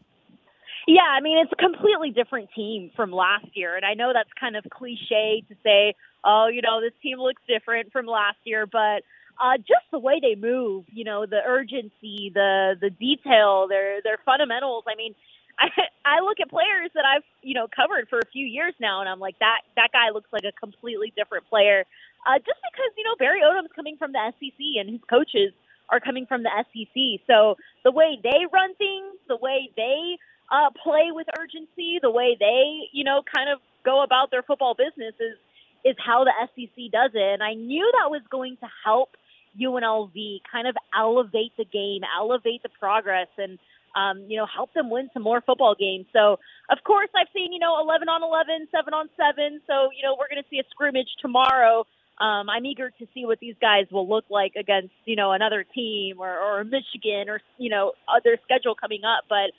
Yeah, 0.87 1.07
I 1.09 1.21
mean, 1.21 1.37
it's 1.37 1.51
a 1.51 1.55
completely 1.55 2.11
different 2.11 2.49
team 2.55 2.91
from 2.95 3.11
last 3.11 3.45
year. 3.53 3.75
And 3.75 3.85
I 3.85 3.93
know 3.93 4.11
that's 4.13 4.29
kind 4.39 4.55
of 4.57 4.65
cliche 4.69 5.43
to 5.47 5.55
say, 5.63 5.95
oh, 6.25 6.47
you 6.51 6.61
know, 6.61 6.81
this 6.81 6.93
team 7.01 7.19
looks 7.19 7.41
different 7.47 7.91
from 7.91 8.05
last 8.05 8.37
year, 8.43 8.65
but 8.65 9.03
uh, 9.39 9.57
just 9.57 9.87
the 9.91 9.99
way 9.99 10.19
they 10.21 10.35
move, 10.35 10.85
you 10.91 11.05
know, 11.05 11.25
the 11.25 11.39
urgency, 11.45 12.31
the 12.33 12.75
the 12.79 12.89
detail, 12.89 13.67
their 13.69 14.01
their 14.03 14.17
fundamentals. 14.25 14.83
I 14.87 14.95
mean, 14.95 15.15
I, 15.59 15.67
I 16.05 16.19
look 16.21 16.39
at 16.41 16.49
players 16.49 16.91
that 16.95 17.05
I've 17.05 17.23
you 17.41 17.55
know 17.55 17.67
covered 17.73 18.09
for 18.09 18.19
a 18.19 18.27
few 18.31 18.45
years 18.45 18.73
now, 18.79 18.99
and 18.99 19.09
I'm 19.09 19.19
like 19.19 19.39
that 19.39 19.61
that 19.75 19.91
guy 19.91 20.11
looks 20.13 20.29
like 20.33 20.43
a 20.43 20.51
completely 20.51 21.13
different 21.15 21.47
player. 21.49 21.85
Uh, 22.27 22.37
just 22.39 22.59
because 22.61 22.91
you 22.97 23.03
know 23.05 23.15
Barry 23.17 23.41
Odom's 23.41 23.71
coming 23.75 23.97
from 23.97 24.11
the 24.11 24.19
SEC 24.39 24.59
and 24.79 24.89
his 24.89 25.01
coaches 25.09 25.53
are 25.89 25.99
coming 25.99 26.25
from 26.27 26.43
the 26.43 26.51
SEC, 26.71 27.25
so 27.27 27.55
the 27.83 27.91
way 27.91 28.19
they 28.21 28.45
run 28.51 28.75
things, 28.75 29.17
the 29.27 29.37
way 29.37 29.69
they 29.75 30.17
uh, 30.51 30.69
play 30.83 31.09
with 31.11 31.27
urgency, 31.39 31.99
the 32.01 32.11
way 32.11 32.35
they 32.39 32.89
you 32.91 33.03
know 33.03 33.21
kind 33.33 33.49
of 33.49 33.59
go 33.83 34.03
about 34.03 34.31
their 34.31 34.43
football 34.43 34.75
business 34.75 35.13
is 35.19 35.37
is 35.85 35.95
how 36.03 36.23
the 36.23 36.31
SEC 36.55 36.91
does 36.91 37.11
it. 37.13 37.33
And 37.33 37.43
I 37.43 37.53
knew 37.53 37.89
that 37.99 38.09
was 38.09 38.21
going 38.31 38.57
to 38.57 38.67
help 38.85 39.09
UNLV 39.59 40.41
kind 40.51 40.67
of 40.67 40.75
elevate 40.97 41.51
the 41.57 41.65
game, 41.65 42.01
elevate 42.17 42.63
the 42.63 42.69
progress, 42.79 43.27
and 43.37 43.59
um, 43.95 44.25
you 44.27 44.37
know 44.37 44.47
help 44.47 44.73
them 44.73 44.89
win 44.89 45.09
some 45.13 45.23
more 45.23 45.41
football 45.41 45.75
games. 45.77 46.05
So 46.13 46.39
of 46.69 46.83
course 46.83 47.09
I've 47.15 47.27
seen 47.33 47.53
you 47.53 47.59
know 47.59 47.79
11 47.81 48.09
on 48.09 48.23
11, 48.23 48.67
7 48.71 48.93
on 48.93 49.09
7. 49.17 49.61
So 49.67 49.89
you 49.95 50.03
know 50.03 50.15
we're 50.17 50.29
going 50.29 50.41
to 50.41 50.49
see 50.49 50.59
a 50.59 50.67
scrimmage 50.71 51.09
tomorrow. 51.21 51.85
Um, 52.19 52.47
I'm 52.49 52.65
eager 52.65 52.91
to 52.91 53.07
see 53.13 53.25
what 53.25 53.39
these 53.39 53.55
guys 53.59 53.85
will 53.91 54.07
look 54.07 54.25
like 54.29 54.53
against 54.55 54.93
you 55.05 55.15
know 55.15 55.31
another 55.31 55.63
team 55.63 56.17
or, 56.19 56.29
or 56.29 56.63
Michigan 56.63 57.29
or 57.29 57.41
you 57.57 57.69
know 57.69 57.93
other 58.07 58.37
schedule 58.43 58.75
coming 58.75 59.03
up. 59.03 59.25
But 59.29 59.51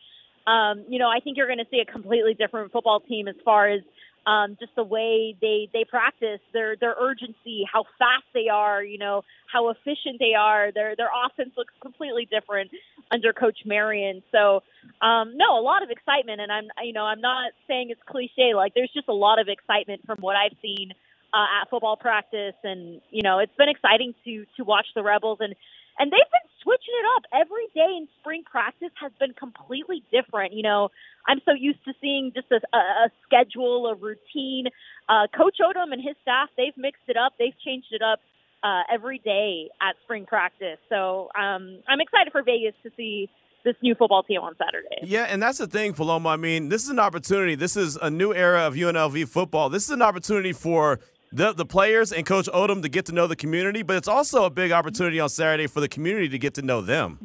um, 0.46 0.85
you 0.88 0.98
know 0.98 1.09
I 1.09 1.20
think 1.20 1.37
you're 1.37 1.46
going 1.46 1.59
to 1.59 1.66
see 1.70 1.80
a 1.80 1.90
completely 1.90 2.35
different 2.35 2.72
football 2.72 3.00
team 3.00 3.28
as 3.28 3.37
far 3.44 3.68
as 3.68 3.83
um, 4.26 4.57
just 4.59 4.74
the 4.74 4.85
way 4.85 5.37
they 5.40 5.68
they 5.72 5.85
practice, 5.85 6.40
their 6.52 6.76
their 6.76 6.94
urgency, 6.98 7.64
how 7.70 7.85
fast 7.98 8.24
they 8.33 8.48
are, 8.48 8.83
you 8.83 8.98
know, 8.98 9.22
how 9.52 9.68
efficient 9.68 10.18
they 10.18 10.35
are. 10.35 10.72
Their 10.72 10.96
their 10.96 11.11
offense 11.26 11.50
looks 11.57 11.74
completely 11.80 12.26
different 12.30 12.70
under 13.11 13.33
Coach 13.33 13.59
Marion. 13.66 14.22
So, 14.33 14.62
um, 15.02 15.37
no, 15.37 15.59
a 15.59 15.62
lot 15.62 15.83
of 15.83 15.90
excitement, 15.90 16.40
and 16.40 16.50
I'm 16.50 16.68
you 16.83 16.92
know 16.92 17.04
I'm 17.04 17.20
not 17.20 17.52
saying 17.68 17.90
it's 17.90 18.00
cliche. 18.07 18.54
Like 18.54 18.74
there's 18.74 18.92
just 18.94 19.09
a 19.09 19.14
lot 19.14 19.38
of 19.38 19.48
excitement 19.48 20.02
from 20.07 20.18
what 20.20 20.37
I've 20.37 20.57
seen 20.62 20.92
uh, 21.35 21.61
at 21.61 21.68
football 21.68 21.96
practice, 21.96 22.54
and 22.64 23.00
you 23.11 23.22
know 23.22 23.40
it's 23.40 23.54
been 23.57 23.68
exciting 23.68 24.14
to 24.24 24.46
to 24.57 24.64
watch 24.64 24.87
the 24.94 25.02
Rebels 25.02 25.38
and. 25.40 25.54
And 25.96 26.11
they've 26.11 26.18
been 26.18 26.43
switching 26.64 26.96
it 26.98 27.07
up 27.16 27.22
every 27.33 27.68
day 27.74 27.94
in 27.96 28.09
spring 28.18 28.42
practice 28.42 28.90
has 29.00 29.12
been 29.20 29.35
completely 29.35 30.03
different. 30.11 30.55
You 30.55 30.64
know, 30.64 30.88
I'm 31.29 31.40
so 31.44 31.53
used 31.53 31.85
to 31.85 31.92
seeing 32.00 32.33
just 32.35 32.48
a, 32.50 32.61
a, 32.77 33.11
schedule, 33.24 33.87
a 33.87 33.94
routine. 33.94 34.66
Uh, 35.09 35.29
Coach 35.37 35.59
Odom 35.61 35.92
and 35.92 36.03
his 36.03 36.16
staff, 36.22 36.48
they've 36.57 36.77
mixed 36.77 37.07
it 37.07 37.16
up. 37.16 37.35
They've 37.38 37.57
changed 37.64 37.92
it 37.92 38.03
up 38.03 38.20
uh, 38.64 38.83
every 38.92 39.18
day 39.18 39.68
at 39.81 39.94
spring 40.03 40.27
practice. 40.27 40.79
So 40.88 41.29
um, 41.38 41.79
I'm 41.87 42.00
excited 42.00 42.33
for 42.33 42.42
Vegas 42.42 42.74
to 42.83 42.90
see 42.96 43.29
this 43.64 43.74
new 43.83 43.94
football 43.94 44.22
team 44.22 44.40
on 44.40 44.55
Saturday. 44.59 45.00
Yeah, 45.03 45.24
and 45.24 45.42
that's 45.42 45.59
the 45.59 45.66
thing, 45.66 45.94
Paloma. 45.94 46.31
I 46.31 46.37
mean, 46.37 46.68
this 46.68 46.83
is 46.83 46.90
an 46.90 46.98
opportunity. 46.98 47.55
This 47.55 47.77
is 47.77 47.96
a 47.96 48.11
new 48.11 48.33
era 48.33 48.66
of 48.66 48.74
UNLV 48.74 49.29
football. 49.29 49.70
This 49.70 49.85
is 49.85 49.90
an 49.90 50.03
opportunity 50.03 50.53
for 50.53 51.00
the, 51.35 51.53
the 51.53 51.66
players 51.66 52.12
and 52.12 52.25
Coach 52.25 52.47
Odom 52.55 52.83
to 52.83 52.88
get 52.88 53.07
to 53.07 53.12
know 53.12 53.27
the 53.27 53.37
community, 53.37 53.83
but 53.83 53.97
it's 53.97 54.09
also 54.09 54.44
a 54.44 54.51
big 54.51 54.70
opportunity 54.70 55.18
on 55.18 55.29
Saturday 55.29 55.66
for 55.66 55.81
the 55.81 55.88
community 55.88 56.29
to 56.29 56.38
get 56.38 56.55
to 56.55 56.62
know 56.62 56.81
them. 56.81 57.18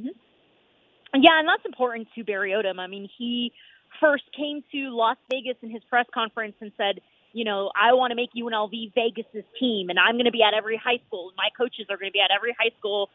Yeah, 1.13 1.39
and 1.39 1.47
that's 1.47 1.65
important 1.65 2.07
to 2.15 2.23
Barry 2.23 2.51
Odom. 2.51 2.79
I 2.79 2.87
mean, 2.87 3.07
he 3.17 3.53
first 4.01 4.23
came 4.35 4.63
to 4.71 4.89
Las 4.89 5.17
Vegas 5.29 5.57
in 5.61 5.69
his 5.69 5.83
press 5.89 6.07
conference 6.11 6.55
and 6.59 6.71
said, 6.75 7.01
you 7.33 7.45
know, 7.45 7.71
I 7.75 7.93
want 7.93 8.09
to 8.09 8.15
make 8.15 8.29
UNLV 8.33 8.93
Vegas's 8.95 9.45
team, 9.59 9.89
and 9.89 9.99
I'm 9.99 10.15
going 10.15 10.25
to 10.25 10.31
be 10.31 10.41
at 10.41 10.55
every 10.55 10.81
high 10.83 10.99
school. 11.07 11.31
My 11.37 11.49
coaches 11.55 11.85
are 11.89 11.97
going 11.97 12.09
to 12.09 12.13
be 12.13 12.21
at 12.21 12.31
every 12.35 12.55
high 12.57 12.73
school. 12.79 13.09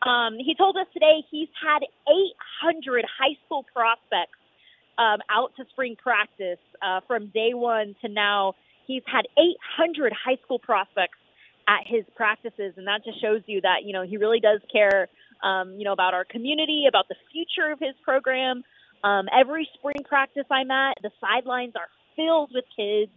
Um, 0.00 0.38
he 0.38 0.54
told 0.54 0.76
us 0.78 0.86
today 0.94 1.24
he's 1.30 1.48
had 1.60 1.80
800 2.08 3.04
high 3.04 3.36
school 3.44 3.66
prospects 3.74 4.38
um, 4.96 5.20
out 5.30 5.52
to 5.56 5.64
spring 5.70 5.96
practice 5.96 6.58
uh, 6.80 7.00
from 7.06 7.26
day 7.28 7.52
one 7.52 7.94
to 8.00 8.08
now. 8.08 8.54
He's 8.88 9.02
had 9.06 9.28
800 9.38 10.12
high 10.12 10.38
school 10.42 10.58
prospects 10.58 11.18
at 11.68 11.86
his 11.86 12.04
practices, 12.16 12.72
and 12.78 12.86
that 12.86 13.04
just 13.04 13.20
shows 13.20 13.42
you 13.46 13.60
that 13.60 13.84
you 13.84 13.92
know 13.92 14.02
he 14.02 14.16
really 14.16 14.40
does 14.40 14.60
care, 14.72 15.08
um, 15.44 15.74
you 15.76 15.84
know, 15.84 15.92
about 15.92 16.14
our 16.14 16.24
community, 16.24 16.86
about 16.88 17.06
the 17.08 17.14
future 17.30 17.70
of 17.70 17.78
his 17.78 17.94
program. 18.02 18.64
Um, 19.04 19.28
every 19.30 19.68
spring 19.74 20.02
practice 20.08 20.46
I'm 20.50 20.70
at, 20.70 20.96
the 21.02 21.10
sidelines 21.20 21.74
are 21.76 21.88
filled 22.16 22.50
with 22.52 22.64
kids, 22.74 23.12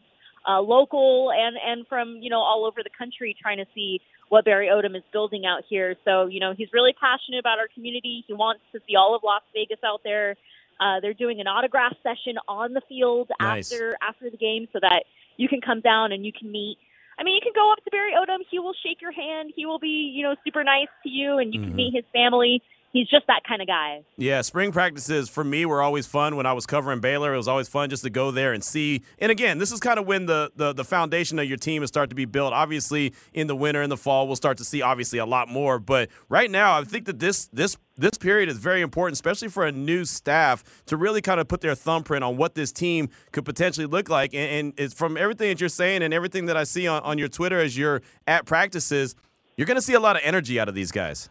uh, 0.48 0.60
local 0.60 1.32
and 1.32 1.56
and 1.56 1.88
from 1.88 2.20
you 2.22 2.30
know 2.30 2.42
all 2.42 2.66
over 2.66 2.84
the 2.84 2.92
country, 2.96 3.34
trying 3.42 3.58
to 3.58 3.66
see 3.74 4.02
what 4.28 4.44
Barry 4.44 4.68
Odom 4.68 4.96
is 4.98 5.04
building 5.14 5.46
out 5.46 5.64
here. 5.70 5.96
So 6.04 6.28
you 6.28 6.42
know 6.42 6.54
he's 6.56 6.70
really 6.74 6.94
passionate 7.00 7.40
about 7.40 7.60
our 7.60 7.70
community. 7.74 8.26
He 8.28 8.34
wants 8.34 8.62
to 8.74 8.82
see 8.86 8.98
all 8.98 9.16
of 9.16 9.22
Las 9.24 9.44
Vegas 9.54 9.80
out 9.86 10.02
there. 10.04 10.36
Uh, 10.82 11.00
they're 11.00 11.14
doing 11.14 11.40
an 11.40 11.48
autograph 11.48 11.94
session 12.04 12.36
on 12.48 12.74
the 12.74 12.82
field 12.90 13.30
Nice. 13.40 13.72
after 13.72 13.96
after 14.02 14.30
the 14.30 14.38
game, 14.38 14.68
so 14.74 14.80
that 14.82 15.04
you 15.42 15.50
can 15.50 15.60
come 15.60 15.82
down 15.82 16.12
and 16.12 16.26
you 16.26 16.32
can 16.32 16.52
meet. 16.52 16.78
I 17.20 17.24
mean, 17.24 17.36
you 17.36 17.42
can 17.42 17.54
go 17.54 17.72
up 17.72 17.84
to 17.84 17.92
Barry 17.92 18.14
Odom. 18.14 18.40
He 18.50 18.60
will 18.60 18.74
shake 18.86 19.02
your 19.02 19.12
hand. 19.12 19.52
He 19.56 19.66
will 19.66 19.80
be, 19.80 20.12
you 20.16 20.24
know, 20.24 20.36
super 20.46 20.64
nice 20.64 20.88
to 21.04 21.10
you, 21.10 21.40
and 21.40 21.54
you 21.54 21.60
Mhm. 21.60 21.64
can 21.66 21.76
meet 21.76 21.94
his 21.94 22.06
family. 22.14 22.62
He's 22.94 23.08
just 23.08 23.26
that 23.28 23.44
kind 23.48 23.62
of 23.62 23.68
guy. 23.68 24.02
Yeah, 24.18 24.42
spring 24.42 24.74
practices 24.74 25.30
for 25.30 25.44
me 25.46 25.66
were 25.66 25.82
always 25.82 26.06
fun. 26.06 26.36
When 26.36 26.46
I 26.46 26.52
was 26.52 26.66
covering 26.66 27.00
Baylor, 27.00 27.34
it 27.34 27.38
was 27.38 27.48
always 27.48 27.70
fun 27.70 27.90
just 27.90 28.04
to 28.04 28.10
go 28.10 28.32
there 28.32 28.52
and 28.52 28.62
see. 28.62 29.02
And 29.20 29.32
again, 29.32 29.60
this 29.60 29.72
is 29.72 29.80
kind 29.80 29.98
of 29.98 30.06
when 30.06 30.26
the, 30.26 30.52
the 30.58 30.74
the 30.74 30.84
foundation 30.84 31.40
of 31.40 31.46
your 31.46 31.58
team 31.58 31.84
is 31.84 31.88
start 31.88 32.10
to 32.10 32.16
be 32.16 32.26
built. 32.26 32.54
Obviously, 32.54 33.14
in 33.34 33.48
the 33.48 33.56
winter 33.56 33.82
and 33.82 33.90
the 33.90 33.98
fall, 33.98 34.28
we'll 34.28 34.36
start 34.36 34.58
to 34.58 34.66
see 34.66 34.82
obviously 34.82 35.20
a 35.20 35.26
lot 35.26 35.48
more. 35.48 35.80
But 35.80 36.10
right 36.28 36.52
now, 36.52 36.78
I 36.78 36.84
think 36.84 37.06
that 37.06 37.20
this 37.20 37.48
this 37.54 37.78
this 37.96 38.18
period 38.18 38.50
is 38.50 38.58
very 38.58 38.82
important, 38.82 39.14
especially 39.14 39.48
for 39.48 39.66
a 39.66 39.72
new 39.72 40.04
staff 40.04 40.64
to 40.88 40.98
really 40.98 41.22
kind 41.22 41.40
of 41.40 41.48
put 41.48 41.62
their 41.62 41.76
thumbprint 41.76 42.26
on 42.26 42.36
what 42.36 42.56
this 42.56 42.74
team 42.74 43.10
could 43.32 43.46
potentially 43.46 43.86
look 43.86 44.10
like. 44.10 44.34
And, 44.34 44.52
and 44.52 44.74
it's 44.78 44.94
from 44.94 45.16
everything 45.16 45.50
that 45.50 45.62
you're 45.62 45.70
saying 45.70 46.04
and 46.04 46.14
everything 46.14 46.48
that 46.48 46.58
I 46.58 46.64
see 46.66 46.88
on, 46.88 47.02
on 47.04 47.18
your 47.18 47.30
Twitter 47.30 47.60
as 47.60 47.78
you're 47.78 48.02
at 48.28 48.46
practices, 48.46 49.16
you're 49.56 49.68
going 49.68 49.76
to 49.76 49.82
see 49.82 49.94
a 49.94 50.00
lot 50.00 50.16
of 50.16 50.24
energy 50.26 50.60
out 50.60 50.68
of 50.68 50.76
these 50.76 50.92
guys. 50.92 51.30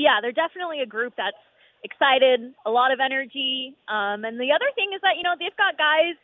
Yeah, 0.00 0.20
they're 0.22 0.32
definitely 0.32 0.80
a 0.80 0.86
group 0.86 1.14
that's 1.16 1.36
excited, 1.84 2.54
a 2.66 2.70
lot 2.70 2.92
of 2.92 2.98
energy. 3.00 3.74
Um, 3.88 4.24
and 4.24 4.38
the 4.38 4.50
other 4.52 4.70
thing 4.74 4.90
is 4.94 5.00
that, 5.02 5.16
you 5.16 5.22
know, 5.22 5.34
they've 5.38 5.56
got 5.56 5.78
guys 5.78 6.16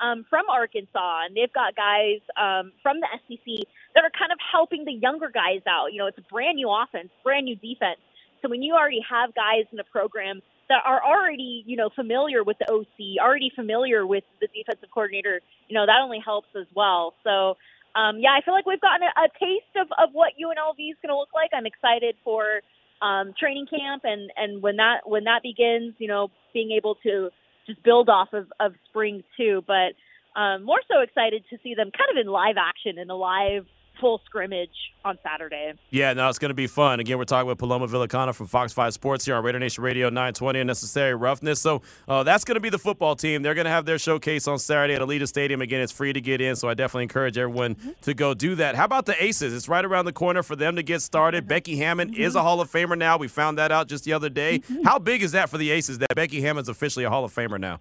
um, 0.00 0.24
from 0.28 0.48
Arkansas 0.48 1.26
and 1.26 1.36
they've 1.36 1.52
got 1.52 1.76
guys 1.76 2.20
um, 2.40 2.72
from 2.82 2.98
the 3.00 3.08
SEC 3.28 3.66
that 3.94 4.04
are 4.04 4.14
kind 4.16 4.32
of 4.32 4.38
helping 4.40 4.84
the 4.84 4.92
younger 4.92 5.28
guys 5.28 5.60
out. 5.68 5.92
You 5.92 5.98
know, 5.98 6.06
it's 6.06 6.18
a 6.18 6.26
brand 6.32 6.56
new 6.56 6.70
offense, 6.70 7.10
brand 7.22 7.44
new 7.44 7.56
defense. 7.56 8.00
So 8.40 8.48
when 8.48 8.62
you 8.62 8.74
already 8.74 9.00
have 9.08 9.34
guys 9.34 9.68
in 9.70 9.76
the 9.76 9.84
program 9.84 10.42
that 10.68 10.82
are 10.84 11.02
already, 11.04 11.62
you 11.66 11.76
know, 11.76 11.90
familiar 11.94 12.42
with 12.42 12.58
the 12.58 12.66
OC, 12.72 13.22
already 13.22 13.52
familiar 13.54 14.06
with 14.06 14.24
the 14.40 14.48
defensive 14.48 14.90
coordinator, 14.90 15.40
you 15.68 15.74
know, 15.74 15.86
that 15.86 16.00
only 16.02 16.18
helps 16.18 16.48
as 16.58 16.66
well. 16.74 17.14
So, 17.22 17.56
um, 17.94 18.18
yeah, 18.18 18.32
I 18.32 18.40
feel 18.42 18.54
like 18.54 18.66
we've 18.66 18.80
gotten 18.80 19.06
a, 19.06 19.12
a 19.20 19.28
taste 19.38 19.76
of, 19.76 19.86
of 20.00 20.10
what 20.12 20.32
UNLV 20.40 20.80
is 20.80 20.96
going 21.02 21.12
to 21.12 21.16
look 21.16 21.34
like. 21.34 21.50
I'm 21.52 21.66
excited 21.66 22.16
for 22.24 22.62
um, 23.02 23.34
training 23.38 23.66
camp 23.66 24.02
and, 24.04 24.30
and 24.36 24.62
when 24.62 24.76
that 24.76 25.00
when 25.04 25.24
that 25.24 25.42
begins, 25.42 25.94
you 25.98 26.08
know, 26.08 26.28
being 26.54 26.70
able 26.70 26.96
to 27.02 27.30
just 27.66 27.82
build 27.82 28.08
off 28.08 28.32
of, 28.32 28.46
of 28.60 28.72
spring 28.88 29.22
too. 29.36 29.62
But 29.66 29.94
um, 30.40 30.62
more 30.62 30.80
so 30.90 31.00
excited 31.00 31.44
to 31.50 31.58
see 31.62 31.74
them 31.74 31.90
kind 31.90 32.16
of 32.16 32.24
in 32.24 32.30
live 32.30 32.56
action 32.58 32.98
in 32.98 33.10
a 33.10 33.16
live 33.16 33.66
full 34.02 34.20
scrimmage 34.26 34.68
on 35.04 35.16
Saturday. 35.22 35.74
Yeah, 35.90 36.12
no, 36.12 36.28
it's 36.28 36.40
going 36.40 36.50
to 36.50 36.54
be 36.54 36.66
fun. 36.66 36.98
Again, 36.98 37.18
we're 37.18 37.24
talking 37.24 37.46
with 37.46 37.56
Paloma 37.56 37.86
Villicana 37.86 38.34
from 38.34 38.48
Fox 38.48 38.72
5 38.72 38.92
Sports 38.92 39.24
here 39.24 39.36
on 39.36 39.44
Raider 39.44 39.60
Nation 39.60 39.84
Radio 39.84 40.08
920 40.08 40.58
and 40.58 40.66
Necessary 40.66 41.14
Roughness. 41.14 41.60
So 41.60 41.82
uh, 42.08 42.24
that's 42.24 42.44
going 42.44 42.56
to 42.56 42.60
be 42.60 42.68
the 42.68 42.80
football 42.80 43.14
team. 43.14 43.42
They're 43.42 43.54
going 43.54 43.66
to 43.66 43.70
have 43.70 43.84
their 43.84 44.00
showcase 44.00 44.48
on 44.48 44.58
Saturday 44.58 44.94
at 44.94 45.00
Allegiant 45.00 45.28
Stadium. 45.28 45.62
Again, 45.62 45.80
it's 45.80 45.92
free 45.92 46.12
to 46.12 46.20
get 46.20 46.40
in, 46.40 46.56
so 46.56 46.68
I 46.68 46.74
definitely 46.74 47.04
encourage 47.04 47.38
everyone 47.38 47.76
to 48.02 48.12
go 48.12 48.34
do 48.34 48.56
that. 48.56 48.74
How 48.74 48.86
about 48.86 49.06
the 49.06 49.22
Aces? 49.22 49.54
It's 49.54 49.68
right 49.68 49.84
around 49.84 50.06
the 50.06 50.12
corner 50.12 50.42
for 50.42 50.56
them 50.56 50.74
to 50.74 50.82
get 50.82 51.00
started. 51.00 51.46
Becky 51.46 51.76
Hammon 51.76 52.12
is 52.14 52.34
a 52.34 52.42
Hall 52.42 52.60
of 52.60 52.70
Famer 52.70 52.98
now. 52.98 53.16
We 53.18 53.28
found 53.28 53.56
that 53.58 53.70
out 53.70 53.86
just 53.86 54.02
the 54.02 54.14
other 54.14 54.28
day. 54.28 54.62
How 54.84 54.98
big 54.98 55.22
is 55.22 55.30
that 55.30 55.48
for 55.48 55.58
the 55.58 55.70
Aces 55.70 55.98
that 55.98 56.12
Becky 56.16 56.40
Hammon's 56.40 56.68
officially 56.68 57.04
a 57.04 57.10
Hall 57.10 57.24
of 57.24 57.32
Famer 57.32 57.60
now? 57.60 57.78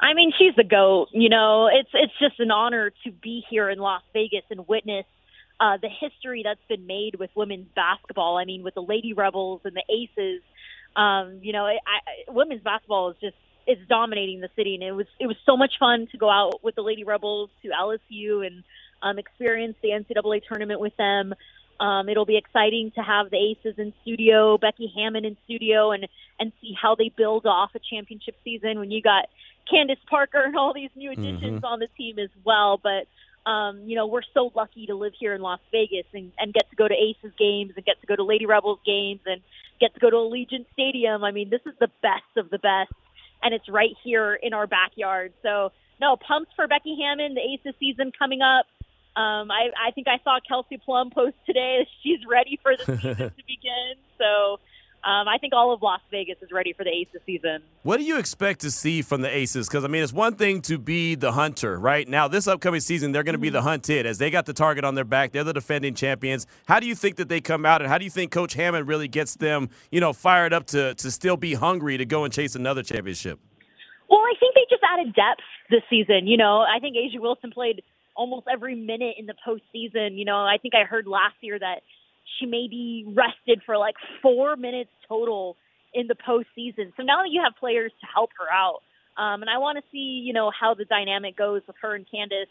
I 0.00 0.14
mean, 0.14 0.32
she's 0.38 0.54
the 0.56 0.64
goat. 0.64 1.08
You 1.12 1.28
know, 1.28 1.68
it's 1.72 1.90
it's 1.92 2.12
just 2.20 2.38
an 2.40 2.50
honor 2.50 2.92
to 3.04 3.10
be 3.10 3.44
here 3.50 3.68
in 3.68 3.78
Las 3.78 4.02
Vegas 4.12 4.44
and 4.50 4.66
witness 4.68 5.04
uh, 5.60 5.76
the 5.80 5.88
history 5.88 6.42
that's 6.44 6.60
been 6.68 6.86
made 6.86 7.16
with 7.16 7.30
women's 7.34 7.68
basketball. 7.74 8.38
I 8.38 8.44
mean, 8.44 8.62
with 8.62 8.74
the 8.74 8.82
Lady 8.82 9.12
Rebels 9.12 9.60
and 9.64 9.74
the 9.76 9.82
Aces. 9.92 10.42
um, 10.96 11.40
you 11.42 11.52
know, 11.52 11.64
I, 11.66 11.78
I, 11.86 12.30
women's 12.30 12.62
basketball 12.62 13.10
is 13.10 13.16
just 13.20 13.36
it's 13.66 13.80
dominating 13.88 14.40
the 14.40 14.48
city, 14.56 14.74
and 14.74 14.82
it 14.82 14.92
was 14.92 15.06
it 15.20 15.26
was 15.26 15.36
so 15.44 15.56
much 15.56 15.72
fun 15.78 16.08
to 16.12 16.18
go 16.18 16.30
out 16.30 16.62
with 16.64 16.74
the 16.74 16.82
Lady 16.82 17.04
Rebels 17.04 17.50
to 17.62 17.68
LSU 17.68 18.46
and 18.46 18.64
um, 19.02 19.18
experience 19.18 19.76
the 19.82 19.90
NCAA 19.90 20.42
tournament 20.48 20.80
with 20.80 20.96
them. 20.96 21.34
Um, 21.80 22.08
it'll 22.08 22.24
be 22.26 22.36
exciting 22.36 22.90
to 22.96 23.02
have 23.02 23.30
the 23.30 23.36
Aces 23.36 23.78
in 23.78 23.92
studio, 24.02 24.58
Becky 24.58 24.90
Hammon 24.96 25.24
in 25.24 25.36
studio, 25.44 25.92
and 25.92 26.08
and 26.40 26.52
see 26.60 26.72
how 26.80 26.94
they 26.94 27.10
build 27.10 27.46
off 27.46 27.70
a 27.74 27.78
championship 27.78 28.36
season 28.42 28.78
when 28.78 28.90
you 28.90 29.02
got 29.02 29.26
Candace 29.70 29.98
Parker 30.08 30.42
and 30.44 30.56
all 30.56 30.72
these 30.72 30.90
new 30.96 31.10
additions 31.12 31.60
Mhm. 31.60 31.64
on 31.64 31.78
the 31.78 31.88
team 31.88 32.18
as 32.18 32.30
well. 32.44 32.78
But 32.82 33.06
um, 33.46 33.82
you 33.86 33.96
know, 33.96 34.06
we're 34.06 34.22
so 34.34 34.50
lucky 34.54 34.86
to 34.86 34.94
live 34.94 35.12
here 35.18 35.34
in 35.34 35.40
Las 35.40 35.60
Vegas 35.70 36.06
and, 36.12 36.32
and 36.38 36.52
get 36.52 36.68
to 36.70 36.76
go 36.76 36.86
to 36.86 36.94
Aces 36.94 37.32
games 37.38 37.72
and 37.76 37.84
get 37.84 38.00
to 38.00 38.06
go 38.06 38.16
to 38.16 38.24
Lady 38.24 38.46
Rebels 38.46 38.78
games 38.84 39.20
and 39.26 39.40
get 39.80 39.94
to 39.94 40.00
go 40.00 40.10
to 40.10 40.16
Allegiant 40.16 40.66
Stadium. 40.72 41.24
I 41.24 41.30
mean, 41.30 41.50
this 41.50 41.62
is 41.66 41.72
the 41.80 41.88
best 42.02 42.36
of 42.36 42.50
the 42.50 42.58
best, 42.58 42.92
and 43.42 43.54
it's 43.54 43.68
right 43.68 43.94
here 44.04 44.34
in 44.34 44.52
our 44.52 44.66
backyard. 44.66 45.32
So, 45.42 45.72
no, 46.00 46.16
pumps 46.16 46.50
for 46.56 46.66
Becky 46.68 46.98
Hammon, 47.00 47.34
the 47.34 47.40
Aces 47.40 47.74
season 47.80 48.12
coming 48.16 48.40
up. 48.42 48.66
Um, 49.16 49.50
I, 49.50 49.70
I 49.88 49.90
think 49.92 50.06
I 50.06 50.22
saw 50.22 50.38
Kelsey 50.46 50.76
Plum 50.76 51.10
post 51.10 51.34
today 51.44 51.78
that 51.80 51.86
she's 52.02 52.20
ready 52.28 52.58
for 52.62 52.76
the 52.76 52.84
season 52.84 53.16
to 53.16 53.44
begin. 53.46 53.94
So 54.18 54.60
um, 55.04 55.28
I 55.28 55.38
think 55.38 55.52
all 55.54 55.72
of 55.72 55.80
Las 55.80 56.00
Vegas 56.10 56.36
is 56.42 56.50
ready 56.52 56.72
for 56.72 56.84
the 56.84 56.90
Aces 56.90 57.20
season. 57.24 57.62
What 57.82 57.98
do 57.98 58.04
you 58.04 58.18
expect 58.18 58.60
to 58.60 58.70
see 58.70 59.00
from 59.00 59.20
the 59.20 59.34
Aces? 59.34 59.68
Because, 59.68 59.84
I 59.84 59.88
mean, 59.88 60.02
it's 60.02 60.12
one 60.12 60.34
thing 60.34 60.60
to 60.62 60.76
be 60.76 61.14
the 61.14 61.32
hunter, 61.32 61.78
right? 61.78 62.06
Now, 62.06 62.26
this 62.28 62.48
upcoming 62.48 62.80
season, 62.80 63.12
they're 63.12 63.22
going 63.22 63.34
to 63.34 63.38
be 63.38 63.48
the 63.48 63.62
hunted 63.62 64.06
as 64.06 64.18
they 64.18 64.30
got 64.30 64.46
the 64.46 64.52
target 64.52 64.84
on 64.84 64.96
their 64.96 65.04
back. 65.04 65.32
They're 65.32 65.44
the 65.44 65.52
defending 65.52 65.94
champions. 65.94 66.46
How 66.66 66.80
do 66.80 66.86
you 66.86 66.94
think 66.94 67.16
that 67.16 67.28
they 67.28 67.40
come 67.40 67.64
out, 67.64 67.80
and 67.80 67.90
how 67.90 67.98
do 67.98 68.04
you 68.04 68.10
think 68.10 68.32
Coach 68.32 68.54
Hammon 68.54 68.86
really 68.86 69.08
gets 69.08 69.36
them, 69.36 69.70
you 69.90 70.00
know, 70.00 70.12
fired 70.12 70.52
up 70.52 70.66
to, 70.66 70.94
to 70.94 71.10
still 71.10 71.36
be 71.36 71.54
hungry 71.54 71.96
to 71.96 72.04
go 72.04 72.24
and 72.24 72.32
chase 72.32 72.54
another 72.54 72.82
championship? 72.82 73.38
Well, 74.10 74.20
I 74.20 74.34
think 74.40 74.54
they 74.54 74.66
just 74.68 74.82
added 74.82 75.14
depth 75.14 75.42
this 75.70 75.82
season. 75.88 76.26
You 76.26 76.38
know, 76.38 76.60
I 76.60 76.80
think 76.80 76.96
A'ja 76.96 77.20
Wilson 77.20 77.50
played 77.52 77.82
almost 78.16 78.46
every 78.50 78.74
minute 78.74 79.14
in 79.16 79.26
the 79.26 79.34
postseason. 79.46 80.18
You 80.18 80.24
know, 80.24 80.38
I 80.38 80.56
think 80.60 80.74
I 80.74 80.84
heard 80.84 81.06
last 81.06 81.36
year 81.40 81.58
that 81.58 81.82
she 82.38 82.46
may 82.46 82.68
be 82.68 83.04
rested 83.06 83.62
for 83.64 83.78
like 83.78 83.94
four 84.22 84.56
minutes 84.56 84.90
total 85.08 85.56
in 85.94 86.06
the 86.06 86.14
postseason. 86.14 86.92
So 86.96 87.02
now 87.02 87.22
that 87.22 87.30
you 87.30 87.42
have 87.42 87.54
players 87.58 87.92
to 88.00 88.06
help 88.12 88.30
her 88.38 88.52
out, 88.52 88.82
um, 89.16 89.42
and 89.42 89.50
I 89.50 89.58
want 89.58 89.78
to 89.78 89.84
see, 89.90 90.22
you 90.24 90.32
know, 90.32 90.50
how 90.58 90.74
the 90.74 90.84
dynamic 90.84 91.36
goes 91.36 91.62
with 91.66 91.76
her 91.82 91.94
and 91.94 92.06
Candace. 92.10 92.48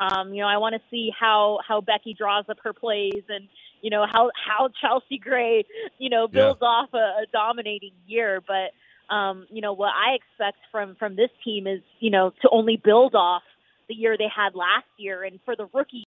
Um, 0.00 0.32
you 0.32 0.42
know, 0.42 0.48
I 0.48 0.58
want 0.58 0.74
to 0.74 0.80
see 0.90 1.10
how 1.18 1.58
how 1.66 1.80
Becky 1.80 2.14
draws 2.14 2.44
up 2.48 2.58
her 2.64 2.72
plays, 2.72 3.22
and 3.28 3.48
you 3.82 3.90
know 3.90 4.04
how 4.10 4.30
how 4.34 4.68
Chelsea 4.80 5.18
Gray, 5.18 5.64
you 5.98 6.10
know, 6.10 6.26
builds 6.28 6.62
off 6.62 6.88
a, 6.94 7.22
a 7.22 7.26
dominating 7.32 7.92
year. 8.06 8.42
But 8.46 9.14
um, 9.14 9.46
you 9.50 9.60
know 9.60 9.72
what 9.72 9.90
I 9.90 10.14
expect 10.14 10.58
from 10.70 10.96
from 10.96 11.16
this 11.16 11.30
team 11.44 11.66
is 11.66 11.80
you 12.00 12.10
know 12.10 12.32
to 12.42 12.48
only 12.50 12.76
build 12.76 13.14
off 13.14 13.42
the 13.88 13.94
year 13.94 14.16
they 14.16 14.28
had 14.34 14.54
last 14.54 14.86
year, 14.98 15.24
and 15.24 15.40
for 15.44 15.56
the 15.56 15.66
rookies 15.72 16.04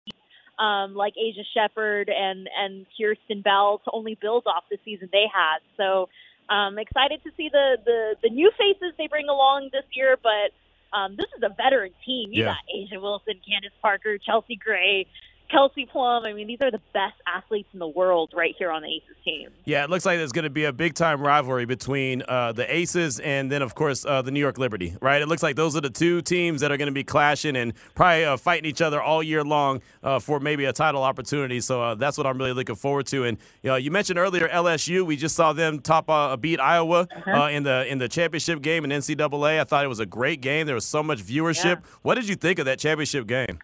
um, 0.58 0.94
like 0.94 1.14
Aisha 1.14 1.44
Sheppard 1.54 2.08
and 2.08 2.48
and 2.56 2.86
Kierstan 2.98 3.42
Bell 3.42 3.80
to 3.84 3.90
only 3.92 4.16
build 4.20 4.44
off 4.46 4.64
the 4.70 4.78
season 4.84 5.08
they 5.12 5.26
had. 5.32 5.58
So 5.76 6.08
um, 6.48 6.78
excited 6.78 7.20
to 7.24 7.30
see 7.36 7.48
the, 7.52 7.76
the 7.84 8.14
the 8.22 8.30
new 8.30 8.50
faces 8.58 8.94
they 8.98 9.08
bring 9.08 9.28
along 9.28 9.70
this 9.72 9.84
year, 9.92 10.16
but 10.22 10.52
um, 10.96 11.16
this 11.16 11.26
is 11.36 11.42
a 11.42 11.50
veteran 11.60 11.92
team. 12.04 12.32
You 12.32 12.44
Yeah. 12.44 12.54
got 12.54 12.62
A'ja 12.74 13.02
Wilson, 13.02 13.34
Candace 13.46 13.76
Parker, 13.82 14.16
Chelsea 14.18 14.56
Gray, 14.56 15.06
Kelsey 15.56 15.86
Plum. 15.86 16.24
I 16.26 16.34
mean, 16.34 16.46
these 16.46 16.60
are 16.60 16.70
the 16.70 16.82
best 16.92 17.14
athletes 17.26 17.70
in 17.72 17.78
the 17.78 17.88
world 17.88 18.32
right 18.36 18.54
here 18.58 18.70
on 18.70 18.82
the 18.82 18.88
Aces 18.88 19.16
team. 19.24 19.48
Yeah, 19.64 19.84
it 19.84 19.90
looks 19.90 20.04
like 20.04 20.18
there's 20.18 20.32
going 20.32 20.42
to 20.44 20.50
be 20.50 20.64
a 20.64 20.72
big 20.72 20.92
time 20.92 21.22
rivalry 21.22 21.64
between 21.64 22.22
uh, 22.28 22.52
the 22.52 22.70
Aces 22.70 23.20
and 23.20 23.50
then, 23.50 23.62
of 23.62 23.74
course, 23.74 24.04
uh, 24.04 24.20
the 24.20 24.30
New 24.30 24.40
York 24.40 24.58
Liberty, 24.58 24.94
right? 25.00 25.22
It 25.22 25.28
looks 25.28 25.42
like 25.42 25.56
those 25.56 25.74
are 25.74 25.80
the 25.80 25.88
two 25.88 26.20
teams 26.20 26.60
that 26.60 26.70
are 26.70 26.76
going 26.76 26.88
to 26.88 26.92
be 26.92 27.04
clashing 27.04 27.56
and 27.56 27.72
probably 27.94 28.26
uh, 28.26 28.36
fighting 28.36 28.68
each 28.68 28.82
other 28.82 29.00
all 29.00 29.22
year 29.22 29.42
long 29.42 29.80
uh, 30.02 30.18
for 30.18 30.40
maybe 30.40 30.66
a 30.66 30.74
title 30.74 31.02
opportunity. 31.02 31.60
So 31.60 31.80
uh, 31.80 31.94
that's 31.94 32.18
what 32.18 32.26
I'm 32.26 32.36
really 32.36 32.52
looking 32.52 32.76
forward 32.76 33.06
to. 33.06 33.24
And 33.24 33.38
you, 33.62 33.70
know, 33.70 33.76
you 33.76 33.90
mentioned 33.90 34.18
earlier 34.18 34.48
LSU. 34.48 35.06
We 35.06 35.16
just 35.16 35.36
saw 35.36 35.54
them 35.54 35.78
top 35.78 36.10
uh, 36.10 36.36
beat 36.36 36.60
Iowa 36.60 37.08
uh, 37.26 37.48
in 37.50 37.62
the 37.62 37.90
in 37.90 37.96
the 37.96 38.10
championship 38.10 38.60
game 38.60 38.84
in 38.84 38.90
NCAA. 38.90 39.60
I 39.60 39.64
thought 39.64 39.86
it 39.86 39.88
was 39.88 40.00
a 40.00 40.06
great 40.06 40.42
game. 40.42 40.66
There 40.66 40.74
was 40.74 40.84
so 40.84 41.02
much 41.02 41.22
viewership. 41.22 41.82
What 42.02 42.16
did 42.16 42.28
you 42.28 42.36
think 42.36 42.58
of 42.58 42.66
that 42.66 42.78
championship 42.78 43.26
game? 43.26 43.58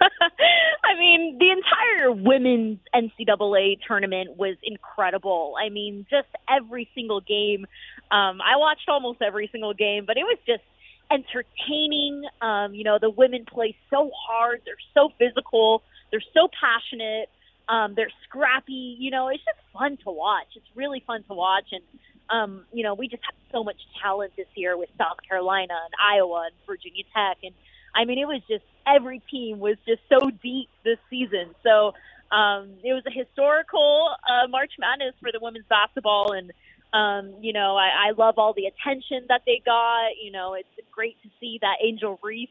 I 0.96 0.98
mean, 0.98 1.38
the 1.38 1.50
entire 1.50 2.10
women's 2.10 2.78
NCAA 2.94 3.78
tournament 3.86 4.36
was 4.38 4.56
incredible. 4.62 5.54
I 5.62 5.68
mean, 5.68 6.06
just 6.08 6.28
every 6.48 6.88
single 6.94 7.20
game. 7.20 7.66
Um, 8.10 8.40
I 8.40 8.56
watched 8.56 8.88
almost 8.88 9.20
every 9.20 9.50
single 9.52 9.74
game, 9.74 10.04
but 10.06 10.16
it 10.16 10.22
was 10.22 10.38
just 10.46 10.62
entertaining. 11.10 12.24
Um, 12.40 12.74
you 12.74 12.84
know, 12.84 12.98
the 12.98 13.10
women 13.10 13.44
play 13.44 13.76
so 13.90 14.10
hard. 14.26 14.62
They're 14.64 14.74
so 14.94 15.10
physical. 15.18 15.82
They're 16.10 16.24
so 16.32 16.48
passionate. 16.58 17.28
Um, 17.68 17.94
they're 17.94 18.12
scrappy. 18.24 18.96
You 18.98 19.10
know, 19.10 19.28
it's 19.28 19.44
just 19.44 19.58
fun 19.74 19.98
to 20.04 20.10
watch. 20.10 20.48
It's 20.56 20.70
really 20.74 21.04
fun 21.06 21.24
to 21.24 21.34
watch. 21.34 21.66
And, 21.72 21.82
um, 22.30 22.64
you 22.72 22.82
know, 22.84 22.94
we 22.94 23.06
just 23.08 23.22
have 23.24 23.34
so 23.52 23.62
much 23.62 23.76
talent 24.02 24.32
this 24.34 24.48
year 24.54 24.78
with 24.78 24.88
South 24.96 25.18
Carolina 25.28 25.74
and 25.74 25.94
Iowa 26.00 26.46
and 26.46 26.54
Virginia 26.66 27.04
Tech. 27.14 27.36
And, 27.42 27.52
I 27.96 28.04
mean, 28.04 28.18
it 28.18 28.26
was 28.26 28.42
just 28.48 28.64
every 28.86 29.20
team 29.30 29.58
was 29.58 29.76
just 29.86 30.02
so 30.08 30.30
deep 30.42 30.68
this 30.84 30.98
season. 31.10 31.54
So 31.62 31.94
um, 32.30 32.70
it 32.84 32.92
was 32.92 33.02
a 33.06 33.10
historical 33.10 34.10
uh, 34.28 34.48
March 34.48 34.72
Madness 34.78 35.14
for 35.20 35.30
the 35.32 35.38
women's 35.40 35.66
basketball, 35.68 36.32
and 36.32 36.52
um, 36.92 37.34
you 37.42 37.52
know 37.52 37.76
I, 37.76 38.08
I 38.08 38.10
love 38.16 38.34
all 38.38 38.52
the 38.52 38.66
attention 38.66 39.26
that 39.28 39.42
they 39.46 39.62
got. 39.64 40.10
You 40.22 40.32
know, 40.32 40.54
it's 40.54 40.68
great 40.92 41.16
to 41.22 41.28
see 41.40 41.58
that 41.62 41.76
Angel 41.84 42.18
Reese 42.22 42.48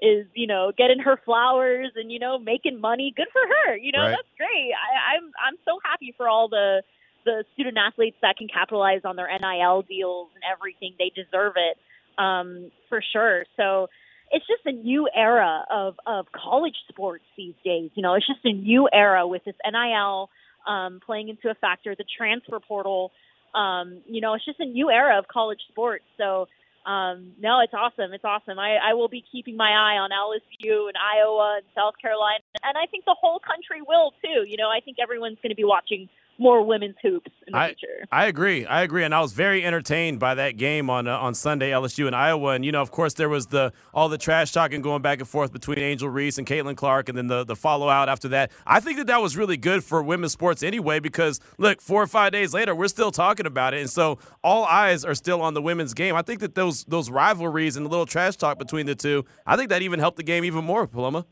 is 0.00 0.26
you 0.34 0.46
know 0.46 0.72
getting 0.76 0.98
her 0.98 1.18
flowers 1.24 1.92
and 1.94 2.10
you 2.10 2.18
know 2.18 2.38
making 2.38 2.80
money. 2.80 3.12
Good 3.16 3.28
for 3.32 3.42
her. 3.42 3.76
You 3.76 3.92
know 3.92 4.00
Right. 4.02 4.10
that's 4.10 4.28
great. 4.36 4.72
I, 4.74 5.16
I'm 5.16 5.30
I'm 5.46 5.56
so 5.64 5.78
happy 5.84 6.14
for 6.16 6.28
all 6.28 6.48
the 6.48 6.82
the 7.24 7.44
student 7.54 7.78
athletes 7.78 8.16
that 8.22 8.36
can 8.36 8.48
capitalize 8.48 9.02
on 9.04 9.14
their 9.16 9.28
NIL 9.28 9.82
deals 9.82 10.30
and 10.34 10.42
everything. 10.50 10.94
They 10.98 11.12
deserve 11.14 11.54
it 11.56 11.78
um, 12.20 12.70
for 12.88 13.00
sure. 13.12 13.44
So 13.56 13.88
it's 14.32 14.46
just 14.46 14.64
a 14.64 14.72
new 14.72 15.08
era 15.14 15.64
of 15.70 15.94
of 16.06 16.26
college 16.32 16.76
sports 16.88 17.24
these 17.36 17.54
days. 17.64 17.90
You 17.94 18.02
know, 18.02 18.14
it's 18.14 18.26
just 18.26 18.44
a 18.44 18.52
new 18.52 18.88
era 18.92 19.26
with 19.26 19.44
this 19.44 19.54
NIL 19.64 20.30
um, 20.66 21.00
playing 21.04 21.28
into 21.28 21.50
a 21.50 21.54
factor, 21.54 21.94
the 21.94 22.04
transfer 22.16 22.58
portal. 22.58 23.12
Um, 23.54 24.00
you 24.08 24.22
know, 24.22 24.32
it's 24.34 24.44
just 24.44 24.58
a 24.60 24.64
new 24.64 24.90
era 24.90 25.18
of 25.18 25.28
college 25.28 25.60
sports. 25.68 26.04
So, 26.16 26.48
um, 26.86 27.32
no, 27.38 27.60
it's 27.60 27.74
awesome. 27.74 28.14
It's 28.14 28.24
awesome. 28.24 28.58
I, 28.58 28.78
I 28.82 28.94
will 28.94 29.08
be 29.08 29.22
keeping 29.30 29.56
my 29.56 29.68
eye 29.68 29.98
on 30.00 30.10
LSU 30.10 30.88
and 30.88 30.96
Iowa 30.96 31.58
and 31.58 31.66
South 31.76 31.94
Carolina, 32.00 32.40
and 32.64 32.76
I 32.76 32.86
think 32.90 33.04
the 33.04 33.14
whole 33.20 33.38
country 33.38 33.82
will 33.86 34.12
too. 34.24 34.48
You 34.48 34.56
know, 34.56 34.70
I 34.70 34.80
think 34.80 34.96
everyone's 35.00 35.38
going 35.42 35.50
to 35.50 35.56
be 35.56 35.64
watching 35.64 36.08
more 36.42 36.64
women's 36.64 36.96
hoops 37.00 37.30
in 37.46 37.52
the 37.52 37.58
I, 37.58 37.68
future. 37.68 38.06
I 38.10 38.26
agree. 38.26 38.66
I 38.66 38.82
agree, 38.82 39.04
and 39.04 39.14
I 39.14 39.20
was 39.20 39.32
very 39.32 39.64
entertained 39.64 40.18
by 40.18 40.34
that 40.34 40.56
game 40.56 40.90
on 40.90 41.06
uh, 41.06 41.16
on 41.16 41.34
Sunday, 41.34 41.70
LSU 41.70 42.06
and 42.06 42.16
Iowa. 42.16 42.50
And 42.50 42.64
you 42.64 42.72
know, 42.72 42.82
of 42.82 42.90
course, 42.90 43.14
there 43.14 43.28
was 43.28 43.46
the 43.46 43.72
all 43.94 44.08
the 44.08 44.18
trash 44.18 44.52
talking 44.52 44.82
going 44.82 45.02
back 45.02 45.20
and 45.20 45.28
forth 45.28 45.52
between 45.52 45.78
Angel 45.78 46.08
Reese 46.08 46.38
and 46.38 46.46
Caitlin 46.46 46.76
Clark, 46.76 47.08
and 47.08 47.16
then 47.16 47.28
the 47.28 47.44
the 47.44 47.56
follow 47.56 47.88
out 47.88 48.08
after 48.08 48.28
that. 48.28 48.50
I 48.66 48.80
think 48.80 48.98
that 48.98 49.06
that 49.06 49.22
was 49.22 49.36
really 49.36 49.56
good 49.56 49.84
for 49.84 50.02
women's 50.02 50.32
sports 50.32 50.62
anyway, 50.62 50.98
because 50.98 51.40
look, 51.58 51.80
four 51.80 52.02
or 52.02 52.06
five 52.06 52.32
days 52.32 52.52
later, 52.52 52.74
we're 52.74 52.88
still 52.88 53.12
talking 53.12 53.46
about 53.46 53.74
it, 53.74 53.80
and 53.80 53.90
so 53.90 54.18
all 54.42 54.64
eyes 54.64 55.04
are 55.04 55.14
still 55.14 55.40
on 55.40 55.54
the 55.54 55.62
women's 55.62 55.94
game. 55.94 56.14
I 56.14 56.22
think 56.22 56.40
that 56.40 56.54
those 56.54 56.84
those 56.84 57.10
rivalries 57.10 57.76
and 57.76 57.86
the 57.86 57.90
little 57.90 58.06
trash 58.06 58.36
talk 58.36 58.58
between 58.58 58.86
the 58.86 58.94
two, 58.94 59.24
I 59.46 59.56
think 59.56 59.68
that 59.70 59.82
even 59.82 60.00
helped 60.00 60.16
the 60.16 60.22
game 60.22 60.44
even 60.44 60.64
more, 60.64 60.86
Paloma. 60.86 61.26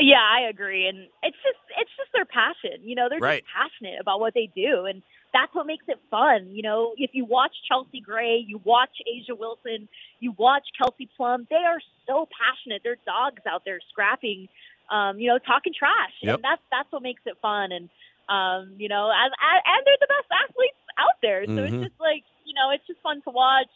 Yeah, 0.00 0.20
I 0.22 0.48
agree, 0.48 0.86
and 0.86 0.98
it's 1.22 1.36
just 1.42 1.58
it's 1.78 1.90
just 1.96 2.10
their 2.12 2.24
passion. 2.24 2.80
You 2.82 2.94
know, 2.94 3.08
they're 3.08 3.18
Right. 3.20 3.42
just 3.44 3.52
passionate 3.54 4.00
about 4.00 4.20
what 4.20 4.34
they 4.34 4.48
do, 4.54 4.86
and 4.86 5.02
that's 5.32 5.54
what 5.54 5.66
makes 5.66 5.84
it 5.88 5.98
fun. 6.10 6.50
You 6.54 6.62
know, 6.62 6.94
if 6.96 7.10
you 7.14 7.24
watch 7.24 7.52
Chelsea 7.68 8.00
Gray, 8.00 8.38
you 8.38 8.60
watch 8.64 8.90
A'ja 9.06 9.38
Wilson, 9.38 9.88
you 10.20 10.32
watch 10.38 10.64
Kelsey 10.76 11.08
Plum, 11.16 11.46
they 11.50 11.56
are 11.56 11.80
so 12.06 12.28
passionate. 12.38 12.82
They're 12.82 12.96
dogs 13.06 13.42
out 13.46 13.64
there 13.64 13.78
scrapping, 13.90 14.48
um, 14.90 15.18
you 15.20 15.28
know, 15.28 15.38
talking 15.38 15.72
trash, 15.72 16.12
Yep. 16.22 16.36
and 16.36 16.44
that's 16.44 16.62
that's 16.70 16.90
what 16.92 17.02
makes 17.02 17.22
it 17.26 17.36
fun. 17.42 17.70
And 17.72 17.88
um, 18.28 18.74
you 18.78 18.88
know, 18.88 19.10
as, 19.10 19.30
as 19.32 19.62
and 19.66 19.86
they're 19.86 19.96
the 20.00 20.06
best 20.06 20.30
athletes 20.48 20.78
out 20.98 21.20
there, 21.22 21.44
so 21.46 21.50
Mhm. 21.52 21.72
it's 21.72 21.88
just 21.90 22.00
like 22.00 22.24
you 22.44 22.54
know, 22.54 22.70
it's 22.70 22.86
just 22.86 23.00
fun 23.00 23.22
to 23.22 23.30
watch. 23.30 23.68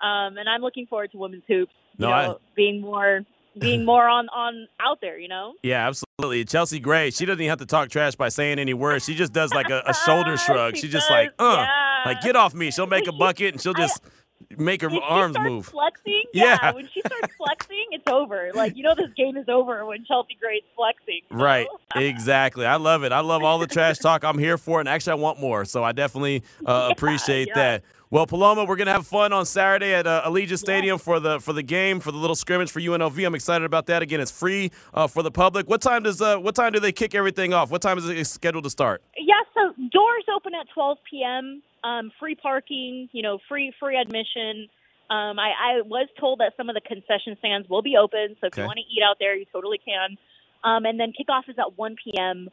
Um, 0.00 0.36
and 0.36 0.48
I'm 0.48 0.60
looking 0.60 0.86
forward 0.86 1.10
to 1.12 1.18
women's 1.18 1.44
hoops. 1.48 1.72
You 1.98 2.06
No, 2.06 2.10
know, 2.10 2.32
I- 2.32 2.36
being 2.54 2.80
more 2.80 3.24
being 3.58 3.84
more 3.92 4.08
on 4.08 4.28
on 4.28 4.68
out 4.80 5.00
there. 5.00 5.18
You 5.18 5.28
know. 5.28 5.54
Yeah, 5.62 5.86
absolutely. 5.88 6.44
Chelsea 6.44 6.78
Gray, 6.80 7.10
she 7.10 7.24
doesn't 7.26 7.40
even 7.40 7.50
have 7.50 7.58
to 7.58 7.66
talk 7.66 7.88
trash 7.88 8.14
by 8.14 8.28
saying 8.28 8.58
any 8.58 8.74
words. 8.74 9.04
She 9.04 9.14
just 9.14 9.32
does 9.32 9.52
like 9.52 9.70
a, 9.70 9.82
a 9.86 9.94
shoulder 9.94 10.36
shrug. 10.46 10.76
She 10.76 10.82
She's 10.82 10.92
just 10.92 11.08
does, 11.08 11.14
like, 11.14 11.30
uh, 11.38 11.56
yeah. 11.66 12.02
like 12.06 12.20
get 12.22 12.36
off 12.36 12.54
me. 12.54 12.70
She'll 12.70 12.86
make 12.86 13.06
a 13.06 13.12
bucket 13.18 13.54
and 13.54 13.60
she'll 13.60 13.74
just 13.74 14.00
make 14.56 14.80
her 14.82 14.88
When 14.88 15.00
arms 15.02 15.36
move. 15.38 15.66
Flexing, 15.66 16.24
Yeah. 16.32 16.58
yeah. 16.62 16.72
When 16.72 16.88
she 16.92 17.00
starts 17.00 17.34
flexing, 17.36 17.86
it's 17.90 18.06
over. 18.06 18.50
Like 18.54 18.76
you 18.76 18.82
know, 18.82 18.94
this 18.94 19.12
game 19.16 19.36
is 19.36 19.48
over 19.48 19.84
when 19.86 20.04
Chelsea 20.04 20.36
Gray's 20.40 20.62
flexing. 20.76 21.22
Right, 21.30 21.66
exactly. 21.94 22.64
I 22.66 22.76
love 22.76 23.02
it. 23.04 23.12
I 23.12 23.20
love 23.20 23.42
all 23.42 23.58
the 23.58 23.66
trash 23.66 23.98
talk. 23.98 24.24
I'm 24.24 24.38
here 24.38 24.58
for 24.58 24.78
it, 24.78 24.82
and 24.82 24.88
actually, 24.88 25.12
I 25.12 25.16
want 25.16 25.40
more. 25.40 25.64
So 25.64 25.82
I 25.82 25.92
definitely 25.92 26.42
uh, 26.64 26.88
appreciate 26.92 27.48
yeah. 27.48 27.54
that. 27.54 27.82
Well, 28.08 28.24
Paloma, 28.26 28.64
we're 28.64 28.76
gonna 28.76 28.92
have 28.92 29.06
fun 29.06 29.32
on 29.32 29.44
Saturday 29.46 29.92
at 29.92 30.06
uh, 30.06 30.22
Allegiant 30.26 30.58
Stadium 30.58 30.96
for 30.98 31.18
the 31.18 31.40
for 31.40 31.52
the 31.52 31.62
game 31.62 31.98
for 31.98 32.12
the 32.12 32.18
little 32.18 32.36
scrimmage 32.36 32.70
for 32.70 32.80
UNLV. 32.80 33.26
I'm 33.26 33.34
excited 33.34 33.64
about 33.64 33.86
that. 33.86 34.00
Again, 34.00 34.20
it's 34.20 34.30
free 34.30 34.70
uh, 34.94 35.08
for 35.08 35.24
the 35.24 35.30
public. 35.32 35.68
What 35.68 35.82
time 35.82 36.04
does 36.04 36.22
uh, 36.22 36.36
what 36.38 36.54
time 36.54 36.72
do 36.72 36.78
they 36.78 36.92
kick 36.92 37.16
everything 37.16 37.52
off? 37.52 37.72
What 37.72 37.82
time 37.82 37.98
is 37.98 38.08
it 38.08 38.24
scheduled 38.26 38.62
to 38.62 38.70
start? 38.70 39.02
Yeah, 39.18 39.34
so 39.54 39.74
doors 39.90 40.24
open 40.34 40.52
at 40.54 40.66
12 40.72 40.98
p.m. 41.10 41.62
Um, 41.82 42.12
free 42.20 42.36
parking, 42.36 43.08
you 43.10 43.22
know, 43.22 43.38
free 43.48 43.72
free 43.80 43.98
admission. 44.00 44.68
Um, 45.10 45.38
I, 45.40 45.78
I 45.78 45.82
was 45.84 46.08
told 46.18 46.38
that 46.40 46.52
some 46.56 46.68
of 46.68 46.74
the 46.76 46.80
concession 46.80 47.36
stands 47.40 47.68
will 47.68 47.82
be 47.82 47.96
open, 47.96 48.36
so 48.40 48.46
if 48.46 48.52
Okay. 48.54 48.62
you 48.62 48.66
want 48.66 48.76
to 48.78 48.82
eat 48.82 49.02
out 49.08 49.16
there, 49.20 49.36
you 49.36 49.46
totally 49.52 49.78
can. 49.84 50.16
Um, 50.64 50.84
and 50.84 50.98
then 50.98 51.12
kickoff 51.12 51.48
is 51.48 51.56
at 51.58 51.76
1 51.76 51.96
p.m. 52.04 52.48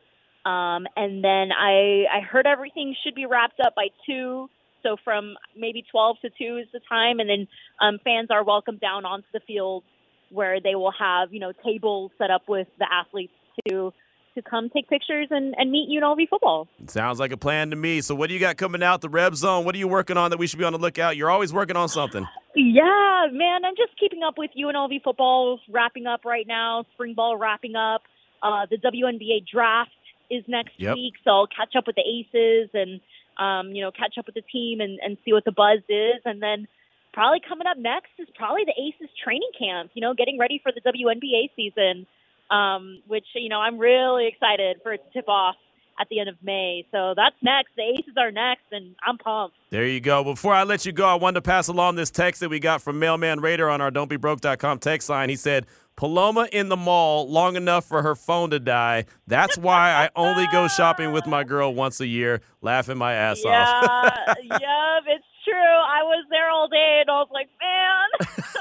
Um, 0.46 0.88
and 0.98 1.24
then 1.24 1.50
I 1.52 2.06
I 2.12 2.22
heard 2.22 2.48
everything 2.48 2.96
should 3.04 3.14
be 3.16 3.28
wrapped 3.28 3.60
up 3.60 3.76
by 3.76 3.90
two. 4.08 4.50
So 4.84 4.98
from 5.04 5.36
maybe 5.58 5.84
12 5.90 6.18
to 6.22 6.30
2 6.30 6.58
is 6.58 6.68
the 6.74 6.82
time, 6.88 7.20
and 7.20 7.30
then 7.30 7.48
um, 7.82 8.00
fans 8.04 8.28
are 8.30 8.44
welcome 8.44 8.78
down 8.78 9.06
onto 9.06 9.28
the 9.34 9.40
field 9.48 9.84
where 10.30 10.60
they 10.60 10.76
will 10.76 10.94
have 10.98 11.34
you 11.34 11.40
know 11.40 11.54
tables 11.66 12.12
set 12.18 12.30
up 12.32 12.44
with 12.48 12.68
the 12.80 12.88
athletes 12.92 13.34
to 13.68 13.94
to 14.36 14.42
come 14.42 14.70
take 14.70 14.90
pictures 14.90 15.28
and, 15.30 15.54
and 15.58 15.72
meet 15.72 15.90
UNLV 15.90 16.28
football. 16.30 16.68
Sounds 16.88 17.20
like 17.20 17.32
a 17.32 17.38
plan 17.38 17.70
to 17.70 17.76
me. 17.76 18.02
So, 18.02 18.16
what 18.16 18.28
do 18.28 18.34
you 18.34 18.40
got 18.40 18.58
coming 18.58 18.84
out 18.84 19.02
the 19.02 19.10
Reb 19.10 19.36
Zone? 19.36 19.66
What 19.66 19.76
are 19.76 19.78
you 19.78 19.88
working 19.88 20.18
on 20.18 20.32
that 20.32 20.38
we 20.38 20.48
should 20.48 20.60
be 20.60 20.66
on 20.66 20.74
the 20.74 20.80
lookout? 20.80 21.16
You're 21.16 21.30
always 21.30 21.54
working 21.54 21.76
on 21.76 21.88
something. 21.90 22.28
Yeah, 22.56 23.28
man, 23.32 23.66
I'm 23.66 23.76
just 23.76 24.00
keeping 24.00 24.22
up 24.24 24.36
with 24.38 24.52
UNLV 24.60 25.04
football 25.04 25.60
wrapping 25.70 26.08
up 26.08 26.26
right 26.26 26.48
now. 26.48 26.86
Spring 26.94 27.14
ball 27.14 27.38
wrapping 27.38 27.76
up. 27.76 28.02
Uh, 28.42 28.66
the 28.70 28.78
WNBA 28.78 29.48
draft 29.52 29.92
is 30.30 30.44
next 30.48 30.74
Yep. 30.78 30.96
week, 30.96 31.14
so 31.24 31.32
I'll 31.32 31.48
catch 31.48 31.76
up 31.78 31.88
with 31.88 31.96
the 31.96 32.02
Aces 32.02 32.70
and 32.74 33.00
um, 33.38 33.72
you 33.72 33.84
know 33.84 33.92
catch 33.92 34.18
up 34.18 34.26
with 34.26 34.36
the 34.36 34.44
team 34.52 34.82
and, 34.82 35.00
and 35.02 35.18
see 35.26 35.34
what 35.34 35.46
the 35.46 35.52
buzz 35.52 35.80
is, 35.90 36.22
and 36.26 36.42
then 36.42 36.68
probably 37.14 37.40
coming 37.48 37.68
up 37.68 37.78
next 37.78 38.10
is 38.20 38.28
probably 38.36 38.64
the 38.66 38.74
Aces 38.74 39.14
training 39.24 39.52
camp. 39.58 39.92
You 39.94 40.02
know, 40.02 40.14
getting 40.14 40.40
ready 40.40 40.60
for 40.62 40.72
the 40.72 40.82
WNBA 40.82 41.52
season, 41.56 42.06
um, 42.50 43.02
which 43.08 43.26
you 43.36 43.50
know 43.50 43.60
I'm 43.60 43.78
really 43.78 44.28
excited 44.28 44.78
for 44.84 44.94
it 44.94 45.02
to 45.06 45.14
tip 45.14 45.30
off 45.30 45.56
at 46.00 46.10
the 46.10 46.20
end 46.20 46.30
of 46.30 46.36
May. 46.42 46.86
So 46.92 47.14
that's 47.16 47.36
next. 47.42 47.72
The 47.76 47.84
Aces 47.84 48.16
are 48.18 48.32
next, 48.32 48.64
and 48.72 48.96
I'm 49.06 49.18
pumped. 49.18 49.56
There 49.70 49.86
you 49.86 50.00
go. 50.00 50.24
Before 50.24 50.54
I 50.54 50.64
let 50.64 50.86
you 50.86 50.92
go, 50.92 51.06
I 51.06 51.16
wanted 51.16 51.36
to 51.36 51.42
pass 51.42 51.68
along 51.68 51.96
this 51.96 52.12
text 52.12 52.42
that 52.42 52.50
we 52.50 52.60
got 52.60 52.82
from 52.82 53.00
Mailman 53.00 53.42
Raider 53.42 53.70
on 53.70 53.82
our 53.82 53.92
don'tbebroke.com 53.92 54.80
text 54.80 55.10
line. 55.10 55.30
He 55.30 55.36
said, 55.36 55.66
Paloma 55.96 56.48
in 56.52 56.70
the 56.70 56.78
mall 56.78 57.30
long 57.30 57.56
enough 57.56 57.86
for 57.86 58.02
her 58.02 58.16
phone 58.16 58.50
to 58.50 58.60
die. 58.60 59.06
That's 59.28 59.58
why 59.58 59.92
I 59.92 60.10
only 60.16 60.48
go 60.52 60.68
shopping 60.68 61.12
with 61.12 61.28
my 61.28 61.44
girl 61.44 61.74
once 61.74 62.00
a 62.00 62.08
year, 62.08 62.42
laughing 62.62 62.98
my 62.98 63.14
ass 63.14 63.44
off. 63.46 63.46
Yeah, 63.46 64.34
yeah, 64.62 65.00
it's. 65.08 65.26
I 65.64 66.04
was 66.04 66.26
there 66.30 66.50
all 66.50 66.68
day, 66.68 67.02
and 67.02 67.10
I 67.10 67.20
was 67.20 67.30
like, 67.32 67.50
man. 67.60 68.08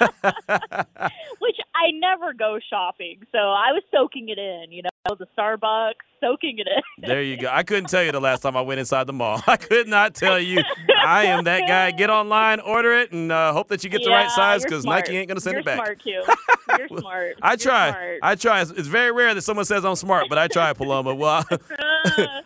Which 1.39 1.57
I 1.75 1.91
never 1.93 2.33
go 2.33 2.59
shopping, 2.71 3.21
so 3.33 3.39
I 3.39 3.73
was 3.73 3.83
soaking 3.91 4.29
it 4.29 4.39
in. 4.39 4.71
You 4.71 4.83
know, 4.83 5.17
the 5.19 5.27
Starbucks, 5.37 5.95
soaking 6.21 6.59
it 6.59 6.67
in. 6.69 7.09
There 7.09 7.23
you 7.23 7.37
go. 7.37 7.49
I 7.51 7.63
couldn't 7.63 7.89
tell 7.89 8.03
you 8.03 8.13
the 8.13 8.21
last 8.21 8.41
time 8.41 8.57
I 8.57 8.61
went 8.61 8.81
inside 8.81 9.07
the 9.07 9.13
mall. 9.13 9.43
I 9.47 9.57
could 9.57 9.89
not 9.89 10.15
tell 10.15 10.39
you. 10.39 10.63
I 11.05 11.25
am 11.25 11.45
that 11.45 11.67
guy. 11.67 11.91
Get 11.91 12.11
online, 12.11 12.61
order 12.61 12.93
it, 12.93 13.13
and 13.13 13.33
uh, 13.33 13.53
hope 13.53 13.69
that 13.69 13.83
you 13.85 13.91
get 13.91 14.05
the 14.05 14.11
right 14.11 14.31
size 14.31 14.63
because. 14.63 14.85
Nike 14.85 15.17
ain't 15.17 15.29
going 15.29 15.37
to 15.37 15.41
send 15.41 15.55
You're 15.55 15.61
it 15.61 15.67
back. 15.67 15.77
Smart, 15.77 16.03
Q. 16.03 16.23
You're 16.79 17.01
smart. 17.01 17.37
I 17.43 17.57
try. 17.57 17.91
smart. 17.91 18.19
I 18.23 18.35
try. 18.35 18.61
It's, 18.63 18.71
it's 18.71 18.89
very 18.89 19.11
rare 19.13 19.35
that 19.35 19.43
someone 19.43 19.65
says 19.65 19.85
I'm 19.85 19.97
smart, 19.97 20.27
but 20.29 20.39
I 20.39 20.49
try, 20.49 20.73
Paloma. 20.73 21.15
Well, 21.15 21.45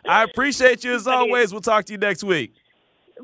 I 0.08 0.24
appreciate 0.24 0.84
you 0.84 0.94
as 0.94 1.06
always. 1.06 1.52
We'll 1.52 1.60
talk 1.60 1.84
to 1.86 1.92
you 1.92 1.98
next 1.98 2.24
week. 2.24 2.54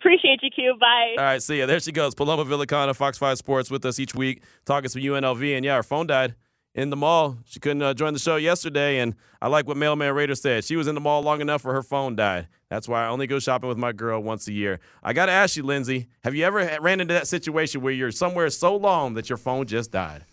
Appreciate 0.03 0.41
you, 0.43 0.51
Q. 0.51 0.77
Bye. 0.81 1.15
All 1.17 1.25
right, 1.25 1.41
see 1.41 1.61
ya. 1.61 1.67
There 1.67 1.79
she 1.79 1.93
goes. 1.93 2.13
Paloma 2.13 2.45
Villicana, 2.45 2.95
Fox 2.95 3.19
5 3.19 3.39
Sports, 3.39 3.71
with 3.71 3.87
us 3.87 4.01
each 4.01 4.17
week, 4.17 4.43
talking 4.65 4.89
some 4.89 5.01
UNLV. 5.01 5.57
And 5.57 5.65
yeah, 5.65 5.77
her 5.77 5.85
phone 5.85 6.09
died 6.09 6.35
in 6.75 6.91
the 6.91 6.97
mall. 6.97 7.39
She 7.45 7.61
couldn't 7.61 7.83
uh, 7.83 7.95
join 7.95 8.13
the 8.13 8.19
show 8.19 8.35
yesterday. 8.35 8.99
And 8.99 9.15
I 9.41 9.47
like 9.47 9.69
what 9.69 9.77
Mailman 9.77 10.13
Raider 10.13 10.35
said. 10.35 10.65
She 10.65 10.75
was 10.75 10.89
in 10.89 10.97
the 10.97 11.01
mall 11.01 11.23
long 11.23 11.41
enough 11.41 11.63
for 11.63 11.73
her 11.73 11.85
phone 11.85 12.17
died. 12.17 12.49
That's 12.69 12.89
why 12.89 13.05
I 13.05 13.09
only 13.11 13.29
go 13.29 13.39
shopping 13.39 13.69
with 13.69 13.79
my 13.79 13.93
girl 13.93 14.21
once 14.21 14.49
a 14.49 14.53
year. 14.53 14.81
I 15.05 15.13
got 15.13 15.27
to 15.27 15.33
ask 15.33 15.57
you, 15.57 15.63
Lindsay, 15.63 16.09
have 16.25 16.35
you 16.35 16.45
ever 16.45 16.79
ran 16.81 17.01
into 17.01 17.15
that 17.15 17.29
situation 17.29 17.81
where 17.81 17.93
you're 17.93 18.11
somewhere 18.11 18.51
so 18.51 18.75
long 18.75 19.15
that 19.15 19.29
your 19.29 19.39
phone 19.39 19.67
just 19.67 19.93
died? 19.93 20.25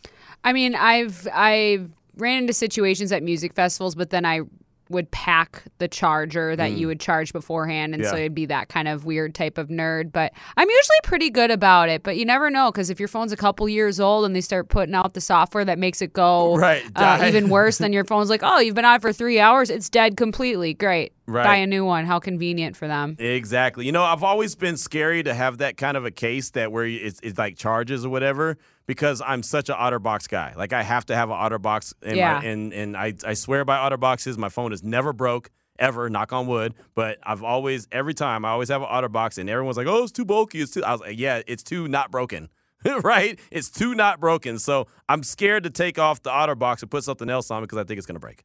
I 0.44 0.52
mean, 0.52 0.74
I've 0.74 1.28
I've 1.32 1.92
ran 2.16 2.40
into 2.40 2.54
situations 2.54 3.12
at 3.12 3.22
music 3.22 3.54
festivals, 3.54 3.94
but 3.94 4.10
then 4.10 4.26
I 4.26 4.42
would 4.90 5.12
pack 5.12 5.64
the 5.78 5.88
charger 5.88 6.56
that 6.56 6.72
you 6.72 6.88
Mm. 6.88 6.90
would 6.90 7.00
charge 7.00 7.32
beforehand, 7.32 7.94
and 7.94 8.04
so 8.06 8.16
it'd 8.16 8.34
be 8.34 8.48
that 8.48 8.70
kind 8.70 8.88
of 8.88 9.06
weird 9.06 9.36
type 9.36 9.58
of 9.60 9.68
nerd. 9.70 10.12
But 10.12 10.34
I'm 10.58 10.68
usually 10.68 10.98
pretty 11.04 11.30
good 11.30 11.52
about 11.52 11.90
it. 11.90 12.02
But 12.04 12.18
you 12.18 12.26
never 12.26 12.50
know 12.50 12.72
because 12.72 12.90
if 12.90 13.00
your 13.00 13.08
phone's 13.08 13.32
a 13.32 13.38
couple 13.38 13.70
years 13.70 14.00
old 14.00 14.26
and 14.26 14.36
they 14.36 14.42
start 14.42 14.68
putting 14.70 14.96
out 14.96 15.14
the 15.14 15.22
software 15.22 15.64
that 15.66 15.78
makes 15.78 16.02
it 16.02 16.12
go 16.14 16.56
Right, 16.58 16.84
uh, 16.96 17.24
even 17.28 17.50
worse, 17.52 17.78
then 17.78 17.94
your 17.94 18.04
phone's 18.04 18.30
like, 18.30 18.42
oh, 18.44 18.60
you've 18.60 18.76
been 18.76 18.86
on 18.86 19.00
for 19.00 19.14
three 19.14 19.40
hours, 19.40 19.70
it's 19.70 19.90
dead 19.90 20.18
completely. 20.18 20.74
Great, 20.74 21.14
Right. 21.28 21.44
buy 21.44 21.56
a 21.58 21.68
new 21.68 21.86
one. 21.86 22.06
How 22.06 22.18
convenient 22.20 22.76
for 22.76 22.88
them. 22.88 23.16
Exactly. 23.20 23.86
You 23.86 23.92
know, 23.92 24.04
I've 24.04 24.24
always 24.24 24.56
been 24.56 24.76
scary 24.78 25.22
to 25.24 25.34
have 25.36 25.60
that 25.60 25.78
kind 25.78 25.98
of 25.98 26.06
a 26.06 26.12
case 26.12 26.50
that 26.52 26.72
where 26.72 26.86
it's, 26.86 27.20
it's 27.22 27.38
like 27.38 27.58
charges 27.58 28.06
or 28.06 28.10
whatever 28.10 28.58
because 28.90 29.22
I'm 29.24 29.44
such 29.44 29.70
an 29.70 29.76
OtterBox 29.76 30.28
guy. 30.28 30.56
Like 30.58 30.74
I 30.74 30.82
have 30.82 31.06
to 31.06 31.16
have 31.16 31.30
an 31.30 31.36
OtterBox, 31.38 31.94
and 32.02 32.18
Yeah. 32.18 32.40
my, 32.40 32.44
and 32.46 32.74
and 32.74 32.98
I 32.98 33.14
I 33.24 33.36
swear 33.36 33.64
by 33.64 33.78
OtterBoxes, 33.88 34.36
my 34.36 34.50
phone 34.50 34.74
is 34.74 34.82
never 34.84 35.14
broke 35.14 35.52
ever. 35.78 36.10
Knock 36.10 36.34
on 36.34 36.48
wood. 36.48 36.74
But 36.96 37.20
I've 37.22 37.44
always 37.44 37.88
every 37.92 38.16
time 38.16 38.44
I 38.46 38.50
always 38.50 38.70
have 38.70 38.82
an 38.82 38.88
OtterBox, 38.88 39.38
and 39.38 39.48
everyone's 39.48 39.78
like, 39.78 39.86
"Oh, 39.86 40.02
it's 40.02 40.12
too 40.12 40.26
bulky." 40.26 40.60
It's 40.62 40.72
too. 40.74 40.84
I 40.84 40.92
was 40.94 41.02
like, 41.02 41.20
"Yeah, 41.20 41.44
it's 41.46 41.62
too 41.62 41.88
not 41.88 42.10
broken." 42.10 42.50
right? 43.04 43.40
It's 43.52 43.70
too 43.70 43.94
not 43.94 44.20
broken. 44.20 44.58
So 44.58 44.88
I'm 45.08 45.22
scared 45.22 45.64
to 45.66 45.70
take 45.70 46.00
off 46.00 46.24
the 46.24 46.32
OtterBox 46.32 46.82
and 46.82 46.90
put 46.90 47.04
something 47.04 47.30
else 47.30 47.52
on 47.52 47.62
because 47.62 47.78
I 47.78 47.84
think 47.84 48.00
it's 48.00 48.08
gonna 48.08 48.20
break. 48.20 48.44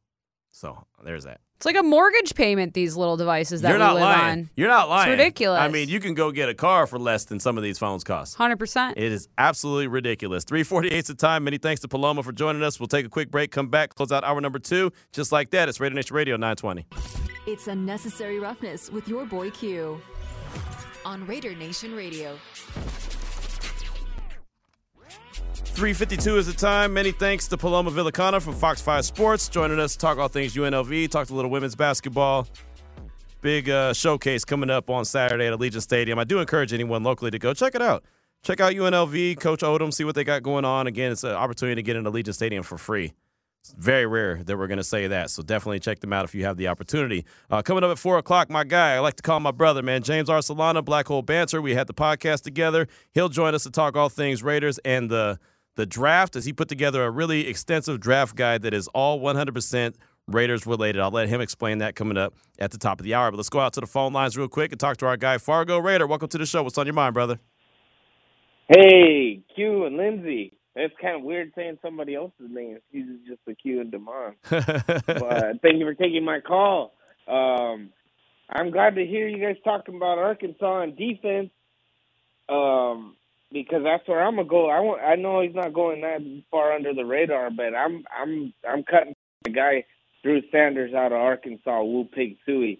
So 0.55 0.85
there's 1.03 1.25
that. 1.25 1.41
It's 1.57 1.65
like 1.65 1.75
a 1.75 1.83
mortgage 1.83 2.33
payment. 2.33 2.73
These 2.73 2.95
little 2.95 3.17
devices 3.17 3.61
that 3.61 3.69
You're 3.69 3.77
we 3.77 3.83
not 3.83 3.95
live 3.95 4.03
lying. 4.03 4.39
on. 4.39 4.49
You're 4.55 4.69
not 4.69 4.87
lying. 4.87 5.11
It's 5.11 5.19
ridiculous. 5.19 5.59
I 5.59 5.67
mean, 5.67 5.89
you 5.89 5.99
can 5.99 6.13
go 6.13 6.31
get 6.31 6.47
a 6.47 6.53
car 6.53 6.87
for 6.87 6.97
less 6.97 7.25
than 7.25 7.41
some 7.41 7.57
of 7.57 7.63
these 7.63 7.77
phones 7.77 8.05
cost. 8.05 8.35
Hundred 8.35 8.57
percent. 8.57 8.97
It 8.97 9.11
is 9.11 9.27
absolutely 9.37 9.87
ridiculous. 9.87 10.45
348 10.45 10.93
is 10.93 11.07
the 11.07 11.13
time. 11.13 11.43
Many 11.43 11.57
thanks 11.57 11.81
to 11.81 11.89
Paloma 11.89 12.23
for 12.23 12.31
joining 12.31 12.63
us. 12.63 12.79
We'll 12.79 12.87
take 12.87 13.05
a 13.05 13.09
quick 13.09 13.31
break, 13.31 13.51
come 13.51 13.67
back, 13.67 13.95
close 13.95 14.13
out 14.13 14.23
hour 14.23 14.39
number 14.39 14.59
two. 14.59 14.91
Just 15.11 15.33
like 15.33 15.49
that, 15.51 15.67
it's 15.67 15.81
Raider 15.81 15.95
Nation 15.95 16.15
Radio 16.15 16.37
920. 16.37 16.85
It's 17.47 17.67
Unnecessary 17.67 18.39
Roughness 18.39 18.89
with 18.89 19.09
your 19.09 19.25
boy 19.25 19.51
Q 19.51 19.99
on 21.03 21.27
Raider 21.27 21.53
Nation 21.53 21.93
Radio. 21.95 22.37
352 25.75 26.37
is 26.37 26.47
the 26.47 26.53
time. 26.53 26.93
Many 26.93 27.11
thanks 27.11 27.49
to 27.49 27.57
Paloma 27.57 27.91
Villicana 27.91 28.41
from 28.41 28.53
Fox 28.53 28.79
5 28.79 29.03
Sports 29.03 29.49
joining 29.49 29.77
us 29.77 29.91
to 29.91 29.97
talk 29.97 30.17
all 30.17 30.29
things 30.29 30.55
UNLV, 30.55 31.09
talk 31.09 31.29
a 31.29 31.33
little 31.33 31.51
women's 31.51 31.75
basketball. 31.75 32.47
Big 33.41 33.69
uh, 33.69 33.91
showcase 33.91 34.45
coming 34.45 34.69
up 34.69 34.89
on 34.89 35.03
Saturday 35.03 35.47
at 35.47 35.53
Allegiant 35.53 35.81
Stadium. 35.81 36.17
I 36.17 36.23
do 36.23 36.39
encourage 36.39 36.71
anyone 36.71 37.03
locally 37.03 37.29
to 37.29 37.37
go 37.37 37.53
check 37.53 37.75
it 37.75 37.81
out. 37.81 38.05
Check 38.41 38.61
out 38.61 38.71
UNLV, 38.71 39.37
Coach 39.41 39.59
Odom, 39.59 39.93
see 39.93 40.05
what 40.05 40.15
they 40.15 40.23
got 40.23 40.43
going 40.43 40.63
on. 40.63 40.87
Again, 40.87 41.11
it's 41.11 41.25
an 41.25 41.31
opportunity 41.31 41.75
to 41.75 41.83
get 41.83 41.97
into 41.97 42.09
Allegiant 42.09 42.35
Stadium 42.35 42.63
for 42.63 42.77
free. 42.77 43.11
It's 43.59 43.73
very 43.77 44.05
rare 44.05 44.41
that 44.45 44.57
we're 44.57 44.67
going 44.67 44.77
to 44.77 44.83
say 44.83 45.07
that, 45.07 45.29
so 45.29 45.43
definitely 45.43 45.81
check 45.81 45.99
them 45.99 46.13
out 46.13 46.23
if 46.23 46.33
you 46.33 46.45
have 46.45 46.55
the 46.55 46.69
opportunity. 46.69 47.25
Uh, 47.49 47.61
coming 47.61 47.83
up 47.83 47.91
at 47.91 47.99
4 47.99 48.19
o'clock, 48.19 48.49
my 48.49 48.63
guy, 48.63 48.93
I 48.93 48.99
like 48.99 49.15
to 49.15 49.23
call 49.23 49.41
my 49.41 49.51
brother, 49.51 49.81
man, 49.81 50.03
James 50.03 50.29
Arcelana, 50.29 50.85
Black 50.85 51.07
Hole 51.07 51.21
Banter. 51.21 51.61
We 51.61 51.75
had 51.75 51.87
the 51.87 51.93
podcast 51.93 52.43
together. 52.43 52.87
He'll 53.11 53.27
join 53.27 53.53
us 53.53 53.63
to 53.63 53.71
talk 53.71 53.97
all 53.97 54.07
things 54.07 54.41
Raiders 54.41 54.77
and 54.85 55.09
the 55.09 55.37
the 55.75 55.85
draft 55.85 56.35
as 56.35 56.45
he 56.45 56.53
put 56.53 56.69
together 56.69 57.03
a 57.03 57.11
really 57.11 57.47
extensive 57.47 57.99
draft 57.99 58.35
guide 58.35 58.61
that 58.63 58.73
is 58.73 58.87
all 58.89 59.19
100% 59.19 59.95
Raiders 60.27 60.65
related. 60.65 60.99
I'll 60.99 61.11
let 61.11 61.29
him 61.29 61.39
explain 61.39 61.79
that 61.79 61.95
coming 61.95 62.17
up 62.17 62.33
at 62.57 62.71
the 62.71 62.77
top 62.77 62.99
of 62.99 63.03
the 63.03 63.13
hour. 63.13 63.29
But 63.29 63.37
let's 63.37 63.49
go 63.49 63.59
out 63.59 63.73
to 63.73 63.81
the 63.81 63.87
phone 63.87 64.11
lines 64.11 64.35
real 64.35 64.47
quick 64.47 64.71
and 64.71 64.79
talk 64.79 64.97
to 64.97 65.05
our 65.05 65.17
guy, 65.17 65.37
Fargo 65.37 65.77
Raider. 65.77 66.07
Welcome 66.07 66.29
to 66.29 66.37
the 66.37 66.45
show. 66.45 66.63
What's 66.63 66.77
on 66.77 66.87
your 66.87 66.95
mind, 66.95 67.13
brother? 67.13 67.39
Hey, 68.67 69.43
Q 69.53 69.85
and 69.85 69.97
Lindsay. 69.97 70.57
It's 70.75 70.95
kind 70.99 71.15
of 71.15 71.21
weird 71.21 71.51
saying 71.55 71.77
somebody 71.81 72.15
else's 72.15 72.49
name. 72.49 72.79
He's 72.91 73.05
just 73.27 73.39
a 73.47 73.53
Q 73.53 73.81
and 73.81 73.93
Demond. 73.93 74.33
but 74.49 75.61
thank 75.61 75.77
you 75.77 75.85
for 75.85 75.93
taking 75.93 76.25
my 76.25 76.39
call. 76.39 76.93
Um, 77.27 77.91
I'm 78.49 78.71
glad 78.71 78.95
to 78.95 79.05
hear 79.05 79.27
you 79.27 79.43
guys 79.43 79.55
talking 79.63 79.95
about 79.95 80.17
Arkansas 80.17 80.81
and 80.81 80.97
defense. 80.97 81.51
Um, 82.49 83.15
because 83.55 83.83
that's 83.85 84.05
where 84.05 84.21
I'm 84.21 84.35
gonna 84.35 84.49
go. 84.49 84.69
I 84.69 84.81
want. 84.81 85.01
I 85.01 85.15
know 85.15 85.39
he's 85.39 85.55
not 85.55 85.73
going 85.73 86.01
that 86.01 86.19
far 86.51 86.73
under 86.73 86.93
the 86.93 87.05
radar, 87.05 87.49
but 87.49 87.73
I'm 87.73 88.03
I'm 88.13 88.53
I'm 88.67 88.83
cutting 88.83 89.15
the 89.45 89.49
guy 89.51 89.85
Drew 90.23 90.41
Sanders 90.51 90.93
out 90.93 91.13
of 91.13 91.19
Arkansas, 91.19 91.81
Woo 91.81 92.03
Pig 92.03 92.35
Sooie. 92.45 92.79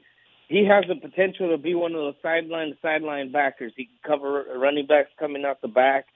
he 0.50 0.66
has 0.66 0.84
the 0.90 0.96
potential 0.96 1.50
to 1.50 1.58
be 1.58 1.76
one 1.76 1.94
of 1.94 2.00
those 2.00 2.16
sideline 2.22 2.76
sideline 2.82 3.32
backers. 3.32 3.72
He 3.78 3.86
can 3.86 4.00
cover 4.06 4.44
running 4.58 4.86
backs 4.86 5.12
coming 5.18 5.46
out 5.46 5.62
the 5.62 5.70
back. 5.70 6.08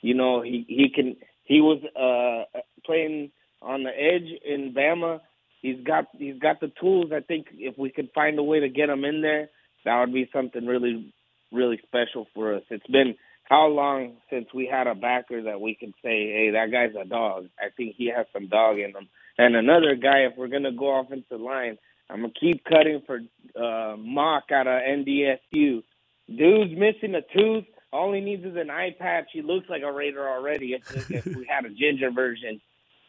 You 0.00 0.14
know, 0.14 0.42
he 0.42 0.66
he 0.68 0.88
can. 0.92 1.16
He 1.44 1.60
was 1.60 1.80
uh 1.94 2.58
playing 2.84 3.30
on 3.62 3.84
the 3.84 3.90
edge 3.90 4.28
in 4.44 4.74
Bama. 4.74 5.20
He's 5.62 5.80
got 5.84 6.06
he's 6.18 6.40
got 6.40 6.58
the 6.58 6.72
tools. 6.80 7.12
I 7.14 7.20
think 7.20 7.46
if 7.52 7.78
we 7.78 7.90
could 7.90 8.10
find 8.16 8.36
a 8.36 8.42
way 8.42 8.58
to 8.58 8.68
get 8.68 8.90
him 8.90 9.04
in 9.04 9.22
there, 9.22 9.48
that 9.84 10.00
would 10.00 10.12
be 10.12 10.28
something 10.32 10.66
really 10.66 11.14
really 11.52 11.80
special 11.86 12.26
for 12.34 12.56
us. 12.56 12.62
It's 12.68 12.86
been 12.88 13.14
how 13.48 13.66
long 13.68 14.16
since 14.30 14.46
we 14.54 14.66
had 14.66 14.86
a 14.86 14.94
backer 14.94 15.42
that 15.44 15.60
we 15.60 15.74
can 15.74 15.94
say, 16.02 16.26
hey, 16.30 16.50
that 16.52 16.70
guy's 16.70 16.94
a 17.00 17.08
dog. 17.08 17.48
I 17.58 17.68
think 17.76 17.94
he 17.96 18.12
has 18.14 18.26
some 18.32 18.48
dog 18.48 18.78
in 18.78 18.90
him. 18.90 19.08
And 19.38 19.56
another 19.56 19.94
guy, 19.94 20.26
if 20.30 20.36
we're 20.36 20.48
gonna 20.48 20.72
go 20.72 21.00
offensive 21.00 21.40
line, 21.40 21.78
I'm 22.10 22.20
gonna 22.20 22.32
keep 22.38 22.64
cutting 22.64 23.02
for 23.06 23.20
uh, 23.56 23.96
Mauch 23.96 24.50
out 24.52 24.66
of 24.66 24.82
NDSU. 24.82 25.82
Dude's 26.28 26.72
missing 26.76 27.14
a 27.14 27.22
tooth. 27.22 27.64
All 27.90 28.12
he 28.12 28.20
needs 28.20 28.44
is 28.44 28.56
an 28.56 28.70
eye 28.70 28.94
patch. 28.98 29.30
He 29.32 29.40
looks 29.40 29.70
like 29.70 29.82
a 29.82 29.90
Raider 29.90 30.28
already. 30.28 30.74
If 30.74 31.24
we 31.24 31.46
had 31.48 31.64
a 31.64 31.70
ginger 31.70 32.10
version. 32.10 32.60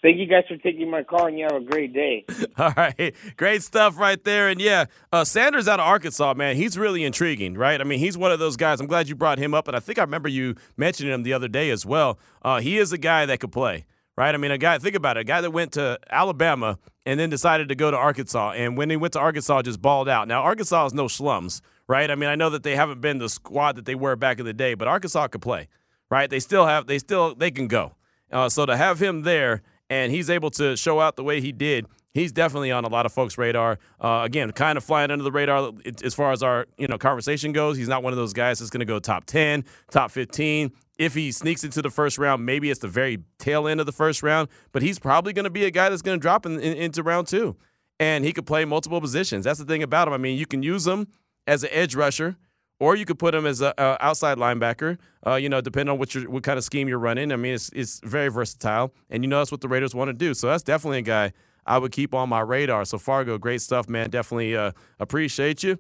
Thank 0.02 0.18
you 0.18 0.28
guys 0.28 0.46
for 0.48 0.56
taking 0.56 0.90
my 0.90 1.04
call, 1.04 1.28
and 1.28 1.38
you 1.38 1.46
have 1.50 1.62
a 1.62 1.66
great 1.66 1.94
day. 1.94 2.26
All 2.58 2.72
right, 2.78 3.14
great 3.36 3.62
stuff 3.64 3.98
right 3.98 4.24
there. 4.24 4.48
And 4.48 4.62
yeah, 4.62 4.86
uh, 5.12 5.26
Sanders 5.26 5.68
out 5.68 5.82
of 5.82 5.86
Arkansas, 5.86 6.34
man, 6.36 6.56
he's 6.56 6.78
really 6.78 7.04
intriguing, 7.04 7.56
right? 7.56 7.82
I 7.82 7.84
mean, 7.84 8.00
he's 8.00 8.18
one 8.18 8.32
of 8.32 8.40
those 8.40 8.56
guys. 8.56 8.80
I'm 8.80 8.88
glad 8.88 9.10
you 9.10 9.16
brought 9.16 9.40
him 9.40 9.54
up, 9.54 9.68
and 9.68 9.76
I 9.76 9.82
think 9.82 10.00
I 10.00 10.02
remember 10.02 10.30
you 10.30 10.56
mentioning 10.78 11.14
him 11.14 11.24
the 11.24 11.34
other 11.34 11.50
day 11.50 11.70
as 11.70 11.86
well. 11.86 12.18
Uh, 12.42 12.62
he 12.62 12.78
is 12.78 12.94
a 12.94 12.98
guy 12.98 13.26
that 13.26 13.42
could 13.42 13.52
play, 13.52 13.86
right? 14.16 14.34
I 14.34 14.38
mean, 14.38 14.52
a 14.52 14.58
guy. 14.58 14.78
Think 14.78 14.96
about 14.96 15.18
it, 15.18 15.22
a 15.22 15.24
guy 15.26 15.42
that 15.42 15.52
went 15.52 15.74
to 15.74 16.00
Alabama 16.10 16.80
and 17.06 17.20
then 17.20 17.30
decided 17.30 17.68
to 17.68 17.76
go 17.76 17.92
to 17.92 17.98
Arkansas, 17.98 18.52
and 18.52 18.78
when 18.78 18.90
he 18.90 18.96
went 18.96 19.14
to 19.14 19.20
Arkansas, 19.20 19.64
just 19.64 19.82
balled 19.82 20.08
out. 20.08 20.30
Now, 20.30 20.44
Arkansas 20.44 20.86
is 20.86 20.94
no 20.94 21.10
slums, 21.10 21.62
right? 21.90 22.10
I 22.10 22.16
mean, 22.16 22.30
I 22.30 22.36
know 22.36 22.50
that 22.52 22.64
they 22.64 22.78
haven't 22.78 23.02
been 23.02 23.18
the 23.18 23.28
squad 23.28 23.76
that 23.76 23.84
they 23.84 23.96
were 23.96 24.16
back 24.16 24.40
in 24.40 24.46
the 24.46 24.54
day, 24.54 24.76
but 24.76 24.88
Arkansas 24.88 25.28
could 25.28 25.42
play, 25.42 25.68
right? 26.10 26.30
They 26.30 26.40
still 26.40 26.68
have, 26.68 26.88
they 26.88 27.00
still, 27.00 27.36
they 27.36 27.52
can 27.52 27.68
go. 27.68 27.96
Uh, 28.32 28.48
so 28.48 28.66
to 28.66 28.78
have 28.78 29.02
him 29.02 29.24
there 29.24 29.62
and 29.90 30.12
he's 30.12 30.30
able 30.30 30.52
to 30.52 30.76
show 30.78 31.00
out 31.00 31.16
the 31.16 31.24
way 31.24 31.42
he 31.42 31.52
did, 31.52 31.86
he's 32.14 32.32
definitely 32.32 32.72
on 32.72 32.86
a 32.86 32.90
lot 32.90 33.06
of 33.06 33.14
folks' 33.14 33.38
radar. 33.38 33.80
Uh, 34.00 34.22
again, 34.24 34.52
kind 34.52 34.78
of 34.78 34.84
flying 34.84 35.12
under 35.12 35.24
the 35.24 35.32
radar 35.32 35.72
as 36.04 36.14
far 36.14 36.32
as 36.32 36.44
our 36.44 36.68
you 36.78 36.88
know 36.88 36.98
conversation 36.98 37.52
goes. 37.52 37.78
He's 37.78 37.88
not 37.88 38.04
one 38.04 38.14
of 38.14 38.18
those 38.18 38.34
guys 38.34 38.60
that's 38.60 38.70
going 38.70 38.80
to 38.80 38.86
go 38.86 39.00
top 39.00 39.26
ten, 39.26 39.66
top 39.92 40.12
fifteen. 40.12 40.72
If 40.98 41.14
he 41.14 41.32
sneaks 41.32 41.64
into 41.64 41.82
the 41.82 41.90
first 41.90 42.18
round, 42.18 42.46
maybe 42.46 42.70
it's 42.70 42.82
the 42.82 42.90
very 42.90 43.20
tail 43.38 43.68
end 43.68 43.80
of 43.80 43.86
the 43.86 43.94
first 43.94 44.22
round, 44.22 44.50
but 44.74 44.82
he's 44.82 45.00
probably 45.00 45.32
going 45.32 45.46
to 45.46 45.50
be 45.50 45.64
a 45.64 45.72
guy 45.72 45.88
that's 45.88 46.02
going 46.02 46.20
to 46.20 46.22
drop 46.22 46.46
in, 46.46 46.60
in, 46.60 46.76
into 46.76 47.04
round 47.04 47.28
two, 47.28 47.56
and 48.00 48.26
he 48.26 48.34
could 48.34 48.46
play 48.46 48.66
multiple 48.66 49.00
positions. 49.00 49.46
That's 49.46 49.60
the 49.60 49.66
thing 49.66 49.82
about 49.82 50.10
him. 50.10 50.14
I 50.14 50.18
mean, 50.18 50.38
you 50.38 50.46
can 50.46 50.62
use 50.62 50.86
him 50.86 51.08
as 51.48 51.64
an 51.64 51.70
edge 51.72 51.96
rusher 51.96 52.36
or 52.80 52.96
you 52.96 53.06
could 53.06 53.20
put 53.20 53.36
him 53.36 53.46
as 53.46 53.62
an 53.62 53.74
outside 53.78 54.38
linebacker. 54.38 54.98
Uh, 55.26 55.36
you 55.36 55.50
know, 55.50 55.62
depending 55.62 55.92
on 55.92 56.00
what 56.00 56.16
your 56.16 56.30
what 56.30 56.44
kind 56.44 56.58
of 56.58 56.64
scheme 56.64 56.88
you're 56.88 57.00
running. 57.00 57.32
I 57.32 57.36
mean, 57.36 57.54
it's 57.54 57.70
it's 57.74 58.00
very 58.04 58.30
versatile, 58.30 58.94
and 59.10 59.24
you 59.24 59.30
know 59.30 59.40
that's 59.40 59.52
what 59.52 59.62
the 59.62 59.68
Raiders 59.68 59.94
want 59.94 60.10
to 60.10 60.14
do. 60.14 60.34
So 60.34 60.48
that's 60.48 60.64
definitely 60.64 61.00
a 61.00 61.04
guy 61.04 61.34
I 61.66 61.78
would 61.78 61.92
keep 61.92 62.14
on 62.14 62.30
my 62.30 62.42
radar. 62.42 62.86
So 62.86 62.98
Fargo, 62.98 63.38
great 63.38 63.62
stuff, 63.62 63.90
man. 63.90 64.10
Definitely 64.10 64.56
uh, 64.56 64.72
appreciate 65.00 65.62
you. 65.64 65.78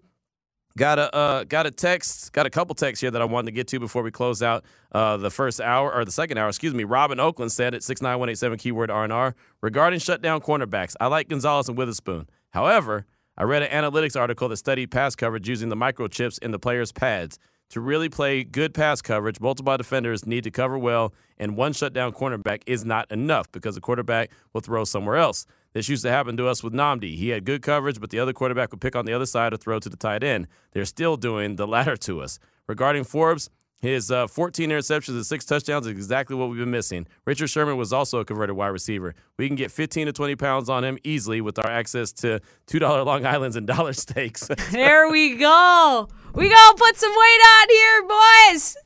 Got 0.78 1.00
a 1.00 1.14
uh, 1.14 1.44
got 1.46 1.66
a 1.66 1.72
text, 1.72 2.32
got 2.32 2.46
a 2.46 2.50
couple 2.50 2.76
texts 2.76 3.02
here 3.02 3.12
that 3.12 3.22
I 3.22 3.26
wanted 3.26 3.48
to 3.48 3.52
get 3.54 3.68
to 3.70 3.80
before 3.80 4.04
we 4.04 4.12
close 4.12 4.44
out 4.44 4.64
uh, 4.92 5.18
the 5.18 5.32
first 5.32 5.60
hour 5.60 5.92
or 5.94 6.06
the 6.06 6.12
second 6.12 6.38
hour. 6.38 6.48
Excuse 6.48 6.74
me. 6.74 6.84
Robin 6.84 7.20
Oakland 7.20 7.52
said 7.52 7.74
at 7.74 7.84
six 7.84 8.02
nine 8.02 8.20
one 8.20 8.30
eight 8.30 8.38
seven 8.38 8.58
keyword 8.58 8.92
R 8.92 9.04
and 9.04 9.12
R 9.12 9.36
regarding 9.62 10.00
shutdown 10.00 10.42
cornerbacks. 10.42 10.96
I 11.00 11.08
like 11.08 11.28
Gonzalez 11.28 11.68
and 11.70 11.78
Witherspoon. 11.78 12.30
However, 12.52 13.06
I 13.40 13.44
read 13.44 13.64
an 13.64 13.72
analytics 13.72 14.20
article 14.20 14.50
that 14.50 14.58
studied 14.58 14.92
pass 14.92 15.16
coverage 15.16 15.48
using 15.48 15.70
the 15.70 15.78
microchips 15.78 16.40
in 16.40 16.52
the 16.52 16.60
players' 16.60 16.92
pads. 16.92 17.40
To 17.70 17.80
really 17.80 18.10
play 18.10 18.44
good 18.44 18.74
pass 18.74 19.02
coverage, 19.02 19.40
multiple 19.40 19.78
defenders 19.78 20.26
need 20.26 20.44
to 20.44 20.52
cover 20.52 20.78
well, 20.78 21.14
and 21.38 21.56
one 21.56 21.72
shutdown 21.72 22.12
cornerback 22.12 22.64
is 22.66 22.84
not 22.84 23.10
enough 23.10 23.50
because 23.54 23.76
the 23.76 23.82
quarterback 23.82 24.32
will 24.52 24.60
throw 24.60 24.84
somewhere 24.84 25.16
else. 25.16 25.46
This 25.72 25.88
used 25.88 26.04
to 26.04 26.10
happen 26.10 26.36
to 26.36 26.48
us 26.48 26.62
with 26.62 26.74
Nnamdi. 26.74 27.16
He 27.16 27.30
had 27.30 27.46
good 27.46 27.62
coverage, 27.62 28.02
but 28.02 28.10
the 28.10 28.20
other 28.20 28.34
quarterback 28.34 28.72
would 28.72 28.82
pick 28.82 28.98
on 28.98 29.06
the 29.06 29.14
other 29.14 29.26
side 29.26 29.54
or 29.54 29.58
throw 29.58 29.80
to 29.80 29.88
the 29.88 29.96
tight 29.96 30.22
end. 30.22 30.48
They're 30.74 30.84
still 30.84 31.16
doing 31.16 31.56
the 31.56 31.68
latter 31.76 31.96
to 31.96 32.22
us. 32.22 32.40
Regarding 32.68 33.06
Forbes, 33.06 33.50
his 33.80 34.12
uh, 34.12 34.28
14 34.28 34.70
interceptions 34.70 35.10
and 35.10 35.26
six 35.26 35.46
touchdowns 35.46 35.88
is 35.88 35.92
exactly 35.92 36.36
what 36.36 36.50
we've 36.50 36.60
been 36.60 36.70
missing. 36.72 37.08
Richard 37.26 37.48
Sherman 37.48 37.78
was 37.78 37.94
also 37.94 38.20
a 38.20 38.26
converted 38.26 38.56
wide 38.56 38.68
receiver. 38.68 39.16
We 39.38 39.48
can 39.48 39.56
get 39.56 39.72
15 39.72 40.08
to 40.08 40.14
20 40.14 40.36
pounds 40.36 40.70
on 40.70 40.84
him 40.84 40.98
easily 41.04 41.40
with 41.42 41.58
our 41.60 41.70
access 41.70 42.12
to 42.14 42.42
$2 42.68 43.06
Long 43.06 43.26
Islands 43.26 43.56
and 43.56 43.66
dollar 43.66 43.94
steaks. 43.94 44.48
there 44.72 45.10
we 45.10 45.36
go. 45.38 46.08
We 46.34 46.50
gonna 46.50 46.78
put 46.78 46.96
some 46.98 47.12
weight 47.12 47.16
on 47.16 47.70
here, 47.70 48.08
boys. 48.54 48.78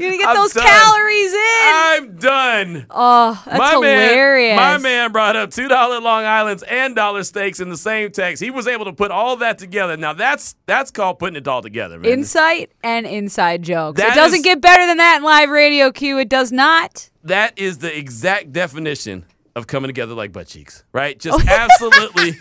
You 0.00 0.06
gonna 0.08 0.18
get 0.18 0.28
I'm 0.30 0.36
those 0.36 0.52
done. 0.52 0.66
calories 0.66 1.32
in. 1.32 1.38
I'm 1.62 2.16
done. 2.16 2.86
Oh, 2.90 3.42
that's 3.46 3.58
my 3.58 3.70
hilarious. 3.72 4.56
Man, 4.56 4.56
my 4.56 4.78
man 4.78 5.12
brought 5.12 5.36
up 5.36 5.50
two 5.50 5.68
dollar 5.68 6.00
Long 6.00 6.24
Islands 6.24 6.62
and 6.62 6.96
dollar 6.96 7.22
steaks 7.24 7.60
in 7.60 7.68
the 7.68 7.76
same 7.76 8.10
text. 8.10 8.42
He 8.42 8.50
was 8.50 8.66
able 8.66 8.86
to 8.86 8.92
put 8.92 9.10
all 9.10 9.36
that 9.36 9.58
together. 9.58 9.96
Now 9.96 10.12
that's 10.12 10.54
that's 10.66 10.90
called 10.90 11.18
putting 11.18 11.36
it 11.36 11.46
all 11.46 11.62
together, 11.62 11.98
man. 11.98 12.10
Insight 12.10 12.72
and 12.82 13.06
inside 13.06 13.62
jokes. 13.62 14.00
That 14.00 14.12
it 14.12 14.14
doesn't 14.14 14.38
is- 14.40 14.44
get 14.44 14.60
better 14.60 14.86
than 14.86 14.96
that 14.96 15.18
in 15.18 15.22
live 15.22 15.50
radio, 15.50 15.92
Q. 15.92 16.18
It 16.18 16.28
does 16.28 16.50
not. 16.50 17.10
that 17.24 17.58
is 17.58 17.78
the 17.78 17.96
exact 17.96 18.52
definition 18.52 19.24
of 19.56 19.66
coming 19.66 19.88
together 19.88 20.14
like 20.14 20.32
butt 20.32 20.46
cheeks, 20.46 20.84
right? 20.92 21.18
Just 21.18 21.46
absolutely. 21.48 22.38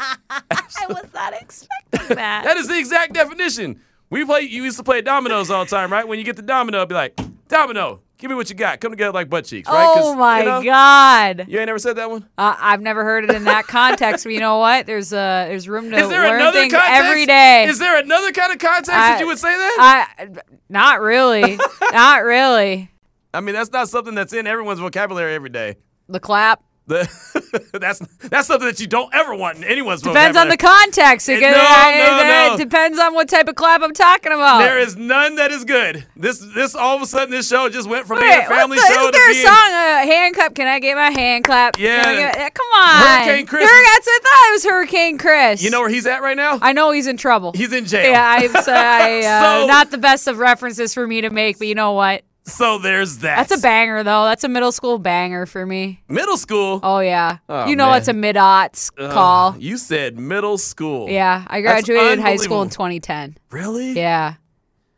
I 0.00 0.86
was 0.88 1.06
not 1.14 1.32
expecting 1.34 2.16
that. 2.16 2.44
that 2.44 2.56
is 2.56 2.68
the 2.68 2.78
exact 2.78 3.14
definition. 3.14 3.80
We 4.12 4.26
play. 4.26 4.42
You 4.42 4.62
used 4.64 4.76
to 4.76 4.84
play 4.84 5.00
dominoes 5.00 5.50
all 5.50 5.64
the 5.64 5.70
time, 5.70 5.90
right? 5.90 6.06
When 6.06 6.18
you 6.18 6.24
get 6.24 6.36
the 6.36 6.42
domino, 6.42 6.84
be 6.84 6.94
like, 6.94 7.18
domino, 7.48 8.00
give 8.18 8.28
me 8.30 8.34
what 8.34 8.50
you 8.50 8.54
got. 8.54 8.78
Come 8.78 8.92
together 8.92 9.10
like 9.12 9.30
butt 9.30 9.46
cheeks, 9.46 9.66
right? 9.70 9.94
oh 9.96 10.14
my 10.14 10.40
you 10.40 10.44
know, 10.44 10.62
god! 10.62 11.46
You 11.48 11.58
ain't 11.58 11.66
never 11.66 11.78
said 11.78 11.96
that 11.96 12.10
one. 12.10 12.28
Uh, 12.36 12.54
I've 12.58 12.82
never 12.82 13.04
heard 13.04 13.24
it 13.24 13.30
in 13.34 13.44
that 13.44 13.66
context, 13.66 14.24
but 14.24 14.34
you 14.34 14.38
know 14.40 14.58
what? 14.58 14.84
There's 14.84 15.14
uh, 15.14 15.46
there's 15.48 15.66
room 15.66 15.90
to 15.90 15.96
Is 15.96 16.10
there 16.10 16.28
learn 16.28 16.40
another 16.42 16.60
things 16.60 16.74
context? 16.74 17.02
every 17.04 17.24
day. 17.24 17.64
Is 17.64 17.78
there 17.78 17.98
another 17.98 18.32
kind 18.32 18.52
of 18.52 18.58
context 18.58 18.90
I- 18.92 19.12
that 19.12 19.20
you 19.20 19.26
would 19.28 19.38
say 19.38 19.48
that? 19.56 20.06
I, 20.18 20.28
not 20.68 21.00
really, 21.00 21.58
not 21.92 22.22
really. 22.22 22.90
I 23.32 23.40
mean, 23.40 23.54
that's 23.54 23.72
not 23.72 23.88
something 23.88 24.14
that's 24.14 24.34
in 24.34 24.46
everyone's 24.46 24.80
vocabulary 24.80 25.34
every 25.34 25.48
day. 25.48 25.76
The 26.10 26.20
clap 26.20 26.62
that's 26.86 28.00
that's 28.28 28.48
something 28.48 28.66
that 28.66 28.80
you 28.80 28.86
don't 28.86 29.14
ever 29.14 29.34
want 29.34 29.56
in 29.58 29.64
anyone's 29.64 30.02
depends 30.02 30.36
on 30.36 30.48
the 30.48 30.56
context. 30.56 31.28
It, 31.28 31.38
It- 31.38 31.42
no, 31.42 31.48
no, 31.52 32.22
no. 32.24 32.54
it 32.54 32.58
depends 32.58 32.98
on 32.98 33.14
what 33.14 33.28
type 33.28 33.46
of 33.48 33.54
clap 33.54 33.82
I'm 33.82 33.92
talking 33.94 34.32
about. 34.32 34.58
There 34.58 34.78
is 34.78 34.96
none 34.96 35.36
that 35.36 35.50
is 35.52 35.64
good. 35.64 36.04
This 36.16 36.38
this 36.54 36.74
all 36.74 36.96
of 36.96 37.02
a 37.02 37.06
sudden 37.06 37.30
this 37.30 37.48
show 37.48 37.68
just 37.68 37.88
went 37.88 38.06
from 38.06 38.18
Wait, 38.18 38.30
being 38.30 38.40
a 38.40 38.48
family 38.48 38.76
the- 38.78 38.86
show 38.86 39.06
to 39.06 39.12
there 39.12 39.28
being 39.32 39.44
a 39.44 39.48
song, 39.48 39.54
uh, 39.70 40.06
hand 40.06 40.34
clap? 40.34 40.54
Can 40.54 40.66
I 40.66 40.80
get 40.80 40.96
my 40.96 41.10
hand 41.10 41.44
clap? 41.44 41.78
Yeah. 41.78 42.02
Get- 42.14 42.36
uh, 42.36 42.50
come 42.50 42.66
on. 42.82 43.02
Hurricane 43.26 43.46
Chris- 43.46 43.62
Hur- 43.70 43.84
that's 43.84 44.06
what 44.06 44.20
I 44.20 44.24
thought 44.24 44.48
it 44.48 44.52
was 44.52 44.64
Hurricane 44.64 45.18
Chris. 45.18 45.62
You 45.62 45.70
know 45.70 45.80
where 45.80 45.88
he's 45.90 46.06
at 46.06 46.20
right 46.22 46.36
now? 46.36 46.58
I 46.60 46.72
know 46.72 46.90
he's 46.90 47.06
in 47.06 47.16
trouble. 47.16 47.52
He's 47.52 47.72
in 47.72 47.86
jail. 47.86 48.10
Yeah, 48.10 48.38
I'm 48.40 48.50
so, 48.62 48.72
uh, 48.74 49.60
So- 49.60 49.66
not 49.66 49.90
the 49.90 49.98
best 49.98 50.26
of 50.26 50.38
references 50.38 50.92
for 50.94 51.06
me 51.06 51.20
to 51.20 51.30
make, 51.30 51.58
but 51.58 51.68
you 51.68 51.74
know 51.74 51.92
what? 51.92 52.22
So 52.44 52.78
there's 52.78 53.18
that. 53.18 53.36
That's 53.48 53.60
a 53.60 53.62
banger, 53.62 54.02
though. 54.02 54.24
That's 54.24 54.42
a 54.44 54.48
middle 54.48 54.72
school 54.72 54.98
banger 54.98 55.46
for 55.46 55.64
me. 55.64 56.02
middle 56.08 56.36
school. 56.36 56.80
Oh 56.82 56.98
yeah, 56.98 57.38
Oh, 57.48 57.66
you 57.66 57.76
know 57.76 57.90
man. 57.90 57.98
it's 57.98 58.08
a 58.08 58.12
mid 58.12 58.34
aughts 58.36 58.90
Ugh, 58.98 59.12
call. 59.12 59.56
you 59.58 59.76
said 59.76 60.18
middle 60.18 60.58
school. 60.58 61.08
Yeah, 61.08 61.44
I 61.46 61.60
graduated 61.60 62.18
high 62.18 62.36
school 62.36 62.62
in 62.62 62.68
2010. 62.70 63.36
Really? 63.50 63.92
Yeah, 63.92 64.34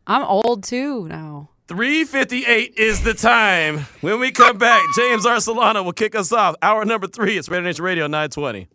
I'm 0.06 0.22
old 0.24 0.64
too 0.64 1.06
now. 1.08 1.50
358 1.68 2.74
is 2.76 3.02
the 3.02 3.14
time. 3.14 3.86
When 4.02 4.20
we 4.20 4.30
come 4.32 4.58
back, 4.58 4.82
James 4.96 5.24
Arcelana 5.24 5.82
will 5.84 5.92
kick 5.92 6.14
us 6.14 6.30
off. 6.32 6.54
Hour 6.62 6.84
number 6.84 7.06
three. 7.06 7.38
It's 7.38 7.48
Radio 7.48 7.62
Nation 7.64 7.84
Radio 7.84 8.04
920. 8.06 8.68